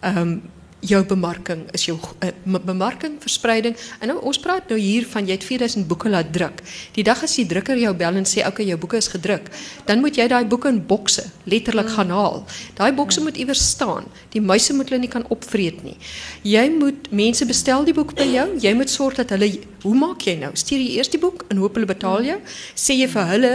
Ehm 0.00 0.18
um, 0.18 0.42
jou 0.84 1.00
bemarking 1.08 1.62
is 1.72 1.86
jou 1.88 1.96
uh, 1.96 2.58
bemarking, 2.64 3.16
verspreiding. 3.22 3.76
En 4.00 4.10
nou 4.12 4.18
ons 4.28 4.38
praat 4.40 4.68
nou 4.68 4.78
hier 4.80 5.06
van 5.08 5.26
jy 5.26 5.38
het 5.38 5.46
4000 5.46 5.86
boeke 5.88 6.10
laat 6.12 6.32
druk. 6.32 6.60
Die 6.96 7.04
dag 7.06 7.22
as 7.24 7.36
die 7.38 7.46
drukker 7.48 7.78
jou 7.80 7.94
bel 7.96 8.18
en 8.20 8.28
sê 8.28 8.44
okay, 8.46 8.66
jou 8.68 8.76
boeke 8.80 9.00
is 9.00 9.08
gedruk, 9.12 9.48
dan 9.88 10.02
moet 10.04 10.18
jy 10.20 10.26
daai 10.28 10.44
boeke 10.48 10.68
in 10.68 10.82
bokse 10.86 11.24
letterlik 11.50 11.88
mm. 11.88 11.94
gaan 11.96 12.12
haal. 12.14 12.42
Daai 12.76 12.92
bokse 12.96 13.20
mm. 13.20 13.30
moet 13.30 13.40
iewers 13.40 13.64
staan. 13.74 14.08
Die 14.34 14.42
muise 14.44 14.76
moet 14.76 14.92
hulle 14.92 15.04
nie 15.06 15.12
kan 15.12 15.24
opvreet 15.32 15.80
nie. 15.86 15.96
Jy 16.44 16.66
moet 16.76 17.08
mense 17.12 17.48
bestel 17.48 17.88
die 17.88 17.96
boek 17.96 18.12
by 18.18 18.28
jou. 18.28 18.48
Jy 18.60 18.74
moet 18.76 18.92
sorg 18.92 19.16
dat 19.20 19.32
hulle 19.34 19.54
hoe 19.84 19.96
maak 19.96 20.24
jy 20.24 20.36
nou? 20.40 20.52
Stuur 20.56 20.80
jy 20.80 20.98
eers 20.98 21.12
die 21.12 21.20
boek 21.20 21.46
en 21.52 21.60
hoop 21.60 21.76
hulle 21.76 21.88
betaal 21.88 22.24
jou? 22.24 22.38
Sê 22.76 22.96
jy 22.96 23.08
vir 23.12 23.32
hulle 23.32 23.54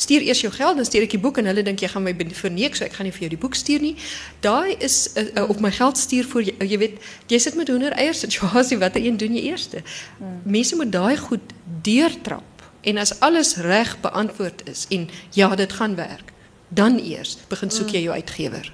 stuur 0.00 0.24
eers 0.24 0.40
jou 0.40 0.50
geld, 0.54 0.78
dan 0.80 0.88
stuur 0.88 1.04
ek 1.04 1.14
die 1.16 1.20
boek 1.20 1.40
en 1.40 1.50
hulle 1.50 1.64
dink 1.66 1.82
jy 1.84 1.90
gaan 1.92 2.06
my 2.06 2.14
verneek, 2.36 2.78
so 2.78 2.86
ek 2.86 2.96
gaan 2.96 3.08
nie 3.08 3.14
vir 3.14 3.26
jou 3.26 3.32
die 3.34 3.40
boek 3.40 3.58
stuur 3.58 3.84
nie. 3.84 3.94
Daai 4.44 4.76
is 4.80 4.96
uh, 5.12 5.26
uh, 5.28 5.46
op 5.52 5.60
my 5.60 5.72
geld 5.76 6.00
stuur 6.00 6.28
voor 6.32 6.46
jy, 6.48 6.54
jy 6.72 6.80
weet, 6.80 6.98
jy 7.32 7.40
sit 7.42 7.58
met 7.60 7.68
hoender 7.72 7.96
eiers 8.00 8.24
situasie, 8.24 8.80
watter 8.80 9.04
een 9.04 9.20
doen 9.20 9.36
jy 9.36 9.50
eerste? 9.52 9.84
Hmm. 10.18 10.40
Mense 10.48 10.78
moet 10.80 10.92
daai 10.94 11.16
goed 11.20 11.54
deurtrap. 11.84 12.46
En 12.80 12.96
as 12.96 13.12
alles 13.20 13.58
reg 13.60 13.92
beantwoord 14.00 14.64
is 14.70 14.86
en 14.88 15.08
ja, 15.36 15.52
dit 15.56 15.72
gaan 15.76 15.98
werk, 16.00 16.32
dan 16.68 16.96
eers 17.02 17.36
begin 17.50 17.72
soek 17.74 17.92
jy 17.92 18.06
jou 18.06 18.14
uitgewer. 18.16 18.72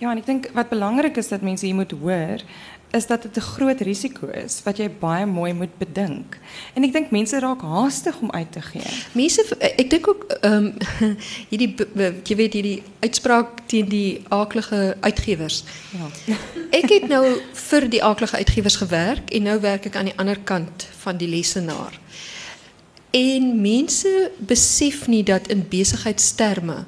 Ja, 0.00 0.10
en 0.10 0.20
ek 0.20 0.28
dink 0.28 0.50
wat 0.56 0.68
belangrik 0.72 1.16
is 1.20 1.28
dat 1.32 1.44
mense 1.44 1.66
hier 1.68 1.76
moet 1.76 1.92
hoor, 1.92 2.44
is 2.90 3.06
dat 3.06 3.22
dit 3.22 3.36
'n 3.36 3.40
groot 3.40 3.80
risiko 3.80 4.26
is 4.26 4.62
wat 4.62 4.76
jy 4.76 4.90
baie 4.98 5.26
mooi 5.26 5.52
moet 5.52 5.78
bedink. 5.78 6.38
En 6.74 6.84
ek 6.84 6.92
dink 6.92 7.10
mense 7.10 7.38
raak 7.38 7.60
haastig 7.62 8.20
om 8.20 8.30
uit 8.30 8.52
te 8.52 8.62
gee. 8.62 8.90
Mense 9.12 9.56
ek 9.58 9.90
dink 9.90 10.08
ook 10.08 10.24
ehm 10.40 10.52
um, 10.54 10.76
hierdie 11.50 11.74
jy 12.24 12.36
weet 12.36 12.52
hierdie 12.52 12.82
uitspraak 13.00 13.48
teen 13.66 13.88
die 13.88 14.22
aaklige 14.28 14.96
uitgewers. 15.00 15.64
Ja. 15.90 16.36
ek 16.80 16.88
het 16.88 17.08
nou 17.08 17.40
vir 17.52 17.88
die 17.88 18.02
aaklige 18.02 18.36
uitgewers 18.36 18.76
gewerk 18.76 19.30
en 19.30 19.42
nou 19.42 19.60
werk 19.60 19.86
ek 19.86 19.96
aan 19.96 20.10
die 20.10 20.18
ander 20.18 20.38
kant 20.38 20.88
van 20.98 21.16
die 21.16 21.28
lesenaar. 21.28 21.98
En 23.10 23.60
mense 23.60 24.30
besef 24.38 25.06
nie 25.06 25.22
dat 25.22 25.48
in 25.48 25.66
besigheidsterme 25.68 26.84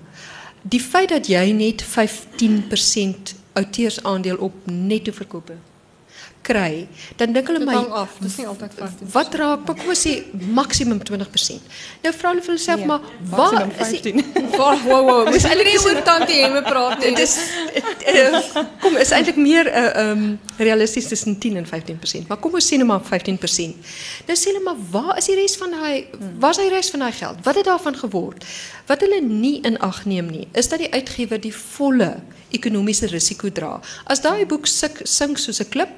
die 0.62 0.80
feit 0.80 1.08
dat 1.08 1.26
jy 1.26 1.50
net 1.50 1.82
15% 1.82 3.34
outeursaandeel 3.52 4.36
op 4.36 4.54
netto 4.64 5.12
verkope 5.12 5.58
kry, 6.42 6.86
dan 7.16 7.32
dink 7.32 7.48
hulle 7.50 7.64
my 7.64 7.78
af, 8.02 8.16
dis 8.20 8.36
nie 8.40 8.46
altyd 8.50 8.74
15. 8.78 9.10
Wat 9.14 9.34
raak, 9.40 9.64
kom 9.68 9.92
ons 9.94 10.04
sê 10.06 10.14
maksimum 10.58 11.00
20%. 11.00 11.74
Nou 12.04 12.14
vra 12.18 12.32
hulle 12.34 12.44
vir 12.44 12.54
hulself 12.56 12.82
Nee, 12.82 12.86
maar 12.86 13.00
waar 13.30 13.68
is 13.86 14.02
die, 14.02 14.12
15. 14.12 14.50
Wow, 14.58 14.86
wow. 14.88 15.30
Dis 15.32 15.44
eintlik 15.48 15.70
nie 15.70 15.80
oor 15.86 16.00
tantie 16.06 16.40
Hemme 16.42 16.62
praat 16.66 16.98
nie. 17.00 17.12
dit 17.14 17.22
is 17.22 17.36
uh, 18.12 18.64
kom 18.82 18.96
is 19.00 19.12
eintlik 19.14 19.38
meer 19.40 19.68
uh, 19.70 19.84
um, 20.02 20.24
realisties 20.58 21.08
tussen 21.08 21.38
10 21.38 21.62
en 21.62 21.68
15%. 21.70 22.28
Maar 22.28 22.40
kom 22.42 22.58
ons 22.58 22.68
sê 22.72 22.78
nou 22.80 22.88
maar 22.90 23.02
15%. 23.06 23.94
Nou 24.28 24.38
sê 24.38 24.52
hulle 24.52 24.64
maar 24.66 24.80
waar 24.92 25.16
is 25.22 25.30
die 25.30 25.38
res 25.38 25.56
van 25.60 25.74
daai 25.76 26.06
waar 26.42 26.56
is 26.56 26.62
die 26.62 26.72
res 26.72 26.92
van 26.94 27.06
daai 27.06 27.12
geld? 27.16 27.42
Wat 27.46 27.60
het 27.60 27.70
daarvan 27.70 27.98
geword? 28.02 28.46
Wat 28.92 29.00
hulle 29.00 29.22
nie 29.24 29.62
in 29.64 29.78
ag 29.80 30.02
neem 30.04 30.26
nie, 30.28 30.46
is 30.52 30.68
dat 30.68 30.82
die 30.82 30.90
uitgewer 30.92 31.40
die 31.40 31.54
volle 31.56 32.10
ekonomiese 32.52 33.08
risiko 33.08 33.48
dra. 33.48 33.78
As 34.04 34.20
daai 34.20 34.44
boek 34.44 34.66
sik, 34.68 35.00
sink 35.08 35.38
soos 35.40 35.62
'n 35.64 35.70
klip, 35.72 35.94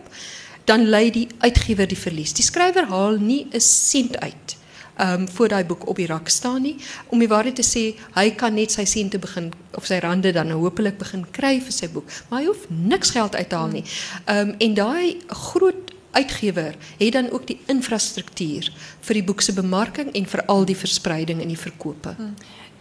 dan 0.65 0.87
lei 0.87 1.11
die 1.11 1.27
uitgewer 1.43 1.89
die 1.91 1.99
verlies. 1.99 2.33
Die 2.33 2.47
skrywer 2.47 2.87
haal 2.87 3.19
nie 3.19 3.49
'n 3.51 3.61
sent 3.61 4.17
uit 4.21 4.57
um 4.99 5.29
voor 5.29 5.49
daai 5.49 5.65
boek 5.65 5.89
op 5.89 5.97
die 5.97 6.07
rak 6.07 6.29
staan 6.29 6.63
nie. 6.63 6.77
Om 7.09 7.19
die 7.19 7.29
waarheid 7.29 7.57
te 7.57 7.63
sê, 7.63 7.99
hy 8.15 8.31
kan 8.31 8.55
net 8.55 8.71
sy 8.71 8.85
sente 8.85 9.19
begin 9.19 9.53
of 9.75 9.87
sy 9.87 9.99
rande 9.99 10.33
dan 10.33 10.47
nou 10.47 10.61
hopelik 10.61 10.99
begin 10.99 11.27
kry 11.31 11.61
vir 11.61 11.73
sy 11.73 11.89
boek, 11.89 12.07
maar 12.29 12.41
hy 12.41 12.47
hoef 12.47 12.67
niks 12.69 13.11
geld 13.11 13.35
uit 13.35 13.49
te 13.49 13.57
haal 13.57 13.69
nie. 13.69 13.85
Um 14.29 14.55
en 14.59 14.75
daai 14.75 15.19
groot 15.27 15.91
uitgewer 16.15 16.75
het 16.99 17.13
dan 17.13 17.31
ook 17.31 17.47
die 17.47 17.61
infrastruktuur 17.67 18.73
vir 19.01 19.15
die 19.15 19.25
boek 19.25 19.41
se 19.41 19.53
bemarking 19.53 20.13
en 20.13 20.27
veral 20.27 20.65
die 20.65 20.77
verspreiding 20.77 21.43
en 21.43 21.49
die 21.49 21.59
verkope. 21.59 22.17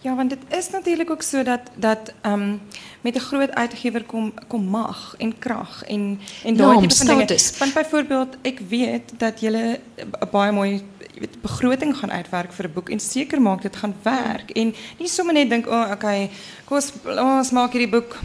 Ja, 0.04 0.14
want 0.14 0.30
dit 0.30 0.38
is 0.58 0.70
natuurlijk 0.70 1.10
ook 1.10 1.22
zo 1.22 1.42
dat, 1.42 1.60
dat 1.74 2.12
um, 2.26 2.60
met 3.00 3.14
een 3.14 3.20
groot 3.20 3.50
uitgever 3.54 4.04
kom, 4.04 4.34
kom 4.46 4.64
mag 4.64 5.14
en 5.18 5.38
kracht 5.38 5.82
en, 5.82 6.20
en 6.44 6.56
Naam, 6.56 6.80
tipe 6.80 6.94
van 6.94 7.06
dingen. 7.06 7.26
Want 7.58 7.74
bijvoorbeeld, 7.74 8.36
ik 8.40 8.60
weet 8.68 9.12
dat 9.16 9.40
jullie 9.40 9.78
een 9.96 10.28
baie 10.30 10.52
mooi 10.52 10.82
weet, 11.18 11.40
begroting 11.40 11.96
gaan 11.96 12.12
uitwerken 12.12 12.52
voor 12.54 12.64
een 12.64 12.72
boek 12.72 12.88
en 12.88 13.00
zeker 13.00 13.42
maakt 13.42 13.62
dit 13.62 13.76
gaan 13.76 13.94
werk. 14.02 14.50
En 14.50 14.74
niet 14.98 15.10
zomaar 15.10 15.34
net 15.34 15.48
denk, 15.48 15.66
oh, 15.66 15.80
oké, 15.80 15.92
okay, 15.92 16.30
ons, 16.68 16.92
ons 17.16 17.50
maak 17.50 17.72
hierdie 17.72 18.00
boek 18.00 18.18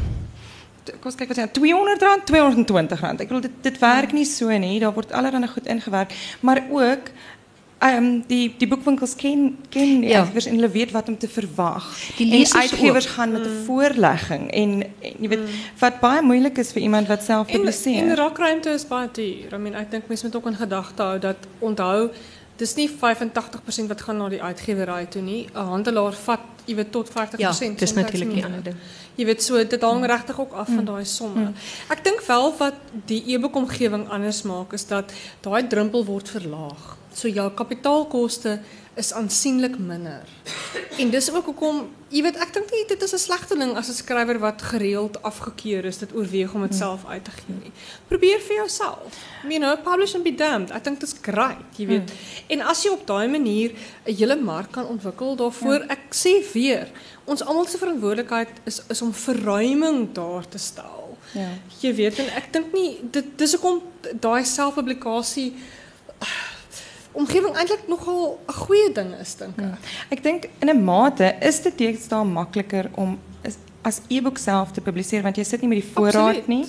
kost 1.00 1.18
kyk 1.18 1.28
wat 1.28 1.38
sê 1.38 1.52
200 1.52 2.02
rand 2.02 2.26
220 2.26 3.00
rand. 3.02 3.20
Ek 3.22 3.28
bedoel 3.28 3.42
dit 3.48 3.58
dit 3.62 3.78
werk 3.80 4.12
nie 4.14 4.26
so 4.26 4.50
nie. 4.58 4.80
Daar 4.80 4.94
word 4.94 5.12
allerlei 5.12 5.48
goed 5.48 5.68
ingewerk, 5.68 6.14
maar 6.42 6.64
ook 6.70 7.12
ehm 7.80 8.04
um, 8.04 8.24
die 8.28 8.56
die 8.60 8.68
boekwinkels 8.68 9.16
ken 9.16 9.58
ken 9.70 10.02
die 10.02 10.10
Ja. 10.10 10.28
en 10.34 10.56
hulle 10.56 10.70
weet 10.70 10.92
wat 10.92 11.08
om 11.08 11.18
te 11.18 11.28
verwag. 11.30 11.86
Die 12.18 12.26
en 12.32 12.40
ook. 13.08 13.14
gaan 13.16 13.32
met 13.32 13.46
'n 13.46 13.64
voorlegging 13.66 14.52
en, 14.52 14.84
en 15.02 15.14
jy 15.20 15.28
weet 15.28 15.48
wat 15.80 16.00
baie 16.00 16.22
moeilik 16.22 16.58
is 16.58 16.72
vir 16.72 16.82
iemand 16.82 17.08
wat 17.08 17.24
self 17.24 17.48
En, 17.48 17.54
en 17.54 17.60
publiseer. 17.60 18.16
rakruimte 18.16 18.70
is 18.70 18.88
baie 18.88 19.08
duur. 19.12 19.54
I 19.54 19.58
mean, 19.58 19.76
ek 19.76 19.92
dink 19.92 20.04
mense 20.08 20.26
moet 20.26 20.36
ook 20.36 20.46
in 20.48 20.56
gedagte 20.56 21.02
hou 21.02 21.20
dat 21.20 21.38
onthou 21.60 22.10
dis 22.60 22.76
nie 22.76 22.88
85% 22.91 23.88
wat 23.91 24.01
gaan 24.05 24.18
na 24.20 24.30
die 24.32 24.41
uitgewery 24.43 25.05
toe 25.12 25.22
nie. 25.22 25.47
'n 25.53 25.68
Handelaar 25.74 26.14
vat 26.14 26.39
jy 26.66 26.76
weet 26.76 26.91
tot 26.91 27.10
50%. 27.10 27.39
Ja, 27.39 27.49
dis 27.49 27.62
en 27.62 27.76
natuurlik 27.76 28.05
that's 28.05 28.20
die 28.20 28.41
me. 28.41 28.45
ander 28.45 28.64
ding. 28.64 28.76
Jy 29.16 29.26
weet 29.26 29.43
so 29.43 29.64
dit 29.64 29.82
hang 29.82 30.05
regtig 30.05 30.39
ook 30.39 30.53
af 30.53 30.68
van 30.68 30.86
daai 30.86 31.05
somme. 31.05 31.51
Ek 31.89 32.03
dink 32.03 32.22
wel 32.28 32.53
wat 32.57 32.76
die 33.05 33.24
e-boek 33.34 33.55
omgewing 33.55 34.07
anders 34.10 34.41
maak 34.47 34.74
is 34.74 34.86
dat 34.88 35.14
daai 35.41 35.68
drempel 35.68 36.05
word 36.05 36.30
verlaag. 36.30 36.97
So 37.14 37.28
jou 37.28 37.49
kapitaalkoste 37.51 38.60
is 39.00 39.14
aansienlik 39.16 39.78
minder. 39.80 40.28
En 41.00 41.10
dis 41.10 41.32
ook 41.32 41.45
hoekom 41.45 41.88
jy 42.10 42.24
weet 42.26 42.39
ek 42.41 42.52
dink 42.56 42.72
nie 42.74 42.82
dit 42.89 43.04
is 43.06 43.14
'n 43.14 43.22
slegte 43.22 43.56
ding 43.58 43.76
as 43.78 43.89
'n 43.89 43.97
skrywer 44.02 44.39
wat 44.39 44.62
gereeld 44.62 45.22
afgekeur 45.24 45.86
is 45.86 45.97
dit 45.97 46.14
oorweeg 46.14 46.54
om 46.54 46.62
dit 46.62 46.76
self 46.76 47.06
uit 47.06 47.24
te 47.24 47.32
gee 47.32 47.56
nie. 47.64 47.72
Probeer 48.08 48.39
vir 48.39 48.56
jouself. 48.56 49.16
You 49.47 49.60
know, 49.60 49.76
publish 49.84 50.16
and 50.16 50.24
be 50.24 50.36
damned. 50.36 50.72
Ek 50.72 50.84
dink 50.84 51.00
dit 51.00 51.10
is 51.10 51.16
great, 51.22 51.78
jy 51.78 51.86
weet. 51.86 52.12
En 52.47 52.62
as 52.62 52.84
jy 52.84 52.91
op 52.91 53.08
daai 53.08 53.28
manier 53.28 53.72
'n 54.06 54.16
hele 54.16 54.36
mark 54.36 54.72
kan 54.72 54.86
ontwikkel 54.86 55.36
daarvoor, 55.36 55.86
ek 55.88 56.14
sê 56.14 56.52
weer, 56.54 56.91
ons 57.26 57.43
almal 57.43 57.66
se 57.66 57.78
verantwoordelikheid 57.78 58.50
is 58.66 58.82
is 58.89 59.02
om 59.02 59.14
verruiming 59.14 60.14
daar 60.14 60.47
te 60.47 60.58
stel. 60.58 61.18
Ja. 61.34 61.50
Jy 61.80 61.93
weet 61.95 62.20
en 62.20 62.30
ek 62.36 62.54
dink 62.54 62.74
nie 62.74 63.00
dit 63.12 63.26
dis 63.38 63.54
hoekom 63.54 63.82
daai 64.20 64.43
selfpublikasie 64.43 65.54
omgewing 67.12 67.55
eintlik 67.55 67.88
nogal 67.88 68.39
'n 68.47 68.53
goeie 68.53 68.91
ding 68.93 69.16
is 69.22 69.36
dink 69.36 69.57
ek. 69.57 69.78
Ek 70.10 70.24
dink 70.24 70.49
in 70.60 70.70
'n 70.70 70.84
mate 70.84 71.36
is 71.41 71.62
dit 71.62 71.78
deesdae 71.78 72.24
makliker 72.24 72.89
om 72.95 73.20
is, 73.86 74.00
as 74.00 74.02
e-boek 74.10 74.38
self 74.38 74.72
te 74.72 74.82
publiseer 74.82 75.22
want 75.24 75.38
jy 75.38 75.44
sit 75.44 75.62
nie 75.62 75.70
met 75.70 75.82
die 75.82 75.90
voorraad 75.94 76.16
Absoluut. 76.36 76.48
nie. 76.48 76.66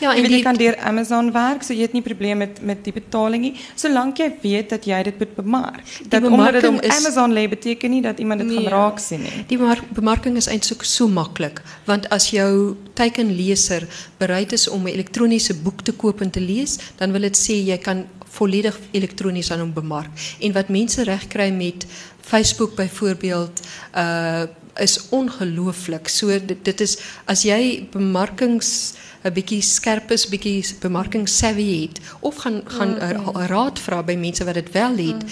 Ja, 0.00 0.14
en 0.14 0.22
weet 0.22 0.30
die 0.30 0.42
kan 0.42 0.54
deur 0.54 0.76
Amazon 0.76 1.32
werk, 1.32 1.62
so 1.62 1.72
jy 1.72 1.80
het 1.82 1.92
nie 1.92 2.02
probleem 2.02 2.38
met 2.38 2.60
met 2.62 2.84
die 2.84 2.92
betaling 2.92 3.42
nie, 3.42 3.54
solank 3.74 4.18
jy 4.18 4.32
weet 4.42 4.68
dat 4.70 4.84
jy 4.84 5.02
dit 5.02 5.18
moet 5.18 5.34
bemark. 5.36 5.80
Dat 6.08 6.22
omdat 6.24 6.64
op 6.64 6.84
Amazon 6.84 7.32
lê 7.32 7.48
beteken 7.48 7.90
nie 7.90 8.02
dat 8.02 8.18
iemand 8.18 8.40
dit 8.40 8.48
Nee. 8.48 8.56
gaan 8.66 8.72
raak 8.72 8.98
sien 8.98 9.22
nie. 9.22 9.44
Die 9.46 9.58
mar- 9.58 9.84
bemarking 9.94 10.36
is 10.36 10.46
eintlik 10.48 10.82
so 10.84 11.08
maklik 11.08 11.62
want 11.86 12.08
as 12.10 12.30
jou 12.30 12.76
teikenleser 12.94 13.86
bereid 14.18 14.52
is 14.52 14.68
om 14.68 14.82
'n 14.84 14.88
elektroniese 14.92 15.54
boek 15.54 15.82
te 15.82 15.92
koop 15.92 16.20
en 16.20 16.30
te 16.30 16.40
lees, 16.40 16.78
dan 16.96 17.12
wil 17.12 17.20
dit 17.20 17.36
sê 17.36 17.54
jy 17.66 17.78
kan 17.78 18.04
volledig 18.30 18.78
elektronies 18.92 19.50
aan 19.50 19.60
hom 19.60 19.72
bemark. 19.72 20.10
En 20.40 20.52
wat 20.52 20.68
mense 20.68 21.18
kry 21.28 21.50
met 21.50 21.86
Facebook 22.20 22.74
byvoorbeeld 22.76 23.60
uh 23.96 24.42
is 24.76 25.08
ongelooflik. 25.08 26.08
So 26.08 26.26
dit, 26.46 26.64
dit 26.64 26.80
is 26.80 26.98
as 27.24 27.42
jy 27.42 27.88
bemarkings 27.92 28.94
'n 29.20 29.32
bietjie 29.36 29.60
skerp 29.60 30.10
is, 30.14 30.24
bietjie 30.32 30.64
bemarking 30.80 31.28
savvy 31.28 31.82
het 31.82 32.00
of 32.24 32.38
gaan 32.40 32.62
gaan 32.64 32.94
mm, 32.96 33.36
raad 33.52 33.78
vra 33.78 34.00
by 34.02 34.16
mense 34.16 34.44
wat 34.48 34.56
dit 34.56 34.70
wel 34.72 34.96
het, 34.96 35.24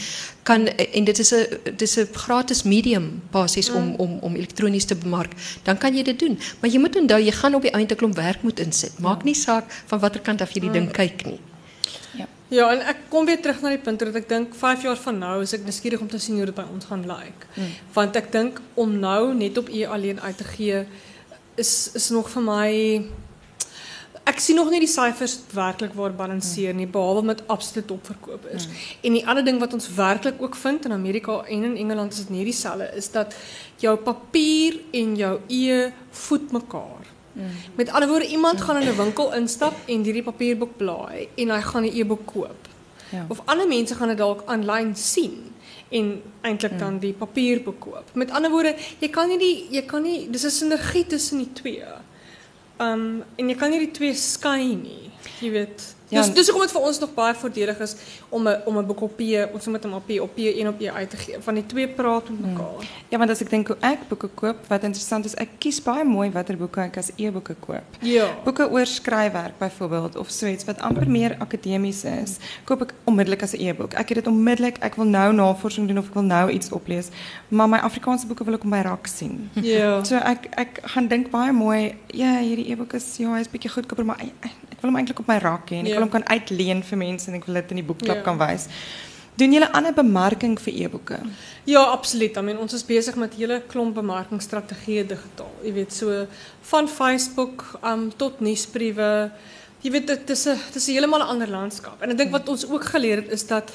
kan 0.45 0.67
en 0.69 1.05
dit 1.05 1.19
is 1.19 1.33
'n 1.33 1.77
dis 1.77 1.97
'n 1.97 2.09
gratis 2.13 2.63
medium 2.63 3.23
basies 3.31 3.71
om 3.71 3.95
om 3.97 4.19
om 4.21 4.35
elektronies 4.37 4.85
te 4.85 4.95
bemark, 4.95 5.33
dan 5.63 5.79
kan 5.79 5.97
jy 5.97 6.03
dit 6.03 6.19
doen. 6.19 6.39
Maar 6.61 6.71
jy 6.71 6.79
moet 6.79 6.97
onthou 6.97 7.21
jy 7.21 7.33
gaan 7.33 7.55
op 7.55 7.63
die 7.63 7.71
einde 7.71 7.95
klomp 7.95 8.17
werk 8.17 8.43
moet 8.43 8.61
insit. 8.61 8.99
Maak 8.99 9.25
nie 9.25 9.35
saak 9.35 9.65
van 9.87 9.99
watter 9.99 10.21
kant 10.21 10.41
af 10.41 10.53
jy 10.53 10.61
die 10.61 10.71
ding 10.71 10.91
kyk 10.93 11.25
nie. 11.25 11.41
Ja, 12.13 12.27
en 12.71 12.81
ek 12.81 12.97
kom 13.13 13.27
weer 13.29 13.41
terug 13.43 13.61
na 13.61 13.75
die 13.75 13.83
punt 13.85 14.01
dat 14.01 14.15
ek 14.17 14.29
dink 14.29 14.55
5 14.57 14.83
jaar 14.83 14.97
van 14.97 15.19
nou 15.19 15.43
is 15.43 15.53
ek 15.53 15.67
nuuskierig 15.67 16.01
om 16.01 16.09
te 16.09 16.19
sien 16.19 16.37
hoe 16.41 16.47
dit 16.49 16.57
by 16.57 16.65
ons 16.73 16.89
gaan 16.89 17.05
lyk. 17.07 17.47
Want 17.93 18.17
ek 18.17 18.33
dink 18.33 18.61
om 18.75 18.99
nou 18.99 19.35
net 19.35 19.59
op 19.59 19.69
e 19.69 19.85
alleen 19.85 20.21
uit 20.21 20.37
te 20.37 20.45
gee 20.57 20.85
is 21.57 21.91
is 21.95 22.11
nog 22.15 22.31
vir 22.31 22.43
my 22.43 22.71
ek 24.29 24.41
sien 24.45 24.59
nog 24.61 24.71
nie 24.71 24.81
die 24.81 24.91
syfers 24.91 25.39
werklik 25.55 25.95
waar 25.97 26.13
balanseer 26.17 26.75
nie 26.77 26.87
behalwe 26.87 27.23
met 27.31 27.45
absolute 27.49 27.93
opverkoop 27.93 28.47
is. 28.53 28.69
En 29.03 29.17
die 29.17 29.25
ander 29.27 29.45
ding 29.45 29.61
wat 29.61 29.73
ons 29.77 29.89
werklik 29.97 30.41
ook 30.43 30.57
vind 30.57 30.85
in 30.85 30.93
Amerika 30.93 31.41
en 31.45 31.65
in 31.71 31.77
Engeland 31.77 32.13
is 32.13 32.25
dit 32.27 32.35
nie 32.37 32.45
dieselfde 32.49 32.91
is 32.97 33.11
dat 33.11 33.37
jou 33.81 33.97
papier 33.97 34.81
en 34.93 35.17
jou 35.17 35.41
e 35.49 35.91
voed 36.11 36.53
mekaar. 36.53 37.18
Met 37.75 37.91
ander 37.91 38.09
woorde 38.09 38.27
iemand 38.27 38.61
gaan 38.61 38.83
in 38.83 38.89
'n 38.89 38.97
winkel 38.97 39.35
instap 39.35 39.75
en 39.87 40.05
hierdie 40.05 40.23
papierboek 40.23 40.77
blaai 40.77 41.29
en 41.35 41.51
hy 41.51 41.61
gaan 41.61 41.85
'n 41.85 41.93
e-boek 41.95 42.27
koop. 42.27 42.69
Ja. 43.11 43.27
Of 43.29 43.41
ander 43.45 43.69
mense 43.69 43.95
gaan 43.95 44.09
dit 44.09 44.19
dalk 44.19 44.43
aanlyn 44.47 44.97
sien 44.97 45.55
en 45.89 46.23
eintlik 46.41 46.79
dan 46.79 46.99
die 46.99 47.13
papierboek 47.13 47.81
koop. 47.81 48.11
Met 48.13 48.31
ander 48.31 48.51
woorde, 48.51 48.75
jy 48.99 49.09
kan 49.09 49.29
nie 49.29 49.39
die 49.39 49.67
jy 49.71 49.83
kan 49.83 50.03
nie 50.03 50.31
dis 50.31 50.45
'n 50.45 50.51
sinergie 50.51 51.07
tussen 51.07 51.39
die 51.39 51.53
twee. 51.53 51.85
Um 52.79 53.25
en 53.37 53.49
jy 53.49 53.55
kan 53.55 53.71
nie 53.71 53.79
die 53.79 53.91
twee 53.91 54.15
skei 54.15 54.75
nie. 54.75 55.11
Jy 55.41 55.51
weet. 55.51 55.95
Ja, 56.09 56.23
dus, 56.23 56.35
dus 56.35 56.47
hoekom 56.47 56.63
het 56.63 56.73
vir 56.73 56.81
ons 56.81 56.99
nog 56.99 57.15
baie 57.15 57.35
voordelig 57.35 57.81
is 57.85 57.95
om 58.29 58.49
'n 58.49 58.57
om 58.65 58.79
'n 58.79 58.87
boek 58.87 59.01
op 59.01 59.17
P, 59.17 59.23
ons 59.53 59.67
moet 59.67 59.83
hom 59.83 59.93
op 59.93 60.07
P 60.07 60.21
op 60.21 60.31
P1 60.37 60.69
op 60.69 60.81
E 60.81 60.91
uit 60.91 61.11
te 61.11 61.17
gee. 61.17 61.37
Van 61.41 61.55
die 61.55 61.67
twee 61.67 61.89
praat 61.89 62.29
met 62.29 62.41
mekaar. 62.41 62.79
Mm. 62.79 62.87
Ja, 63.09 63.19
want 63.19 63.31
as 63.31 63.41
ek 63.41 63.51
dink 63.51 63.67
hoe 63.67 63.77
ek 63.81 64.09
boeke 64.09 64.29
koop, 64.35 64.57
wat 64.69 64.83
interessant 64.83 65.25
is, 65.25 65.35
ek 65.35 65.49
kies 65.59 65.83
baie 65.83 66.05
mooi 66.05 66.31
watter 66.31 66.57
boeke 66.57 66.81
ek 66.81 66.97
as 66.97 67.11
e-boeke 67.17 67.55
koop. 67.61 67.85
Ja. 68.01 68.27
Boeke 68.45 68.71
oor 68.71 68.87
skryfwerk 68.87 69.59
byvoorbeeld 69.59 70.17
of 70.17 70.31
so 70.31 70.47
iets 70.47 70.65
wat 70.65 70.81
amper 70.81 71.09
meer 71.11 71.37
akademies 71.39 72.05
is, 72.05 72.37
koop 72.65 72.83
ek 72.83 72.95
onmiddellik 73.05 73.43
as 73.43 73.53
'n 73.53 73.61
e-boek. 73.61 73.93
Ek 73.93 74.09
het 74.09 74.25
dit 74.25 74.27
onmiddellik, 74.27 74.79
ek 74.79 74.95
wil 74.95 75.05
nou 75.05 75.33
navorsing 75.33 75.87
doen 75.89 75.99
of 75.99 76.07
ek 76.07 76.15
wil 76.15 76.23
nou 76.23 76.51
iets 76.51 76.71
oplees, 76.71 77.09
maar 77.49 77.69
my 77.69 77.79
Afrikaanse 77.79 78.27
boeke 78.27 78.45
wil 78.45 78.55
ek 78.55 78.65
op 78.65 78.71
my 78.71 78.81
rak 78.83 79.07
sien. 79.07 79.51
Ja. 79.55 80.05
So 80.05 80.17
ek 80.17 80.49
ek 80.51 80.81
gaan 80.83 81.09
dink 81.09 81.31
baie 81.31 81.53
mooi, 81.53 81.95
ja, 82.07 82.39
hierdie 82.41 82.71
e-boek 82.71 82.93
is 82.93 83.17
ja, 83.17 83.35
hy's 83.35 83.49
bietjie 83.49 83.71
goedkoper, 83.71 84.05
maar 84.05 84.21
ek 84.21 84.81
wil 84.81 84.91
hom 84.91 84.97
eintlik 84.97 85.19
op 85.19 85.27
my 85.27 85.39
rak 85.43 85.71
hê 85.71 85.81
en 85.81 85.87
ek 85.87 85.98
wil 85.99 86.07
hom 86.07 86.15
kan 86.15 86.27
uitleen 86.31 86.83
vir 86.87 87.01
mense 87.01 87.29
en 87.31 87.37
ek 87.39 87.47
wil 87.49 87.61
dit 87.61 87.77
in 87.77 87.83
die 87.83 87.89
boekklub 87.91 88.25
kan 88.27 88.41
wys. 88.41 88.69
Doen 89.39 89.55
julle 89.55 89.69
ander 89.77 89.95
bemarking 89.95 90.57
vir 90.59 90.75
e-boeke? 90.85 91.19
Ja, 91.69 91.85
absoluut. 91.95 92.37
I 92.37 92.43
mean, 92.43 92.59
ons 92.59 92.75
is 92.75 92.83
besig 92.87 93.15
met 93.21 93.37
hele 93.39 93.61
klomp 93.71 93.95
bemarkingsstrategieë 94.01 95.05
digitaal. 95.13 95.53
Jy 95.63 95.75
weet, 95.77 95.95
so 95.95 96.25
van 96.73 96.91
Facebook 96.91 97.63
um 97.87 98.09
tot 98.19 98.41
nuusbriewe. 98.43 99.31
Jy 99.85 99.93
weet 99.95 100.09
dit 100.11 100.31
is 100.35 100.47
'n 100.47 100.59
dit 100.59 100.77
is 100.77 100.89
'n 100.89 100.93
heeltemal 100.93 101.23
'n 101.23 101.31
ander 101.35 101.51
landskap. 101.51 102.03
En 102.03 102.11
ek 102.11 102.19
dink 102.19 102.33
wat 102.33 102.49
ons 102.49 102.67
ook 102.67 102.85
geleer 102.85 103.23
het 103.23 103.31
is 103.31 103.47
dat 103.47 103.71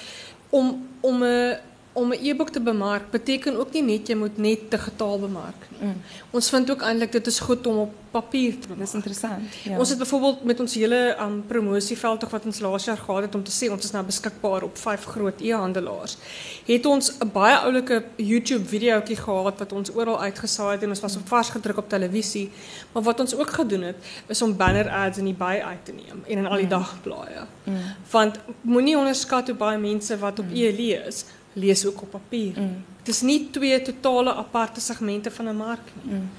om 0.50 0.88
om 1.02 1.24
'n 1.24 1.58
om 1.94 2.14
'n 2.14 2.20
e-boek 2.22 2.50
te 2.50 2.60
bemark 2.60 3.10
beteken 3.10 3.60
ook 3.60 3.74
nie 3.74 3.84
net 3.84 4.08
jy 4.08 4.16
moet 4.16 4.38
net 4.38 4.72
digitaal 4.72 5.20
bemark 5.20 5.68
nie. 5.70 5.90
Mm. 5.90 6.02
Ons 6.30 6.50
vind 6.50 6.72
ook 6.72 6.82
eintlik 6.82 7.12
dit 7.12 7.28
is 7.28 7.40
goed 7.40 7.68
om 7.68 7.78
op 7.78 7.92
papier 8.12 8.52
te 8.60 8.68
bemark. 8.68 8.80
Dis 8.80 8.94
interessant. 8.94 9.42
Ja. 9.64 9.78
Ons 9.78 9.90
het 9.90 9.98
byvoorbeeld 9.98 10.44
met 10.44 10.60
ons 10.60 10.74
hele 10.74 11.16
um, 11.22 11.44
promosieveld 11.48 12.30
wat 12.30 12.46
ons 12.46 12.60
laas 12.60 12.86
jaar 12.86 12.98
gehad 12.98 13.22
het 13.22 13.36
om 13.36 13.44
te 13.44 13.52
sê 13.52 13.70
ons 13.72 13.84
is 13.84 13.92
nou 13.92 14.06
beskikbaar 14.06 14.64
op 14.64 14.78
vyf 14.78 15.06
groot 15.06 15.42
e-handelaars. 15.42 16.18
Het 16.66 16.86
ons 16.86 17.12
'n 17.20 17.30
baie 17.34 17.58
oulike 17.58 18.04
YouTube 18.16 18.66
videoetjie 18.66 19.16
gehad 19.16 19.60
wat 19.60 19.72
ons 19.72 19.94
oral 19.96 20.22
uitgesaai 20.22 20.72
het 20.72 20.84
en 20.84 20.90
ons 20.90 21.00
was 21.00 21.16
op 21.16 21.28
vars 21.28 21.50
gedruk 21.50 21.78
op 21.78 21.90
televisie. 21.90 22.52
Maar 22.92 23.04
wat 23.04 23.20
ons 23.20 23.36
ook 23.36 23.50
gedoen 23.50 23.82
het 23.82 23.96
is 24.28 24.42
om 24.42 24.58
banner 24.58 24.90
ads 24.90 25.18
in 25.18 25.26
die 25.26 25.38
by 25.38 25.62
uit 25.64 25.86
te 25.86 25.92
neem 25.92 26.24
en 26.28 26.38
in 26.38 26.46
al 26.46 26.56
die 26.56 26.64
mm. 26.64 26.70
dagblaaie. 26.70 27.46
Mm. 27.64 27.78
Want 28.12 28.40
moenie 28.62 28.98
onderskat 28.98 29.48
hoe 29.48 29.56
baie 29.56 29.78
mense 29.78 30.18
wat 30.18 30.40
op 30.40 30.46
mm. 30.46 30.56
e 30.56 31.12
lees 31.54 31.86
ook 31.86 32.02
op 32.02 32.12
papier. 32.12 32.60
Mm. 32.60 32.84
Het 32.98 33.08
is 33.08 33.22
niet 33.22 33.54
twee 33.54 33.82
totale 33.82 34.34
aparte 34.34 34.80
segmenten 34.80 35.32
van 35.32 35.46
een 35.46 35.58
markt. 35.58 35.92
Mm. 36.02 36.30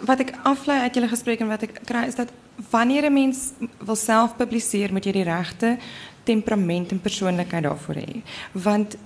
Wat 0.00 0.20
ik 0.20 0.32
afleid 0.42 0.80
uit 0.80 0.94
jullie 0.94 1.08
gesprek 1.08 1.38
en 1.38 1.48
wat 1.48 1.62
ik 1.62 1.80
krijg 1.84 2.06
is 2.06 2.14
dat 2.14 2.32
wanneer 2.70 3.04
een 3.04 3.12
mens 3.12 3.38
wil 3.84 3.96
zelf 3.96 4.36
publiceren, 4.36 4.92
moet 4.92 5.04
je 5.04 5.12
die 5.12 5.22
rechte 5.22 5.76
temperament 6.22 6.90
en 6.90 7.00
persoonlijkheid 7.00 7.62
daarvoor 7.62 7.94
hebben. 7.94 8.24
Want 8.52 8.96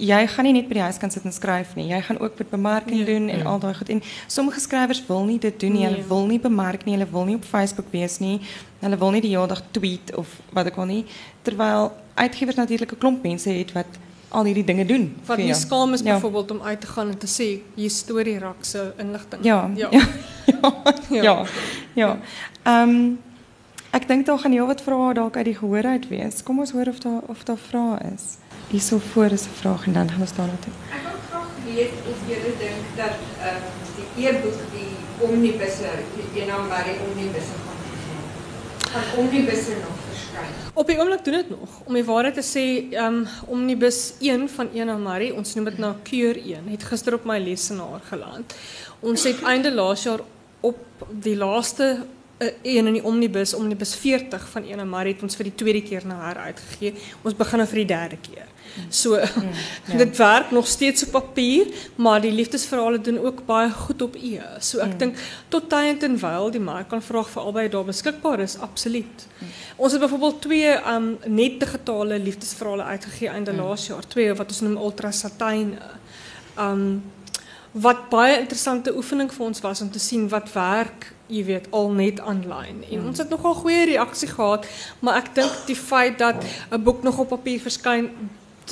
jij 0.00 0.28
gaat 0.28 0.44
niet 0.44 0.54
net 0.54 0.64
bij 0.64 0.72
die 0.72 0.82
huis 0.82 0.96
kan 0.96 1.10
zitten 1.10 1.32
schrijven 1.32 1.78
nie. 1.78 1.86
Jy 1.86 2.02
gaan 2.02 2.18
ook 2.18 2.38
met 2.38 2.50
bemarking 2.50 3.06
doen 3.06 3.28
en 3.28 3.38
ja. 3.38 3.44
al 3.44 3.58
daai 3.58 3.74
goed. 3.74 3.88
En 3.88 4.02
sommige 4.26 4.60
schrijvers 4.60 5.06
wil 5.06 5.24
niet 5.24 5.40
dit 5.40 5.60
doen 5.60 5.72
nie. 5.72 5.84
Hulle 5.84 6.06
wil 6.06 6.26
nie 6.26 6.40
bemark 6.40 6.84
nie. 6.84 6.94
Hulle 6.96 7.10
wil 7.10 7.24
nie 7.24 7.34
op 7.34 7.44
Facebook 7.44 7.86
wees 7.90 8.18
nie. 8.18 8.40
Hulle 8.78 8.98
wil 8.98 9.10
nie 9.10 9.20
die 9.20 9.36
hele 9.36 9.46
dag 9.46 9.62
tweet 9.70 10.14
of 10.16 10.28
wat 10.52 10.66
ek 10.66 10.76
al 10.76 10.84
nie. 10.84 11.04
Terwyl 11.42 11.92
uitgewers 12.14 12.56
natuurlik 12.56 12.92
'n 12.92 12.98
klomp 12.98 13.22
mense 13.22 13.50
het 13.50 13.72
wat 13.72 13.98
al 14.30 14.42
die 14.42 14.64
dingen 14.64 14.86
doen. 14.86 15.16
Wat 15.24 15.36
niet 15.36 15.56
skaam 15.56 15.92
is 15.92 16.02
bijvoorbeeld 16.02 16.50
om 16.50 16.62
uit 16.62 16.80
te 16.80 16.86
gaan 16.86 17.08
en 17.08 17.18
te 17.18 17.26
sê 17.26 17.62
historie 17.74 18.38
rakse 18.38 18.94
inligting. 18.96 19.44
Ja. 19.44 19.70
Ja. 19.74 19.88
Ja. 20.60 20.72
ja. 21.08 21.20
ja. 21.22 21.44
ja. 21.94 22.18
Ehm 22.62 23.16
ek 23.90 24.08
dink 24.08 24.26
daar 24.26 24.38
gaan 24.38 24.52
heel 24.52 24.66
wat 24.66 24.82
vrae 24.82 25.14
dalk 25.14 25.36
uit 25.36 25.44
die 25.44 25.54
gehoor 25.54 25.84
uit 25.84 26.08
wees. 26.08 26.42
Kom 26.42 26.58
ons 26.58 26.70
hoor 26.70 26.86
of 26.86 26.98
daar 26.98 27.22
of 27.26 27.42
daar 27.44 27.58
vrae 27.68 27.98
is. 28.14 28.24
Hierso 28.70 28.98
voor 29.12 29.30
is 29.30 29.44
'n 29.44 29.56
vraag 29.60 29.86
en 29.86 29.92
dan 29.92 30.10
gaan 30.10 30.20
ons 30.20 30.34
daarna 30.34 30.58
toe. 30.64 30.72
Ek 30.96 31.02
wil 31.02 31.18
graag 31.30 31.48
weet 31.64 31.92
of 32.10 32.18
julle 32.30 32.52
dink 32.58 32.82
dat 32.96 33.16
uh, 33.38 33.58
die 33.96 34.26
e-boek 34.28 34.58
die 34.74 34.92
omnibusse, 35.18 35.90
die 36.34 36.46
naam 36.46 36.68
waar 36.68 36.84
die 36.84 36.98
omnibusse 37.08 37.56
gaan. 37.64 37.78
Gaan 38.92 39.18
omnibusse 39.18 39.70
nog 39.70 39.96
Op 40.80 40.88
die 40.88 40.96
oomblik 40.98 41.24
doen 41.24 41.34
dit 41.34 41.50
nog. 41.50 41.80
Om 41.84 41.94
die 41.94 42.04
waarheid 42.04 42.38
te 42.38 42.44
sê, 42.46 42.62
um 43.04 43.26
Omnibus 43.52 44.14
1 44.24 44.46
van 44.48 44.70
1 44.72 45.02
Marie, 45.02 45.34
ons 45.36 45.54
noem 45.54 45.66
dit 45.68 45.80
nou 45.82 45.90
Keur 46.06 46.38
1, 46.40 46.70
het 46.72 46.86
gister 46.88 47.18
op 47.18 47.26
my 47.28 47.36
lesenaar 47.42 48.00
geland. 48.08 48.54
Ons 49.04 49.26
het 49.28 49.42
einde 49.44 49.74
laas 49.74 50.06
jaar 50.08 50.24
op 50.64 51.04
die 51.26 51.36
laaste 51.36 51.90
uh, 52.00 52.48
een 52.62 52.88
in 52.88 52.96
die 52.96 53.04
Omnibus, 53.04 53.52
Omnibus 53.54 53.92
40 54.00 54.48
van 54.54 54.64
1 54.64 54.88
Marie 54.88 55.12
het 55.12 55.26
ons 55.26 55.36
vir 55.36 55.50
die 55.50 55.58
tweede 55.64 55.84
keer 55.84 56.08
na 56.08 56.16
haar 56.22 56.40
uitgegee. 56.48 56.94
Ons 57.20 57.36
begin 57.36 57.60
nou 57.60 57.68
vir 57.68 57.82
die 57.82 57.90
derde 57.92 58.20
keer. 58.24 58.48
So 58.88 59.16
mm, 59.16 59.48
ja. 59.90 59.96
dit 59.96 60.16
werk 60.16 60.50
nog 60.50 60.66
steeds 60.66 61.04
op 61.04 61.10
papier, 61.10 61.66
maar 61.94 62.20
die 62.20 62.32
liefdesverhale 62.32 63.00
doen 63.00 63.18
ook 63.18 63.44
baie 63.46 63.70
goed 63.70 64.02
op 64.02 64.14
e. 64.14 64.40
So 64.58 64.78
ek 64.78 64.92
mm. 64.92 64.98
dink 64.98 65.18
tot 65.48 65.68
tyd 65.70 66.02
en 66.02 66.18
wyl 66.18 66.50
die 66.50 66.62
mark 66.62 66.88
kan 66.88 67.02
vraag 67.02 67.30
vir 67.30 67.42
albei 67.42 67.68
daar 67.68 67.84
beskikbaar 67.84 68.40
is, 68.40 68.58
absoluut. 68.58 69.26
Mm. 69.38 69.54
Ons 69.76 69.92
het 69.92 70.00
byvoorbeeld 70.00 70.42
twee 70.42 70.74
um 70.94 71.16
net 71.26 71.60
digitale 71.60 72.18
liefdesverhale 72.18 72.82
uitgegee 72.82 73.28
einde 73.28 73.52
mm. 73.52 73.62
laas 73.62 73.86
jaar, 73.86 74.06
twee 74.06 74.34
wat 74.34 74.48
ons 74.48 74.60
noem 74.66 74.76
ultra 74.76 75.10
satyne. 75.10 75.78
Um 76.58 77.02
wat 77.70 78.08
baie 78.10 78.34
interessante 78.40 78.90
oefening 78.96 79.28
vir 79.30 79.44
ons 79.46 79.60
was 79.62 79.80
om 79.80 79.90
te 79.94 80.00
sien 80.02 80.24
wat 80.28 80.48
werk 80.52 81.12
jy 81.30 81.44
weet 81.46 81.68
al 81.70 81.92
net 81.94 82.20
aanlyn. 82.20 82.82
En 82.90 83.06
ons 83.12 83.18
het 83.22 83.30
nogal 83.30 83.54
goeie 83.54 83.84
reaksie 83.92 84.28
gehad, 84.28 84.66
maar 84.98 85.20
ek 85.20 85.30
dink 85.36 85.60
die 85.68 85.78
feit 85.78 86.18
dat 86.18 86.42
'n 86.70 86.82
boek 86.82 87.02
nog 87.02 87.18
op 87.18 87.28
papier 87.28 87.60
verskyn 87.60 88.10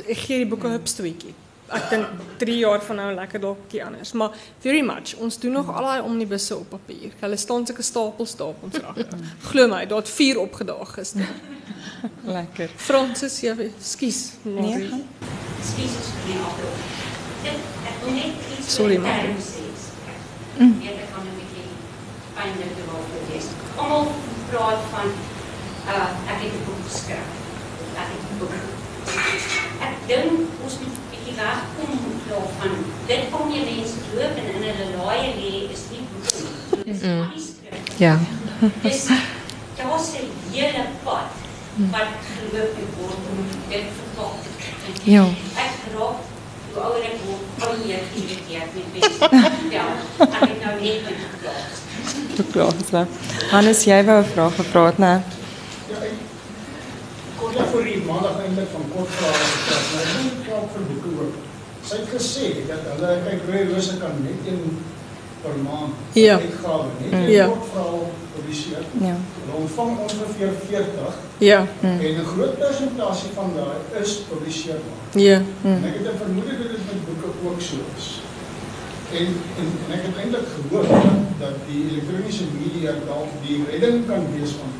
ek 0.06 0.16
gee 0.26 0.38
die 0.38 0.46
boeke 0.46 0.68
hupstoetjie. 0.68 1.34
Ek 1.68 1.90
dink 1.90 2.06
3 2.40 2.58
jaar 2.58 2.80
van 2.80 2.96
nou 2.96 3.14
lekker 3.14 3.40
dalk 3.40 3.58
bietjie 3.66 3.84
anders, 3.84 4.12
maar 4.12 4.30
very 4.64 4.80
much. 4.80 5.14
Ons 5.20 5.38
doen 5.38 5.52
nog 5.52 5.68
al 5.68 5.84
daai 5.84 6.00
omnibusse 6.00 6.56
op 6.56 6.68
papier. 6.70 7.12
Hulle 7.20 7.36
staan 7.36 7.66
sulke 7.66 7.82
stapels 7.82 8.36
daar 8.36 8.54
op 8.54 8.62
ons 8.62 8.78
rakke. 8.86 9.18
Glo 9.50 9.68
my, 9.68 9.82
daar 9.86 9.98
het 9.98 10.08
4 10.08 10.40
opgedaag 10.40 10.94
gister. 10.94 11.28
lekker. 12.24 12.70
Fransis, 12.76 13.40
ja, 13.40 13.54
skus. 13.82 14.22
Nee. 14.42 14.88
Skus 15.60 15.98
is 16.00 16.08
vir 16.14 16.34
my 16.34 16.40
afloop. 16.48 16.86
Ek 17.88 18.04
wil 18.04 18.14
net 18.14 18.48
iets 18.58 18.74
Sorry 18.74 18.96
maar. 18.96 19.28
Mm. 20.58 20.74
Ja, 20.82 20.90
ek 20.90 21.12
gaan 21.12 21.26
'n 21.26 21.36
bietjie 21.38 21.68
pynlik 22.34 22.72
vir 23.12 23.22
dis. 23.32 23.46
Almal 23.76 24.08
praat 24.50 24.82
van 24.94 25.08
uh 25.94 26.32
ek 26.32 26.38
het 26.42 26.52
'n 26.52 26.64
boek 26.66 26.82
geskryf. 26.88 27.28
Ek 27.94 28.08
het 28.12 28.22
'n 28.32 28.38
boek 28.38 28.52
ek 29.86 29.94
dink 30.08 30.62
ons 30.64 30.74
moet 30.80 30.94
'n 30.96 31.08
bietjie 31.10 31.34
wegkom 31.38 31.92
daarvan. 32.28 32.74
Dit 33.06 33.22
kom 33.32 33.50
jy 33.54 33.62
mense 33.64 33.98
loop 34.14 34.38
en 34.40 34.46
in 34.54 34.64
hulle 34.68 34.86
laaie 34.96 35.28
lê 35.38 35.52
is 35.74 35.84
nie 35.90 36.02
boeke 36.10 36.34
nie. 36.44 36.82
Dis 36.84 37.02
mm. 37.02 37.20
manuskrip. 37.22 37.76
Ja. 38.04 38.14
Dis 38.82 39.06
daar's 39.78 40.10
'n 40.22 40.28
hele 40.52 40.84
pad 41.04 41.28
wat 41.94 42.10
geloop 42.34 42.74
word 42.98 43.22
om 43.32 43.40
dit 43.68 43.86
vertaal 43.98 44.34
te 44.42 44.50
kry. 44.58 45.12
Ja. 45.14 45.24
Ek 45.64 45.74
raak 45.94 46.18
hoe 46.72 46.82
ouer 46.82 47.02
ek 47.10 47.16
word, 47.26 47.44
al 47.64 47.74
meer 47.86 48.02
geïrriteerd 48.12 48.70
met 48.74 48.88
mense. 48.92 49.28
ja, 49.76 49.86
ek 50.18 50.48
het 50.52 50.60
nou 50.64 50.76
net 50.80 51.00
met 51.06 51.18
geplaas. 51.26 51.76
Geplaas, 52.36 53.08
Hannes, 53.50 53.84
jy 53.84 54.04
wou 54.04 54.20
'n 54.22 54.30
vraag 54.34 54.54
gevra 54.54 54.86
het, 54.86 54.98
né? 54.98 55.14
ja 57.58 57.64
voor 57.64 57.84
die 57.84 58.02
maandag 58.06 58.40
eindelijk 58.42 58.70
van 58.72 58.84
kort 58.94 59.08
vragen 59.10 59.67
maar 59.98 60.10
ek 60.14 60.22
moet 60.24 60.46
klaar 60.46 60.66
vir 60.74 60.84
boeke 60.90 61.10
ook. 61.22 61.34
Sy 61.88 61.98
het 62.00 62.10
gesê 62.12 62.46
dat 62.68 62.86
hulle 62.92 63.10
kyk 63.26 63.44
Rooi 63.48 63.64
Rose 63.72 63.96
kan 64.02 64.20
net 64.22 64.46
een 64.46 64.62
per 65.42 65.56
maand 65.62 66.18
ja. 66.18 66.36
uitgawe 66.42 66.88
net 67.00 67.12
een 67.12 67.30
ja. 67.32 67.46
kort 67.50 67.66
verhaal 67.72 68.04
publiseer. 68.34 68.84
Ja. 69.06 69.16
Hulle 69.40 69.56
ontvang 69.62 69.92
ongeveer 70.04 70.54
40. 70.68 71.18
Ja. 71.50 71.60
En 71.80 71.98
'n 71.98 72.30
groot 72.32 72.58
persentasie 72.58 73.30
van 73.34 73.52
daai 73.58 74.02
is 74.02 74.12
publiseerbaar. 74.30 75.02
Ja. 75.28 75.38
En 75.62 75.84
ek 75.90 75.94
het 75.98 76.06
'n 76.12 76.18
vermoede 76.24 76.58
dat 76.60 76.70
dit 76.74 76.84
met 76.90 77.04
boeke 77.06 77.28
ook 77.46 77.60
so 77.60 77.76
is. 77.98 78.08
En, 79.18 79.26
en, 79.60 79.68
en 79.84 79.90
ek 79.96 80.02
het 80.06 80.16
eintlik 80.22 80.48
gehoor 80.54 80.86
dat, 80.88 81.14
dat 81.44 81.56
die 81.68 81.82
elektroniese 81.90 82.44
media 82.60 82.92
dalk 83.06 83.30
die 83.46 83.64
redding 83.70 84.06
kan 84.06 84.22
wees 84.34 84.52
van 84.60 84.70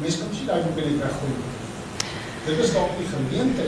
mense 0.00 0.18
kan 0.18 0.34
sien 0.36 0.46
daai 0.50 0.62
boeke 0.64 0.82
net 0.88 0.98
weggooi 1.04 1.55
dit 2.46 2.58
is 2.64 2.72
dalk 2.72 2.92
die 2.98 3.08
gemeente 3.10 3.64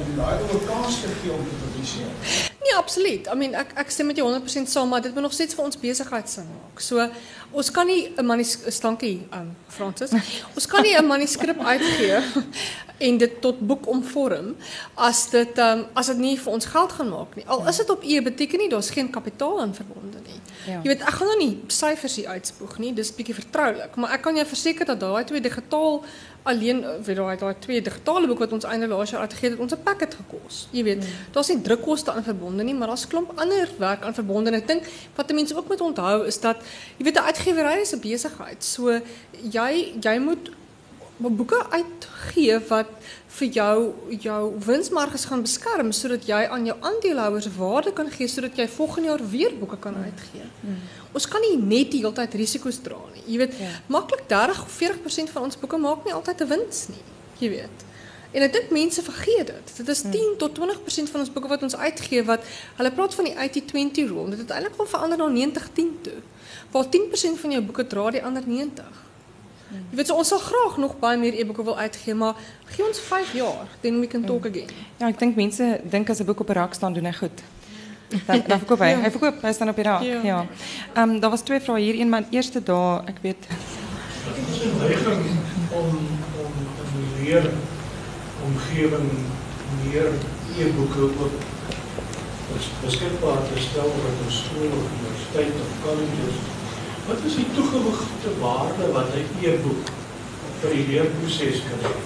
om 0.00 0.06
daai 0.16 0.36
oor 0.48 0.62
kans 0.70 1.00
te 1.00 1.10
gee 1.20 1.32
om 1.32 1.44
te 1.48 1.56
publiseer. 1.84 2.50
Nee, 2.62 2.74
absoluut. 2.76 3.26
I 3.26 3.36
mean, 3.36 3.54
ek 3.54 3.74
ek 3.78 3.90
stem 3.90 4.06
met 4.06 4.16
jou 4.16 4.26
100% 4.28 4.70
saam, 4.70 4.88
maar 4.88 5.02
dit 5.02 5.12
moet 5.14 5.22
nog 5.22 5.32
steeds 5.32 5.54
vir 5.54 5.64
ons 5.64 5.78
besigheid 5.78 6.30
sin 6.30 6.46
maak. 6.48 6.80
So 6.80 7.08
ons 7.52 7.70
kan 7.70 7.86
nie 7.86 8.12
'n 8.16 8.26
manuskrip 8.26 8.72
stankie 8.72 9.26
um 9.32 9.56
Francis. 9.68 10.10
Ons 10.54 10.66
kan 10.66 10.82
nie 10.82 10.96
'n 10.96 11.06
manuskrip 11.06 11.60
uitgee 11.60 12.22
en 13.06 13.18
dit 13.18 13.40
tot 13.40 13.60
boek 13.60 13.86
omvorm 13.86 14.56
as 14.94 15.30
dit 15.30 15.58
um 15.58 15.86
as 15.94 16.06
dit 16.06 16.18
nie 16.18 16.38
vir 16.38 16.52
ons 16.52 16.64
geld 16.64 16.92
gaan 16.92 17.08
maak 17.08 17.36
nie. 17.36 17.46
Al 17.46 17.68
is 17.68 17.76
dit 17.76 17.90
op 17.90 18.02
e 18.02 18.22
beteken 18.22 18.58
nie 18.58 18.68
daar's 18.68 18.90
geen 18.90 19.10
kapitaal 19.10 19.60
aan 19.60 19.74
verbonde 19.74 20.18
nie. 20.26 20.40
Ja. 20.66 20.80
Jy 20.82 20.88
weet, 20.88 21.02
ek 21.02 21.14
gaan 21.18 21.26
nou 21.26 21.38
nie 21.38 21.62
syfers 21.66 22.16
hier 22.16 22.28
uitspoeg 22.28 22.78
nie. 22.78 22.94
Dis 22.94 23.12
bietjie 23.14 23.34
vertroulik, 23.34 23.96
maar 23.96 24.10
ek 24.16 24.22
kan 24.22 24.36
jou 24.36 24.46
verseker 24.46 24.86
dat 24.86 25.00
daai 25.00 25.24
twee 25.24 25.40
digitaal 25.40 26.04
alleen 26.44 26.84
weet 27.04 27.16
daai 27.16 27.36
daai 27.40 27.54
twee 27.58 27.82
digitale 27.82 28.28
boek 28.28 28.42
wat 28.44 28.52
ons 28.52 28.66
einde 28.68 28.88
laas 28.88 29.12
jaar 29.14 29.24
uitgegee 29.24 29.50
het, 29.50 29.58
ons 29.58 29.72
'n 29.72 29.82
pakket 29.82 30.14
gekos. 30.14 30.68
Jy 30.70 30.82
weet, 30.84 31.00
mm. 31.04 31.32
daar's 31.32 31.48
nie 31.48 31.62
drukkoste 31.74 32.12
aan 32.12 32.24
verbonde 32.24 32.62
nie, 32.62 32.74
maar 32.74 32.92
daar's 32.92 33.06
klomp 33.06 33.32
ander 33.34 33.68
werk 33.78 34.02
aan 34.02 34.14
verbonde. 34.14 34.50
En 34.50 34.60
ek 34.60 34.66
dink 34.66 34.90
wat 35.14 35.32
mense 35.32 35.56
ook 35.56 35.68
moet 35.68 35.80
onthou 35.80 36.26
is 36.26 36.40
dat 36.40 36.56
jy 36.96 37.04
weet 37.04 37.18
'n 37.18 37.28
uitgewery 37.30 37.80
is 37.80 37.94
'n 37.94 38.00
besigheid. 38.00 38.64
So 38.64 39.00
jy 39.50 39.94
jy 40.00 40.18
moet 40.18 40.50
boeke 41.16 41.66
uitgee 41.70 42.58
wat 42.68 42.90
vir 43.36 43.48
jou 43.48 43.94
jou 44.20 44.40
winsmarges 44.66 45.24
gaan 45.30 45.42
beskerm 45.42 45.92
sodat 45.92 46.26
jy 46.26 46.42
aan 46.50 46.66
jou 46.66 46.76
aandeelhouers 46.80 47.48
waarde 47.56 47.92
kan 47.92 48.10
gee 48.10 48.28
sodat 48.28 48.56
jy 48.56 48.68
volgende 48.68 49.08
jaar 49.08 49.30
weer 49.30 49.54
boeke 49.58 49.78
kan 49.78 49.94
uitgee. 49.94 50.46
Mm. 50.60 50.76
Ons 51.14 51.28
kan 51.30 51.40
nie 51.40 51.56
net 51.56 51.90
die 51.90 52.02
hele 52.02 52.12
tyd 52.12 52.34
risiko's 52.34 52.80
dra 52.82 52.98
nie. 53.14 53.22
Jy 53.26 53.38
weet, 53.38 53.58
ja. 53.58 53.70
maklik 53.86 54.26
30 54.28 54.62
of 54.64 54.78
40% 54.82 55.30
van 55.30 55.42
ons 55.42 55.58
boeke 55.58 55.78
maak 55.78 56.04
nie 56.04 56.14
altyd 56.14 56.40
'n 56.42 56.48
wins 56.48 56.88
nie. 56.88 57.04
Jy 57.38 57.48
weet. 57.48 57.84
En 58.34 58.42
ek 58.42 58.52
dink 58.56 58.72
mense 58.74 59.02
vergeet 59.06 59.46
dit. 59.46 59.72
Dit 59.76 59.88
is 59.92 60.00
10 60.02 60.10
hmm. 60.10 60.36
tot 60.42 60.58
20% 60.58 61.10
van 61.12 61.22
ons 61.22 61.32
boeke 61.32 61.48
wat 61.52 61.62
ons 61.62 61.76
uitgee 61.76 62.24
wat 62.26 62.42
hulle 62.80 62.90
praat 62.96 63.14
van 63.14 63.28
die 63.28 63.34
80-20 63.34 64.08
rule. 64.10 64.34
Dit 64.34 64.42
het 64.42 64.50
eintlik 64.56 64.78
al 64.82 64.90
verander 64.90 65.20
na 65.22 65.28
90-10 65.30 65.92
toe. 66.08 66.18
Waar 66.74 66.90
10% 66.96 67.40
van 67.44 67.54
jou 67.54 67.62
boeke 67.62 67.86
dra 67.86 68.10
die 68.10 68.22
ander 68.26 68.42
90. 68.46 69.02
Hmm. 69.68 69.84
Jy 69.90 70.00
weet 70.00 70.10
so 70.10 70.18
ons 70.18 70.32
sal 70.34 70.42
graag 70.42 70.80
nog 70.82 70.98
baie 70.98 71.18
meer 71.18 71.38
e-boeke 71.38 71.62
wil 71.64 71.78
uitgee, 71.78 72.14
maar 72.14 72.34
gee 72.74 72.86
ons 72.86 73.00
5 73.06 73.32
jaar, 73.38 73.70
then 73.80 74.00
we 74.00 74.10
can 74.10 74.26
talk 74.26 74.48
hmm. 74.48 74.50
again. 74.50 74.86
Ja, 74.98 75.12
ek 75.14 75.22
dink 75.22 75.38
mense 75.38 75.70
dink 75.90 76.10
as 76.10 76.20
'n 76.20 76.26
boek 76.26 76.42
op 76.42 76.50
'n 76.50 76.58
rak 76.58 76.74
staan 76.74 76.92
doen 76.92 77.06
hy 77.06 77.14
goed. 77.14 77.42
Dan, 78.26 78.42
dan 78.46 78.58
verkoop 78.58 78.78
hij. 78.78 78.90
Ja. 78.90 79.00
Hij 79.00 79.10
verkoopt, 79.10 79.42
hij 79.42 79.52
staat 79.52 79.68
op 79.68 79.76
je 79.76 79.82
raak. 79.82 80.02
Ja. 80.02 80.20
ja. 80.22 80.46
Um, 80.96 81.20
dat 81.20 81.30
was 81.30 81.40
twee 81.40 81.60
vragen 81.60 81.82
hier. 81.82 81.94
In 81.94 82.08
mijn 82.08 82.26
eerste 82.30 82.62
dag, 82.62 83.02
ik 83.06 83.16
weet... 83.20 83.36
Het 83.48 84.54
is 84.54 84.62
een 84.62 84.78
neiging 84.78 85.24
om, 85.70 85.88
om 86.38 86.52
een 86.94 87.24
meer 87.24 87.50
omgeving, 88.48 89.10
meer 89.84 90.08
e-boeken 90.58 91.10
op 91.26 91.32
beschikbaar 92.84 93.42
te 93.48 93.60
stellen 93.60 93.98
op 94.10 94.16
een 94.24 94.32
school 94.32 94.70
of 94.78 94.84
universiteit 94.96 95.54
of 95.64 95.70
colleges. 95.84 96.36
Wat 97.06 97.18
is 97.26 97.34
die 97.34 97.46
toegevoegde 97.54 98.30
waarde 98.40 98.92
wat 98.92 99.08
een 99.14 99.48
e-boek 99.48 99.82
voor 100.60 100.70
die 100.70 100.88
leerproces 100.88 101.58
kan 101.68 101.78
hebben? 101.80 102.02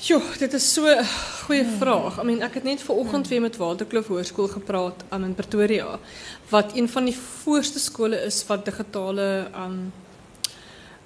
Jo, 0.00 0.20
dit 0.38 0.52
is 0.52 0.72
so 0.72 0.86
'n 0.86 1.04
goeie 1.44 1.66
vraag. 1.78 2.20
I 2.20 2.24
mean, 2.24 2.40
ek 2.40 2.54
het 2.54 2.62
net 2.62 2.82
vanoggend 2.82 3.28
weer 3.28 3.40
met 3.40 3.56
Waterkloof 3.56 4.06
Hoërskool 4.06 4.48
gepraat 4.48 5.04
um, 5.12 5.24
in 5.24 5.34
Pretoria 5.34 5.98
wat 6.48 6.72
een 6.74 6.88
van 6.88 7.04
die 7.04 7.16
voorste 7.42 7.78
skole 7.78 8.16
is 8.24 8.46
wat 8.46 8.64
digitale 8.64 9.46
um 9.54 9.92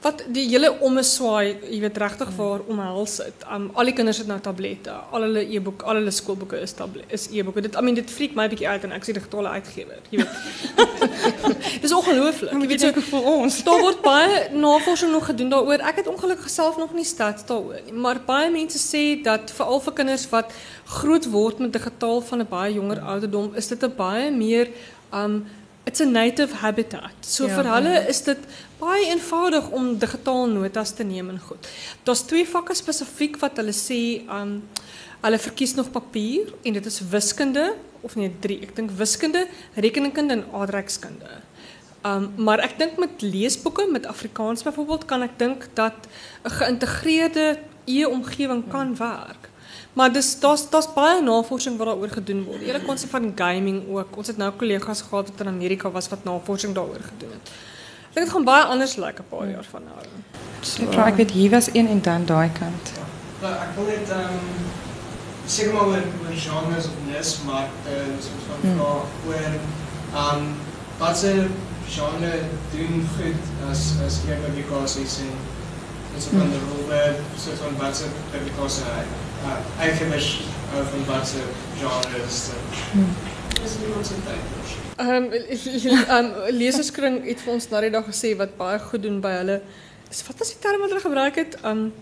wat 0.05 0.23
die 0.37 0.45
hele 0.51 0.71
ommeswaai, 0.85 1.57
jy 1.71 1.79
weet 1.81 1.99
regtig 2.03 2.31
waar 2.37 2.65
omhels 2.69 3.17
dit. 3.23 3.45
Um 3.55 3.71
al 3.79 3.89
die 3.89 3.95
kinders 3.97 4.21
het 4.21 4.29
nou 4.29 4.37
tablette. 4.45 4.93
Al 5.17 5.25
hulle 5.27 5.45
e-boek, 5.57 5.85
al 5.89 6.01
hulle 6.01 6.13
skoolboeke 6.13 6.61
is 6.61 6.77
tablet 6.77 7.15
is 7.15 7.27
e-boeke. 7.33 7.65
Dit 7.65 7.79
I 7.81 7.85
mean 7.85 7.97
dit 7.97 8.11
freak 8.11 8.37
my 8.37 8.47
bietjie 8.53 8.69
uit 8.69 8.85
en 8.85 8.93
ek 8.97 9.07
sê 9.07 9.15
digitale 9.17 9.55
uitgewer, 9.57 10.03
jy 10.13 10.21
weet. 10.21 11.01
Dis 11.85 11.95
ongelooflik. 11.97 12.53
Jy 12.53 12.71
weet 12.75 12.85
so 12.85 13.07
vir 13.09 13.29
ons. 13.33 13.59
Daar 13.67 13.83
word 13.87 14.05
baie 14.05 14.39
navorsing 14.53 15.13
nog 15.15 15.29
gedoen 15.31 15.53
daaroor. 15.55 15.85
Ek 15.89 16.03
het 16.03 16.11
ongelukkig 16.13 16.53
self 16.53 16.79
nog 16.81 16.93
nie 16.97 17.07
stats 17.09 17.49
daaroor 17.49 17.81
nie, 17.87 17.97
maar 18.07 18.21
baie 18.27 18.53
mense 18.53 18.81
sê 18.81 19.05
dat 19.25 19.53
veral 19.57 19.81
vir 19.89 19.99
kinders 20.03 20.29
wat 20.33 20.53
groot 21.01 21.31
word 21.33 21.65
met 21.65 21.73
digitaal 21.73 22.21
van 22.29 22.45
'n 22.45 22.51
baie 22.51 22.75
jonger 22.77 23.01
ouderdom, 23.01 23.55
is 23.57 23.69
dit 23.73 23.83
'n 23.83 23.95
baie 23.97 24.31
meer 24.31 24.69
um 25.13 25.45
it's 25.85 26.01
a 26.01 26.07
native 26.07 26.53
habitat. 26.53 27.15
So 27.21 27.47
ja, 27.47 27.57
vir 27.59 27.69
hulle 27.69 27.95
is 28.09 28.23
dit 28.27 28.41
baie 28.81 29.07
eenvoudig 29.13 29.69
om 29.77 29.93
digitaal 30.01 30.49
notas 30.53 30.95
te 30.97 31.05
neem 31.07 31.31
en 31.35 31.41
goed. 31.41 31.69
Daar's 32.09 32.25
twee 32.29 32.47
vakke 32.49 32.77
spesifiek 32.77 33.39
wat 33.43 33.61
hulle 33.61 33.75
sê 33.77 34.01
um 34.33 34.61
hulle 35.25 35.41
verkies 35.41 35.73
nog 35.77 35.89
papier 35.93 36.51
en 36.65 36.77
dit 36.77 36.87
is 36.87 37.01
wiskunde 37.09 37.71
of 38.05 38.17
nee 38.21 38.29
drie, 38.45 38.59
ek 38.61 38.75
dink 38.77 38.91
wiskunde, 38.99 39.47
rekenkunde 39.81 40.37
en 40.37 40.45
aardrykskunde. 40.53 41.39
Um 42.05 42.29
maar 42.49 42.61
ek 42.65 42.77
dink 42.81 43.01
met 43.01 43.25
leesboeke 43.25 43.87
met 43.93 44.09
Afrikaans 44.09 44.65
byvoorbeeld 44.67 45.09
kan 45.09 45.25
ek 45.25 45.39
dink 45.41 45.69
dat 45.81 46.09
'n 46.45 46.57
geïntegreerde 46.61 47.59
e-omgewing 47.85 48.69
kan 48.69 48.97
werk. 48.97 49.49
Maar 49.95 50.13
dis 50.13 50.41
daar's 50.41 50.71
daar's 50.71 50.89
baie 50.95 51.23
navorsing 51.23 51.77
wat 51.79 51.87
daaroor 51.87 52.11
gedoen 52.11 52.45
word. 52.45 52.59
Die 52.59 52.71
hele 52.71 52.83
konsep 52.83 53.11
van 53.11 53.33
gaming 53.35 53.85
ook. 53.89 54.17
Ons 54.17 54.27
het 54.33 54.37
nou 54.37 54.51
kollegas 54.59 55.03
gehad 55.09 55.31
wat 55.31 55.41
in 55.41 55.51
Amerika 55.53 55.91
was 55.91 56.09
wat 56.11 56.25
navorsing 56.25 56.75
daaroor 56.75 57.05
gedoen 57.11 57.31
het. 57.37 57.53
Ek 58.09 58.17
dink 58.17 58.27
dit 58.27 58.33
gaan 58.35 58.47
baie 58.49 58.65
anders 58.65 58.97
lyk 58.97 59.07
like 59.07 59.23
'n 59.23 59.31
paar 59.37 59.51
jaar 59.51 59.67
van 59.71 59.83
nou. 59.85 60.07
So, 60.61 60.83
ek 60.83 60.93
vra 60.93 61.07
ek 61.07 61.17
weet 61.17 61.31
hier 61.31 61.51
was 61.51 61.69
een 61.73 61.89
en 61.89 62.01
dan 62.03 62.27
daai 62.27 62.51
kant. 62.59 62.91
Ja. 62.97 63.07
Maar 63.41 63.57
ek 63.67 63.71
wil 63.77 63.87
net 63.87 64.11
ehm 64.11 64.35
um, 64.35 64.67
sê 65.47 65.73
maar 65.73 65.87
oor 65.87 66.05
oor 66.23 66.37
genres 66.47 66.87
of 66.91 66.99
nis 67.07 67.39
maar 67.47 67.69
uh, 67.87 68.15
soos 68.27 68.45
van 68.49 68.61
hmm. 68.71 68.81
oor 69.29 69.47
ehm 69.47 70.35
um, 70.35 70.55
wat 70.99 71.19
se 71.19 71.47
genre 71.89 72.33
doen 72.75 73.07
goed 73.17 73.71
as 73.71 73.81
as 74.07 74.19
jy 74.27 74.35
publikasie 74.47 75.07
sien. 75.07 75.37
Dit 76.15 76.23
is 76.23 76.29
van 76.31 76.51
die 76.51 76.63
rol 76.67 76.85
soort 77.45 77.59
van 77.63 77.77
wat 77.79 77.97
se 77.97 78.11
publikasie 78.31 78.83
uh, 78.83 79.23
uitgewis 79.79 80.41
uh, 80.75 80.87
van 80.91 81.05
wat 81.15 81.29
ze 81.29 81.41
genres. 81.79 82.49
Uh, 82.49 83.65
is 83.65 83.71
niemand 83.81 84.07
zijn 84.07 84.21
tijd. 84.25 84.43
Um, 85.01 85.33
um, 86.17 86.33
leserskring 86.49 87.27
het 87.27 87.41
vir 87.43 87.53
ons 87.53 87.69
na 87.69 87.81
die 87.81 87.91
dag 87.91 88.07
gesê 88.07 88.35
wat 88.39 88.57
baie 88.57 88.79
goed 88.79 89.03
doen 89.03 89.21
by 89.25 89.33
hulle. 89.41 89.61
Is 90.11 90.23
wat 90.27 90.41
is 90.45 90.55
die 90.55 90.61
term 90.63 90.81
wat 90.85 90.93
hulle 90.93 91.03
gebruik 91.03 91.41
het? 91.41 91.59
Um 91.65 91.93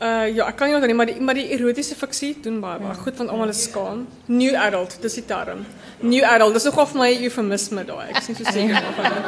uh 0.00 0.26
ja, 0.32 0.46
ek 0.48 0.56
kan 0.56 0.70
nie 0.70 0.74
onthou 0.76 0.88
nie, 0.88 0.96
maar 0.96 1.08
die 1.10 1.20
maar 1.20 1.36
die 1.36 1.50
erotiese 1.52 1.96
fiksie 1.98 2.30
doen 2.40 2.60
baie 2.62 2.94
goed 3.02 3.18
want 3.20 3.30
almal 3.30 3.52
is 3.52 3.62
skaam. 3.66 4.06
New 4.32 4.54
adult, 4.56 4.96
dis 5.02 5.18
die 5.18 5.24
term. 5.28 5.66
New 6.00 6.24
adult, 6.24 6.56
dis 6.56 6.64
nogal 6.70 6.86
vir 6.92 7.00
my 7.02 7.08
eufemisme 7.26 7.84
daai. 7.84 8.06
Ek 8.08 8.22
is 8.22 8.30
nie 8.30 8.36
so 8.38 8.54
seker 8.56 8.86
daarvan. 8.86 9.18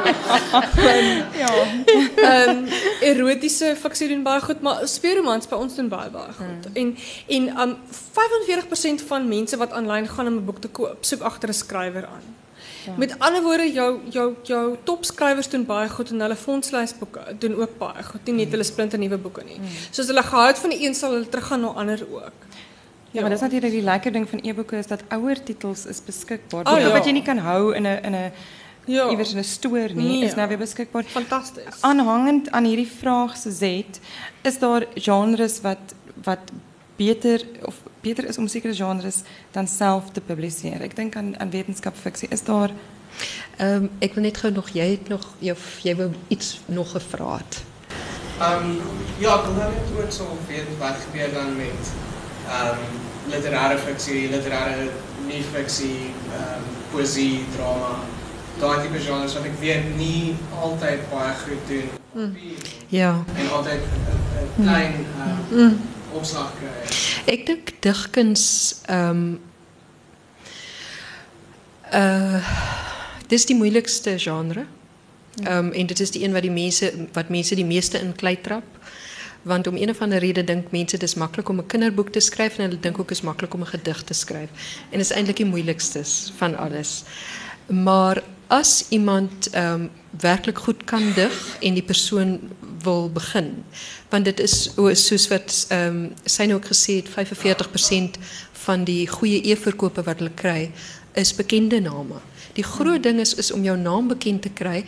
ja. 1.43 1.51
Ehm 2.25 2.65
erotiese 3.05 3.75
fiksie 3.77 4.09
doen 4.09 4.25
baie 4.25 4.41
goed, 4.41 4.65
maar 4.65 4.81
speurromans 4.89 5.49
by 5.51 5.61
ons 5.61 5.77
doen 5.77 5.91
baie 5.93 6.09
baie 6.13 6.33
goed. 6.39 6.69
Hmm. 6.71 6.79
En 6.81 6.95
en 7.37 7.49
um 7.67 7.75
45% 8.17 9.05
van 9.11 9.29
mense 9.29 9.57
wat 9.61 9.77
aanlyn 9.77 10.09
gaan 10.09 10.31
om 10.31 10.41
'n 10.41 10.45
boek 10.49 10.63
te 10.65 10.73
koop, 10.79 11.05
soek 11.05 11.21
agter 11.21 11.49
'n 11.53 11.61
skrywer 11.63 12.09
aan. 12.09 12.25
Ja. 12.85 12.93
Met 12.97 13.19
ander 13.19 13.41
woorde 13.41 13.71
jou 13.71 13.99
jou 14.09 14.35
jou 14.43 14.77
topskrywers 14.83 15.49
doen 15.49 15.65
baie 15.65 15.89
goed 15.89 16.09
en 16.09 16.19
hulle 16.19 16.35
fondslysboeke 16.35 17.35
doen 17.39 17.55
ook 17.55 17.77
baie 17.77 18.03
goed. 18.03 18.25
Nie 18.25 18.33
net 18.33 18.51
hulle 18.51 18.63
splinter 18.63 18.99
nuwe 18.99 19.17
boeke 19.17 19.43
nie. 19.43 19.59
Mm. 19.59 19.65
Soos 19.91 20.07
hulle 20.07 20.23
gehou 20.23 20.55
van 20.55 20.69
die 20.69 20.85
een 20.85 20.95
sal 20.95 21.11
hulle 21.11 21.29
teruggaan 21.29 21.61
na 21.61 21.67
ander 21.67 22.05
ook. 22.11 22.47
Ja, 23.13 23.21
maar 23.21 23.29
dat 23.29 23.41
is 23.41 23.45
natuurlijk 23.45 23.71
die 23.71 23.81
lekker 23.81 24.11
ding 24.11 24.29
van 24.29 24.39
e-boeke 24.41 24.77
is 24.77 24.87
dat 24.87 25.01
ouer 25.07 25.43
titels 25.43 25.85
is 25.85 26.03
beschikbaar. 26.05 26.73
Oh, 26.73 26.79
ja. 26.79 26.91
Wat 26.91 27.05
je 27.05 27.11
niet 27.11 27.23
kan 27.23 27.37
houden 27.37 27.75
in 27.75 27.85
een 27.85 28.03
in 28.03 28.13
een 28.13 28.31
ja. 28.85 29.09
iewers 29.09 29.33
in 29.33 29.39
'n 29.39 29.43
stoor 29.43 29.93
nie, 29.93 30.07
nee, 30.07 30.23
is 30.23 30.35
nou 30.35 30.47
weer 30.47 30.57
beskikbaar. 30.57 31.03
Fantasties. 31.03 31.81
Aanhangend 31.81 32.51
aan 32.51 32.63
hierdie 32.63 32.91
vraag 32.99 33.37
se 33.37 33.51
Z, 33.51 33.83
is 34.41 34.59
daar 34.59 34.85
genres 34.95 35.61
wat 35.61 35.93
wat 36.23 36.39
beter 36.95 37.41
of 37.61 37.75
beter 38.01 38.27
is 38.27 38.37
om 38.37 38.47
zekere 38.47 38.75
genres 38.75 39.21
dan 39.51 39.67
zelf 39.67 40.09
te 40.11 40.21
publiceren. 40.21 40.81
Ik 40.81 40.95
denk 40.95 41.15
aan, 41.15 41.39
aan 41.39 41.49
wetenschapsfictie. 41.49 42.27
Is 42.29 42.43
daar... 42.43 42.69
Um, 43.61 43.89
ik 43.97 44.13
wil 44.13 44.23
net 44.23 44.37
gauw 44.37 44.51
nog, 44.51 44.69
jij 44.69 44.89
hebt 44.89 45.07
nog, 45.07 45.33
jij 45.81 45.95
wil 45.95 46.11
iets 46.27 46.61
nog 46.65 46.91
gevraagd. 46.91 47.63
Um, 48.41 48.81
ja, 49.17 49.35
ik 49.35 49.41
wil 49.43 49.53
net 49.53 50.05
ook 50.05 50.11
zo 50.11 50.37
weten 50.47 50.77
wat 50.79 50.95
gebeurt 51.05 51.33
dan 51.33 51.55
met 51.55 51.91
um, 52.47 52.77
literaire 53.29 53.77
fictie, 53.77 54.29
literaire 54.29 54.89
niet-fictie, 55.27 55.99
um, 55.99 56.63
poëzie, 56.91 57.45
drama. 57.55 57.95
Daai 58.59 58.81
tipe 58.81 58.99
genres 58.99 59.33
wat 59.33 59.43
ik 59.43 59.53
weet 59.59 59.97
niet 59.97 60.35
altijd 60.61 60.99
baie 61.09 61.33
goed 61.33 61.67
doen. 61.67 61.89
Mm. 62.11 62.37
Ja. 62.87 63.23
En 63.35 63.51
altijd 63.51 63.79
een 64.57 64.63
klein 64.63 64.93
um, 65.51 65.59
mm 65.59 65.91
kry? 66.21 67.33
Ek 67.33 67.45
dink 67.45 67.73
digkuns 67.81 68.45
ehm 68.87 69.09
um, 69.09 69.39
uh 71.93 72.41
dis 73.31 73.45
die 73.49 73.55
moeilikste 73.57 74.19
genre. 74.19 74.65
Ehm 75.43 75.57
um, 75.57 75.71
en 75.71 75.87
dit 75.89 75.99
is 75.99 76.11
die 76.11 76.23
een 76.23 76.33
wat 76.33 76.45
die 76.45 76.53
mense 76.53 76.91
wat 77.13 77.29
mense 77.29 77.55
die 77.55 77.65
meeste 77.65 77.99
in 77.99 78.15
klei 78.15 78.35
trap. 78.41 78.65
Want 79.43 79.67
om 79.67 79.75
een 79.75 79.89
of 79.89 80.01
andere 80.01 80.19
reden 80.19 80.45
dink 80.45 80.71
mense 80.71 80.97
dis 80.97 81.15
maklik 81.15 81.49
om 81.49 81.59
'n 81.59 81.65
kinderboek 81.65 82.09
te 82.09 82.19
skryf 82.19 82.57
en 82.57 82.63
hulle 82.63 82.79
dink 82.79 82.99
ook 82.99 83.11
is 83.11 83.21
maklik 83.21 83.53
om 83.53 83.61
'n 83.61 83.73
gedig 83.75 84.03
te 84.03 84.13
skryf. 84.13 84.49
En 84.89 84.97
dit 84.97 85.09
is 85.09 85.11
eintlik 85.11 85.37
die 85.37 85.45
moeilikste 85.45 86.03
van 86.37 86.57
alles. 86.57 87.03
Maar 87.67 88.23
as 88.47 88.85
iemand 88.89 89.49
ehm 89.49 89.73
um, 89.73 89.89
werklik 90.19 90.57
goed 90.57 90.83
kan 90.83 91.13
dig 91.13 91.57
en 91.61 91.73
die 91.73 91.83
persoon 91.83 92.39
wil 92.83 93.09
begin, 93.13 93.63
want 94.09 94.25
dit 94.25 94.39
is 94.39 94.73
soos 95.05 95.27
wat 95.31 95.65
ehm 95.69 96.11
um, 96.27 96.47
nou 96.47 96.59
ook 96.59 96.69
gesê 96.71 97.01
het 97.01 97.09
45% 97.09 98.19
van 98.65 98.83
die 98.83 99.07
goeie 99.07 99.41
e-verkope 99.51 100.03
wat 100.03 100.21
hulle 100.21 100.35
kry 100.35 100.71
is 101.13 101.35
bekende 101.35 101.79
name. 101.81 102.19
Die 102.53 102.65
groot 102.65 103.03
ding 103.03 103.19
is 103.19 103.33
is 103.35 103.51
om 103.51 103.63
jou 103.65 103.77
naam 103.77 104.07
bekend 104.07 104.41
te 104.45 104.51
kry 104.53 104.83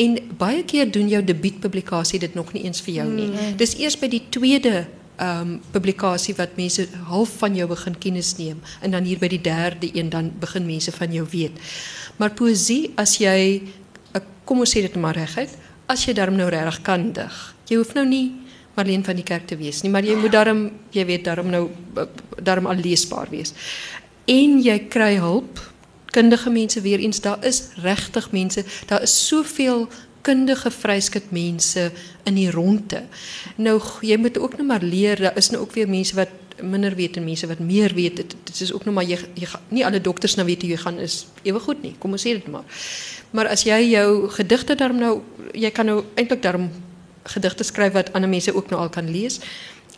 en 0.00 0.16
baie 0.40 0.64
keer 0.64 0.90
doen 0.92 1.08
jou 1.08 1.20
debuutpublikasie 1.24 2.20
dit 2.22 2.34
nog 2.34 2.52
nie 2.52 2.64
eens 2.64 2.80
vir 2.80 2.94
jou 2.94 3.08
nie. 3.10 3.28
Mm. 3.28 3.56
Dis 3.60 3.76
eers 3.78 3.98
by 4.00 4.08
die 4.08 4.24
tweede 4.32 4.86
ehm 5.20 5.40
um, 5.40 5.56
publikasie 5.74 6.34
wat 6.38 6.56
mense 6.56 6.86
half 7.10 7.32
van 7.42 7.56
jou 7.56 7.66
begin 7.68 7.98
kennis 7.98 8.36
neem 8.38 8.60
en 8.80 8.94
dan 8.96 9.04
hier 9.04 9.18
by 9.20 9.28
die 9.28 9.42
derde 9.44 9.90
een 9.92 10.08
dan 10.08 10.32
begin 10.40 10.64
mense 10.66 10.92
van 10.96 11.12
jou 11.12 11.26
weet. 11.30 11.60
Maar 12.16 12.32
poësie 12.36 12.92
as 12.96 13.18
jy 13.20 13.60
eh, 14.12 14.22
kom 14.48 14.64
ons 14.64 14.72
sê 14.72 14.80
dit 14.80 14.96
maar 14.96 15.16
reguit, 15.16 15.52
as 15.90 16.04
jy 16.06 16.14
daarom 16.14 16.38
nou 16.38 16.48
regtig 16.52 16.82
kan 16.86 17.10
dig. 17.16 17.38
Jy 17.70 17.80
hoef 17.80 17.96
nou 17.98 18.06
nie 18.06 18.28
Marlene 18.76 19.04
van 19.04 19.18
die 19.18 19.26
kerk 19.26 19.48
te 19.50 19.58
wees 19.58 19.82
nie, 19.82 19.90
maar 19.90 20.06
jy 20.06 20.14
moet 20.16 20.32
daarom 20.32 20.68
jy 20.94 21.04
weet 21.08 21.26
daarom 21.26 21.50
nou 21.50 21.64
daarom 22.38 22.68
al 22.70 22.78
leesbaar 22.78 23.30
wees. 23.32 23.52
En 24.30 24.60
jy 24.62 24.78
kry 24.92 25.16
hulp 25.20 25.58
kundige 26.14 26.50
mense 26.50 26.80
weer 26.82 27.02
eens 27.02 27.20
daar 27.22 27.42
is 27.46 27.68
regtig 27.82 28.30
mense 28.34 28.64
daar 28.90 29.02
is 29.06 29.14
soveel 29.26 29.88
kundige 30.26 30.70
vryskut 30.70 31.30
mense 31.32 31.90
in 32.28 32.36
die 32.38 32.50
ronde. 32.50 33.04
Nou 33.56 33.78
jy 34.04 34.18
moet 34.20 34.38
ook 34.38 34.58
nog 34.58 34.66
maar 34.66 34.84
leer 34.84 35.20
daar 35.26 35.38
is 35.38 35.50
nou 35.50 35.62
ook 35.64 35.74
weer 35.74 35.88
mense 35.88 36.14
wat 36.14 36.39
minder 36.62 36.94
weet 36.94 37.16
en 37.16 37.24
mense 37.24 37.46
wat 37.46 37.58
meer 37.58 37.94
weet. 37.94 38.16
Dit, 38.16 38.60
is 38.60 38.72
ook 38.72 38.84
nog 38.84 38.94
maar 38.94 39.04
jy, 39.04 39.18
alle 39.84 40.00
dokters 40.00 40.34
nou 40.34 40.46
weet 40.46 40.62
hoe 40.62 40.70
jy 40.70 40.76
gaan 40.76 40.98
is 40.98 41.26
ewe 41.42 41.60
goed 41.60 41.82
nie. 41.82 41.94
Kom 41.98 42.12
ons 42.12 42.26
sê 42.26 42.36
maar. 42.50 42.64
Maar 43.30 43.46
as 43.46 43.64
jy 43.64 43.80
jou 43.90 44.28
gedigte 44.28 44.74
daarom 44.74 44.98
nou 44.98 45.20
jy 45.52 45.70
kan 45.70 45.86
nou 45.86 46.04
eintlik 46.14 46.42
daarom 46.42 46.70
gedigte 47.22 47.64
skryf 47.64 47.92
wat 47.92 48.12
ander 48.12 48.30
mense 48.30 48.54
ook 48.54 48.70
nou 48.70 48.80
al 48.80 48.88
kan 48.88 49.10
lees 49.10 49.40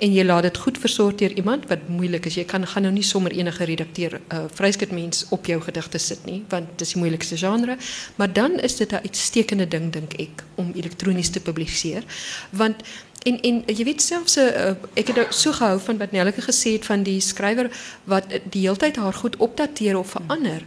en 0.03 0.11
jy 0.15 0.25
laat 0.25 0.47
dit 0.47 0.59
goed 0.59 0.79
versorg 0.83 1.21
iemand 1.21 1.69
wat 1.71 1.85
moeilik 1.89 2.27
is. 2.27 2.39
Jy 2.41 2.45
kan 2.51 2.67
gaan 2.67 2.87
nou 2.87 2.93
nie 2.95 3.05
sommer 3.07 3.33
enige 3.37 3.65
redakteur 3.69 4.19
uh, 4.19 4.45
vryskut 4.55 4.91
mens 4.91 5.27
op 5.31 5.47
jou 5.47 5.61
gedigte 5.63 5.99
sit 6.03 6.25
nie, 6.27 6.41
want 6.51 6.73
dit 6.73 6.87
is 6.87 6.95
die 6.95 7.03
moeilikste 7.03 7.39
genre, 7.39 7.77
maar 8.17 8.33
dan 8.33 8.59
is 8.59 8.77
dit 8.77 8.93
'n 8.93 9.05
uitstekende 9.05 9.69
ding 9.69 9.93
dink 9.93 10.15
ek 10.19 10.45
om 10.55 10.73
elektronies 10.75 11.31
te 11.31 11.41
publiseer, 11.41 12.03
want 12.51 12.83
En 13.23 13.41
en 13.41 13.63
jy 13.67 13.85
weet 13.87 14.03
selfs 14.03 14.37
uh, 14.41 14.73
ek 14.99 15.13
het 15.13 15.17
nou 15.17 15.27
so 15.31 15.55
gehou 15.55 15.77
van 15.85 15.99
wat 16.01 16.11
Nelleke 16.11 16.43
gesê 16.43 16.75
het 16.75 16.87
van 16.89 17.05
die 17.07 17.21
skrywer 17.23 17.69
wat 18.11 18.33
die 18.51 18.65
hele 18.65 18.81
tyd 18.81 18.99
haar 18.99 19.15
goed 19.15 19.37
opdateer 19.37 19.99
of 19.99 20.17
verander. 20.17 20.65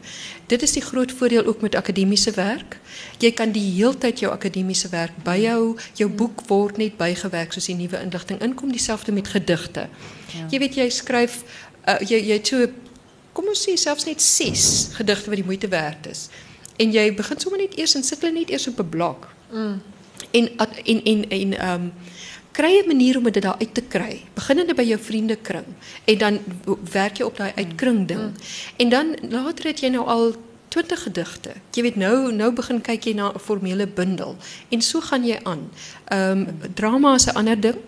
Dit 0.48 0.64
is 0.64 0.76
die 0.78 0.84
groot 0.86 1.12
voordeel 1.12 1.46
ook 1.46 1.62
met 1.62 1.76
akademiese 1.76 2.32
werk. 2.38 2.78
Jy 3.20 3.32
kan 3.36 3.52
die 3.52 3.66
hele 3.76 3.98
tyd 3.98 4.24
jou 4.24 4.32
akademiese 4.32 4.90
werk 4.94 5.18
byhou. 5.24 5.76
Jou 6.00 6.10
boek 6.10 6.46
word 6.48 6.80
net 6.80 6.98
bygewerk 6.98 7.54
soos 7.54 7.68
die 7.68 7.76
nuwe 7.76 8.00
inligting 8.00 8.40
inkom, 8.42 8.72
dieselfde 8.72 9.12
met 9.12 9.28
gedigte. 9.28 9.90
Ja. 10.32 10.48
Jy 10.52 10.60
weet 10.64 10.80
jy 10.80 10.90
skryf 10.90 11.42
uh, 11.88 12.00
jy 12.00 12.22
jy 12.24 12.40
het 12.40 12.54
so 12.54 12.72
kom 13.36 13.52
ons 13.52 13.68
sê 13.68 13.76
selfs 13.76 14.08
net 14.08 14.22
6 14.24 14.96
gedigte 14.96 15.32
wat 15.32 15.42
die 15.42 15.48
moeite 15.48 15.68
werd 15.68 16.08
is. 16.08 16.30
En 16.80 16.92
jy 16.92 17.10
begin 17.16 17.40
sommer 17.40 17.60
net 17.60 17.76
eers 17.76 17.96
en 18.00 18.04
sit 18.04 18.24
hulle 18.24 18.40
net 18.40 18.52
eers 18.54 18.68
op 18.72 18.80
'n 18.80 18.90
blok. 18.90 19.28
Mm. 19.52 19.82
En 20.32 20.50
en 20.58 21.04
en 21.04 21.30
en 21.30 21.58
ehm 21.60 21.82
um, 21.82 21.94
kry 22.56 22.80
'n 22.80 22.88
manier 22.88 23.18
om 23.18 23.24
dit 23.24 23.42
daar 23.44 23.60
uit 23.60 23.74
te 23.74 23.82
kry. 23.82 24.22
Beginnende 24.34 24.74
by 24.74 24.84
jou 24.84 25.00
vriendekring 25.00 25.66
en 26.06 26.18
dan 26.18 26.40
werk 26.92 27.18
jy 27.18 27.26
op 27.26 27.38
daai 27.38 27.52
uitkring 27.56 28.08
ding. 28.08 28.22
Mm. 28.22 28.34
En 28.78 28.90
dan 28.90 29.16
later 29.30 29.66
het 29.66 29.80
jy 29.80 29.90
nou 29.90 30.06
al 30.08 30.36
20 30.68 31.04
gedigte. 31.04 31.52
Jy 31.72 31.82
weet 31.82 31.96
nou 31.96 32.32
nou 32.34 32.52
begin 32.52 32.82
kyk 32.82 33.04
jy 33.04 33.14
na 33.14 33.32
'n 33.32 33.40
formele 33.40 33.88
bundel 33.88 34.36
en 34.70 34.82
so 34.82 35.02
gaan 35.02 35.26
jy 35.26 35.40
aan. 35.44 35.70
Ehm 36.06 36.40
um, 36.40 36.48
drama 36.74 37.14
is 37.16 37.26
'n 37.26 37.36
ander 37.36 37.60
ding. 37.60 37.80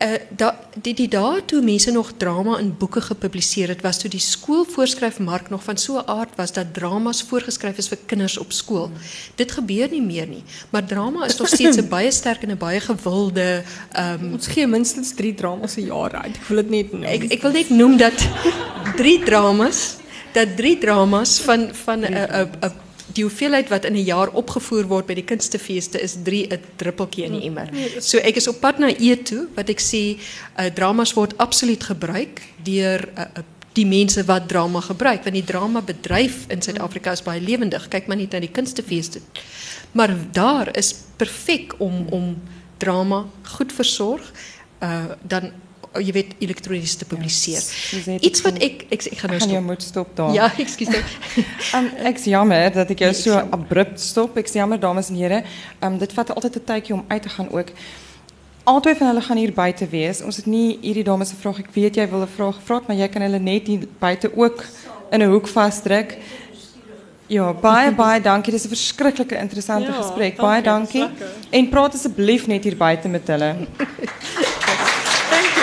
Uh, 0.00 0.16
da, 0.32 0.54
die, 0.80 0.94
die 0.96 1.08
toe 1.44 1.60
mense 1.60 1.90
nog 1.92 2.14
drama 2.16 2.54
in 2.58 2.70
boeke 2.78 3.02
gepubliseer 3.04 3.68
het 3.68 3.82
was 3.84 3.98
toe 4.00 4.08
die 4.10 4.20
skoolvoorskrifmark 4.20 5.50
nog 5.52 5.64
van 5.64 5.76
so 5.76 5.98
'n 5.98 6.08
aard 6.08 6.36
was 6.36 6.52
dat 6.52 6.72
dramas 6.74 7.22
voorgeskryf 7.22 7.76
is 7.76 7.88
vir 7.88 7.98
kinders 8.06 8.38
op 8.38 8.52
skool. 8.52 8.86
Hmm. 8.86 8.96
Dit 9.34 9.52
gebeur 9.52 9.88
nie 9.90 10.02
meer 10.02 10.26
nie, 10.26 10.42
maar 10.70 10.86
drama 10.86 11.26
is 11.26 11.36
nog 11.36 11.48
steeds 11.56 11.76
'n 11.76 11.88
baie 11.88 12.10
sterk 12.10 12.42
en 12.42 12.50
'n 12.50 12.56
baie 12.56 12.80
gewilde 12.80 13.62
um, 13.98 14.32
ons 14.32 14.46
gee 14.46 14.66
minstens 14.66 15.14
3 15.14 15.34
dramas 15.34 15.76
'n 15.76 15.84
jaar 15.84 16.12
uit. 16.12 16.36
Ek 16.36 16.48
wil 16.48 16.56
dit 16.56 16.70
net 16.70 16.92
noem. 16.92 17.02
Ek 17.02 17.32
ek 17.32 17.42
wil 17.42 17.52
net 17.52 17.70
noem 17.70 17.96
dat 17.96 18.28
3 18.96 19.22
dramas 19.24 19.96
dat 20.32 20.56
3 20.56 20.78
dramas 20.78 21.40
van 21.40 21.74
van 21.74 22.00
'n 22.00 22.88
die 23.12 23.24
hoeveelheid 23.24 23.68
wat 23.68 23.84
in 23.84 23.94
'n 23.94 24.04
jaar 24.04 24.28
opgevoer 24.28 24.86
word 24.86 25.06
by 25.06 25.14
die 25.14 25.24
kunstefeeste 25.24 26.00
is 26.00 26.16
3 26.24 26.46
'n 26.46 26.60
druppeltjie 26.76 27.24
in 27.24 27.32
die 27.32 27.46
emmer. 27.48 27.68
So 28.00 28.18
ek 28.18 28.36
is 28.36 28.48
op 28.48 28.60
pad 28.60 28.78
na 28.78 28.88
E 28.88 29.16
toe 29.16 29.46
wat 29.54 29.68
ek 29.68 29.80
sê 29.80 30.18
uh, 30.58 30.66
dramas 30.74 31.12
word 31.12 31.36
absoluut 31.38 31.82
gebruik 31.82 32.42
deur 32.62 33.08
uh, 33.16 33.42
die 33.72 33.86
mense 33.86 34.24
wat 34.24 34.48
drama 34.48 34.80
gebruik 34.80 35.22
want 35.22 35.34
die 35.34 35.44
drama 35.44 35.80
bedryf 35.80 36.46
in 36.48 36.62
Suid-Afrika 36.62 37.12
is 37.12 37.22
baie 37.22 37.40
lewendig. 37.40 37.88
Kyk 37.88 38.06
maar 38.06 38.16
net 38.16 38.32
na 38.32 38.40
die 38.40 38.50
kunstefeeste. 38.50 39.20
Maar 39.92 40.16
daar 40.32 40.76
is 40.76 40.94
perfek 41.16 41.74
om 41.78 42.06
om 42.10 42.42
drama 42.78 43.26
goed 43.42 43.72
versorg. 43.72 44.32
Uh, 44.82 45.04
dan 45.22 45.52
je 45.98 46.12
weet 46.12 46.34
elektronisch 46.38 46.94
te 46.94 47.04
publiceren. 47.04 47.62
Ja, 48.04 48.18
Iets 48.20 48.40
wat 48.40 48.62
ik, 48.62 48.84
ik, 48.88 49.04
ik 49.04 49.18
ga 49.18 49.26
nou 49.26 49.40
stop. 49.40 49.52
je 49.52 49.60
moet 49.60 49.82
stop 49.82 50.08
dan. 50.14 50.32
Ja, 50.32 50.52
excuus. 50.58 50.88
um, 51.74 51.90
ek 52.02 52.18
is 52.18 52.24
jammer 52.24 52.72
dat 52.72 52.90
ik 52.90 52.98
jou 52.98 53.12
nee, 53.12 53.20
zo 53.20 53.36
abrupt 53.50 54.00
stop. 54.00 54.36
Ik 54.36 54.44
is 54.44 54.52
jammer 54.52 54.80
dames 54.80 55.08
en 55.08 55.14
heren. 55.14 55.44
Um, 55.80 55.98
dit 55.98 56.12
vat 56.12 56.34
altijd 56.34 56.54
een 56.54 56.64
tijdje 56.64 56.94
om 56.94 57.04
uit 57.08 57.22
te 57.22 57.28
gaan 57.28 57.50
ook. 57.50 57.68
Albei 58.62 58.94
van 58.94 59.06
hulle 59.06 59.20
gaan 59.20 59.36
hier 59.36 59.52
buite 59.52 59.88
wees. 59.88 60.22
Ons 60.22 60.36
het 60.36 60.46
nie 60.46 60.78
hierdie 60.80 61.04
dames 61.04 61.28
se 61.28 61.34
vraag. 61.36 61.58
Ek 61.58 61.70
weet 61.72 61.94
jy 61.94 62.08
wil 62.08 62.22
'n 62.22 62.28
vraag 62.34 62.58
vra, 62.64 62.80
maar 62.86 62.96
jy 62.96 63.08
kan 63.08 63.22
hulle 63.22 63.38
net 63.38 63.66
hier 63.66 63.88
buite 63.98 64.30
ook 64.36 64.64
in 65.10 65.22
'n 65.22 65.30
hoek 65.30 65.48
vasdruk. 65.48 66.18
Ja, 67.26 67.52
baie 67.52 67.92
baie 68.04 68.20
dankie. 68.20 68.52
Dit 68.52 68.60
is 68.60 68.66
'n 68.66 68.74
verskriklike 68.76 69.36
interessante 69.36 69.90
ja, 69.90 70.02
gesprek. 70.02 70.36
Baie 70.36 70.62
dankie. 70.62 71.06
En 71.50 71.68
praat 71.68 71.94
asseblief 71.94 72.46
net 72.46 72.64
hier 72.64 72.76
buite 72.76 73.08
met 73.08 73.26
hulle. 73.26 73.54
Thank 75.30 75.56
you. 75.56 75.62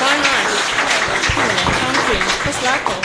Very 0.00 0.20
nice. 0.22 0.72
Thank 2.44 2.88
you. 2.88 3.01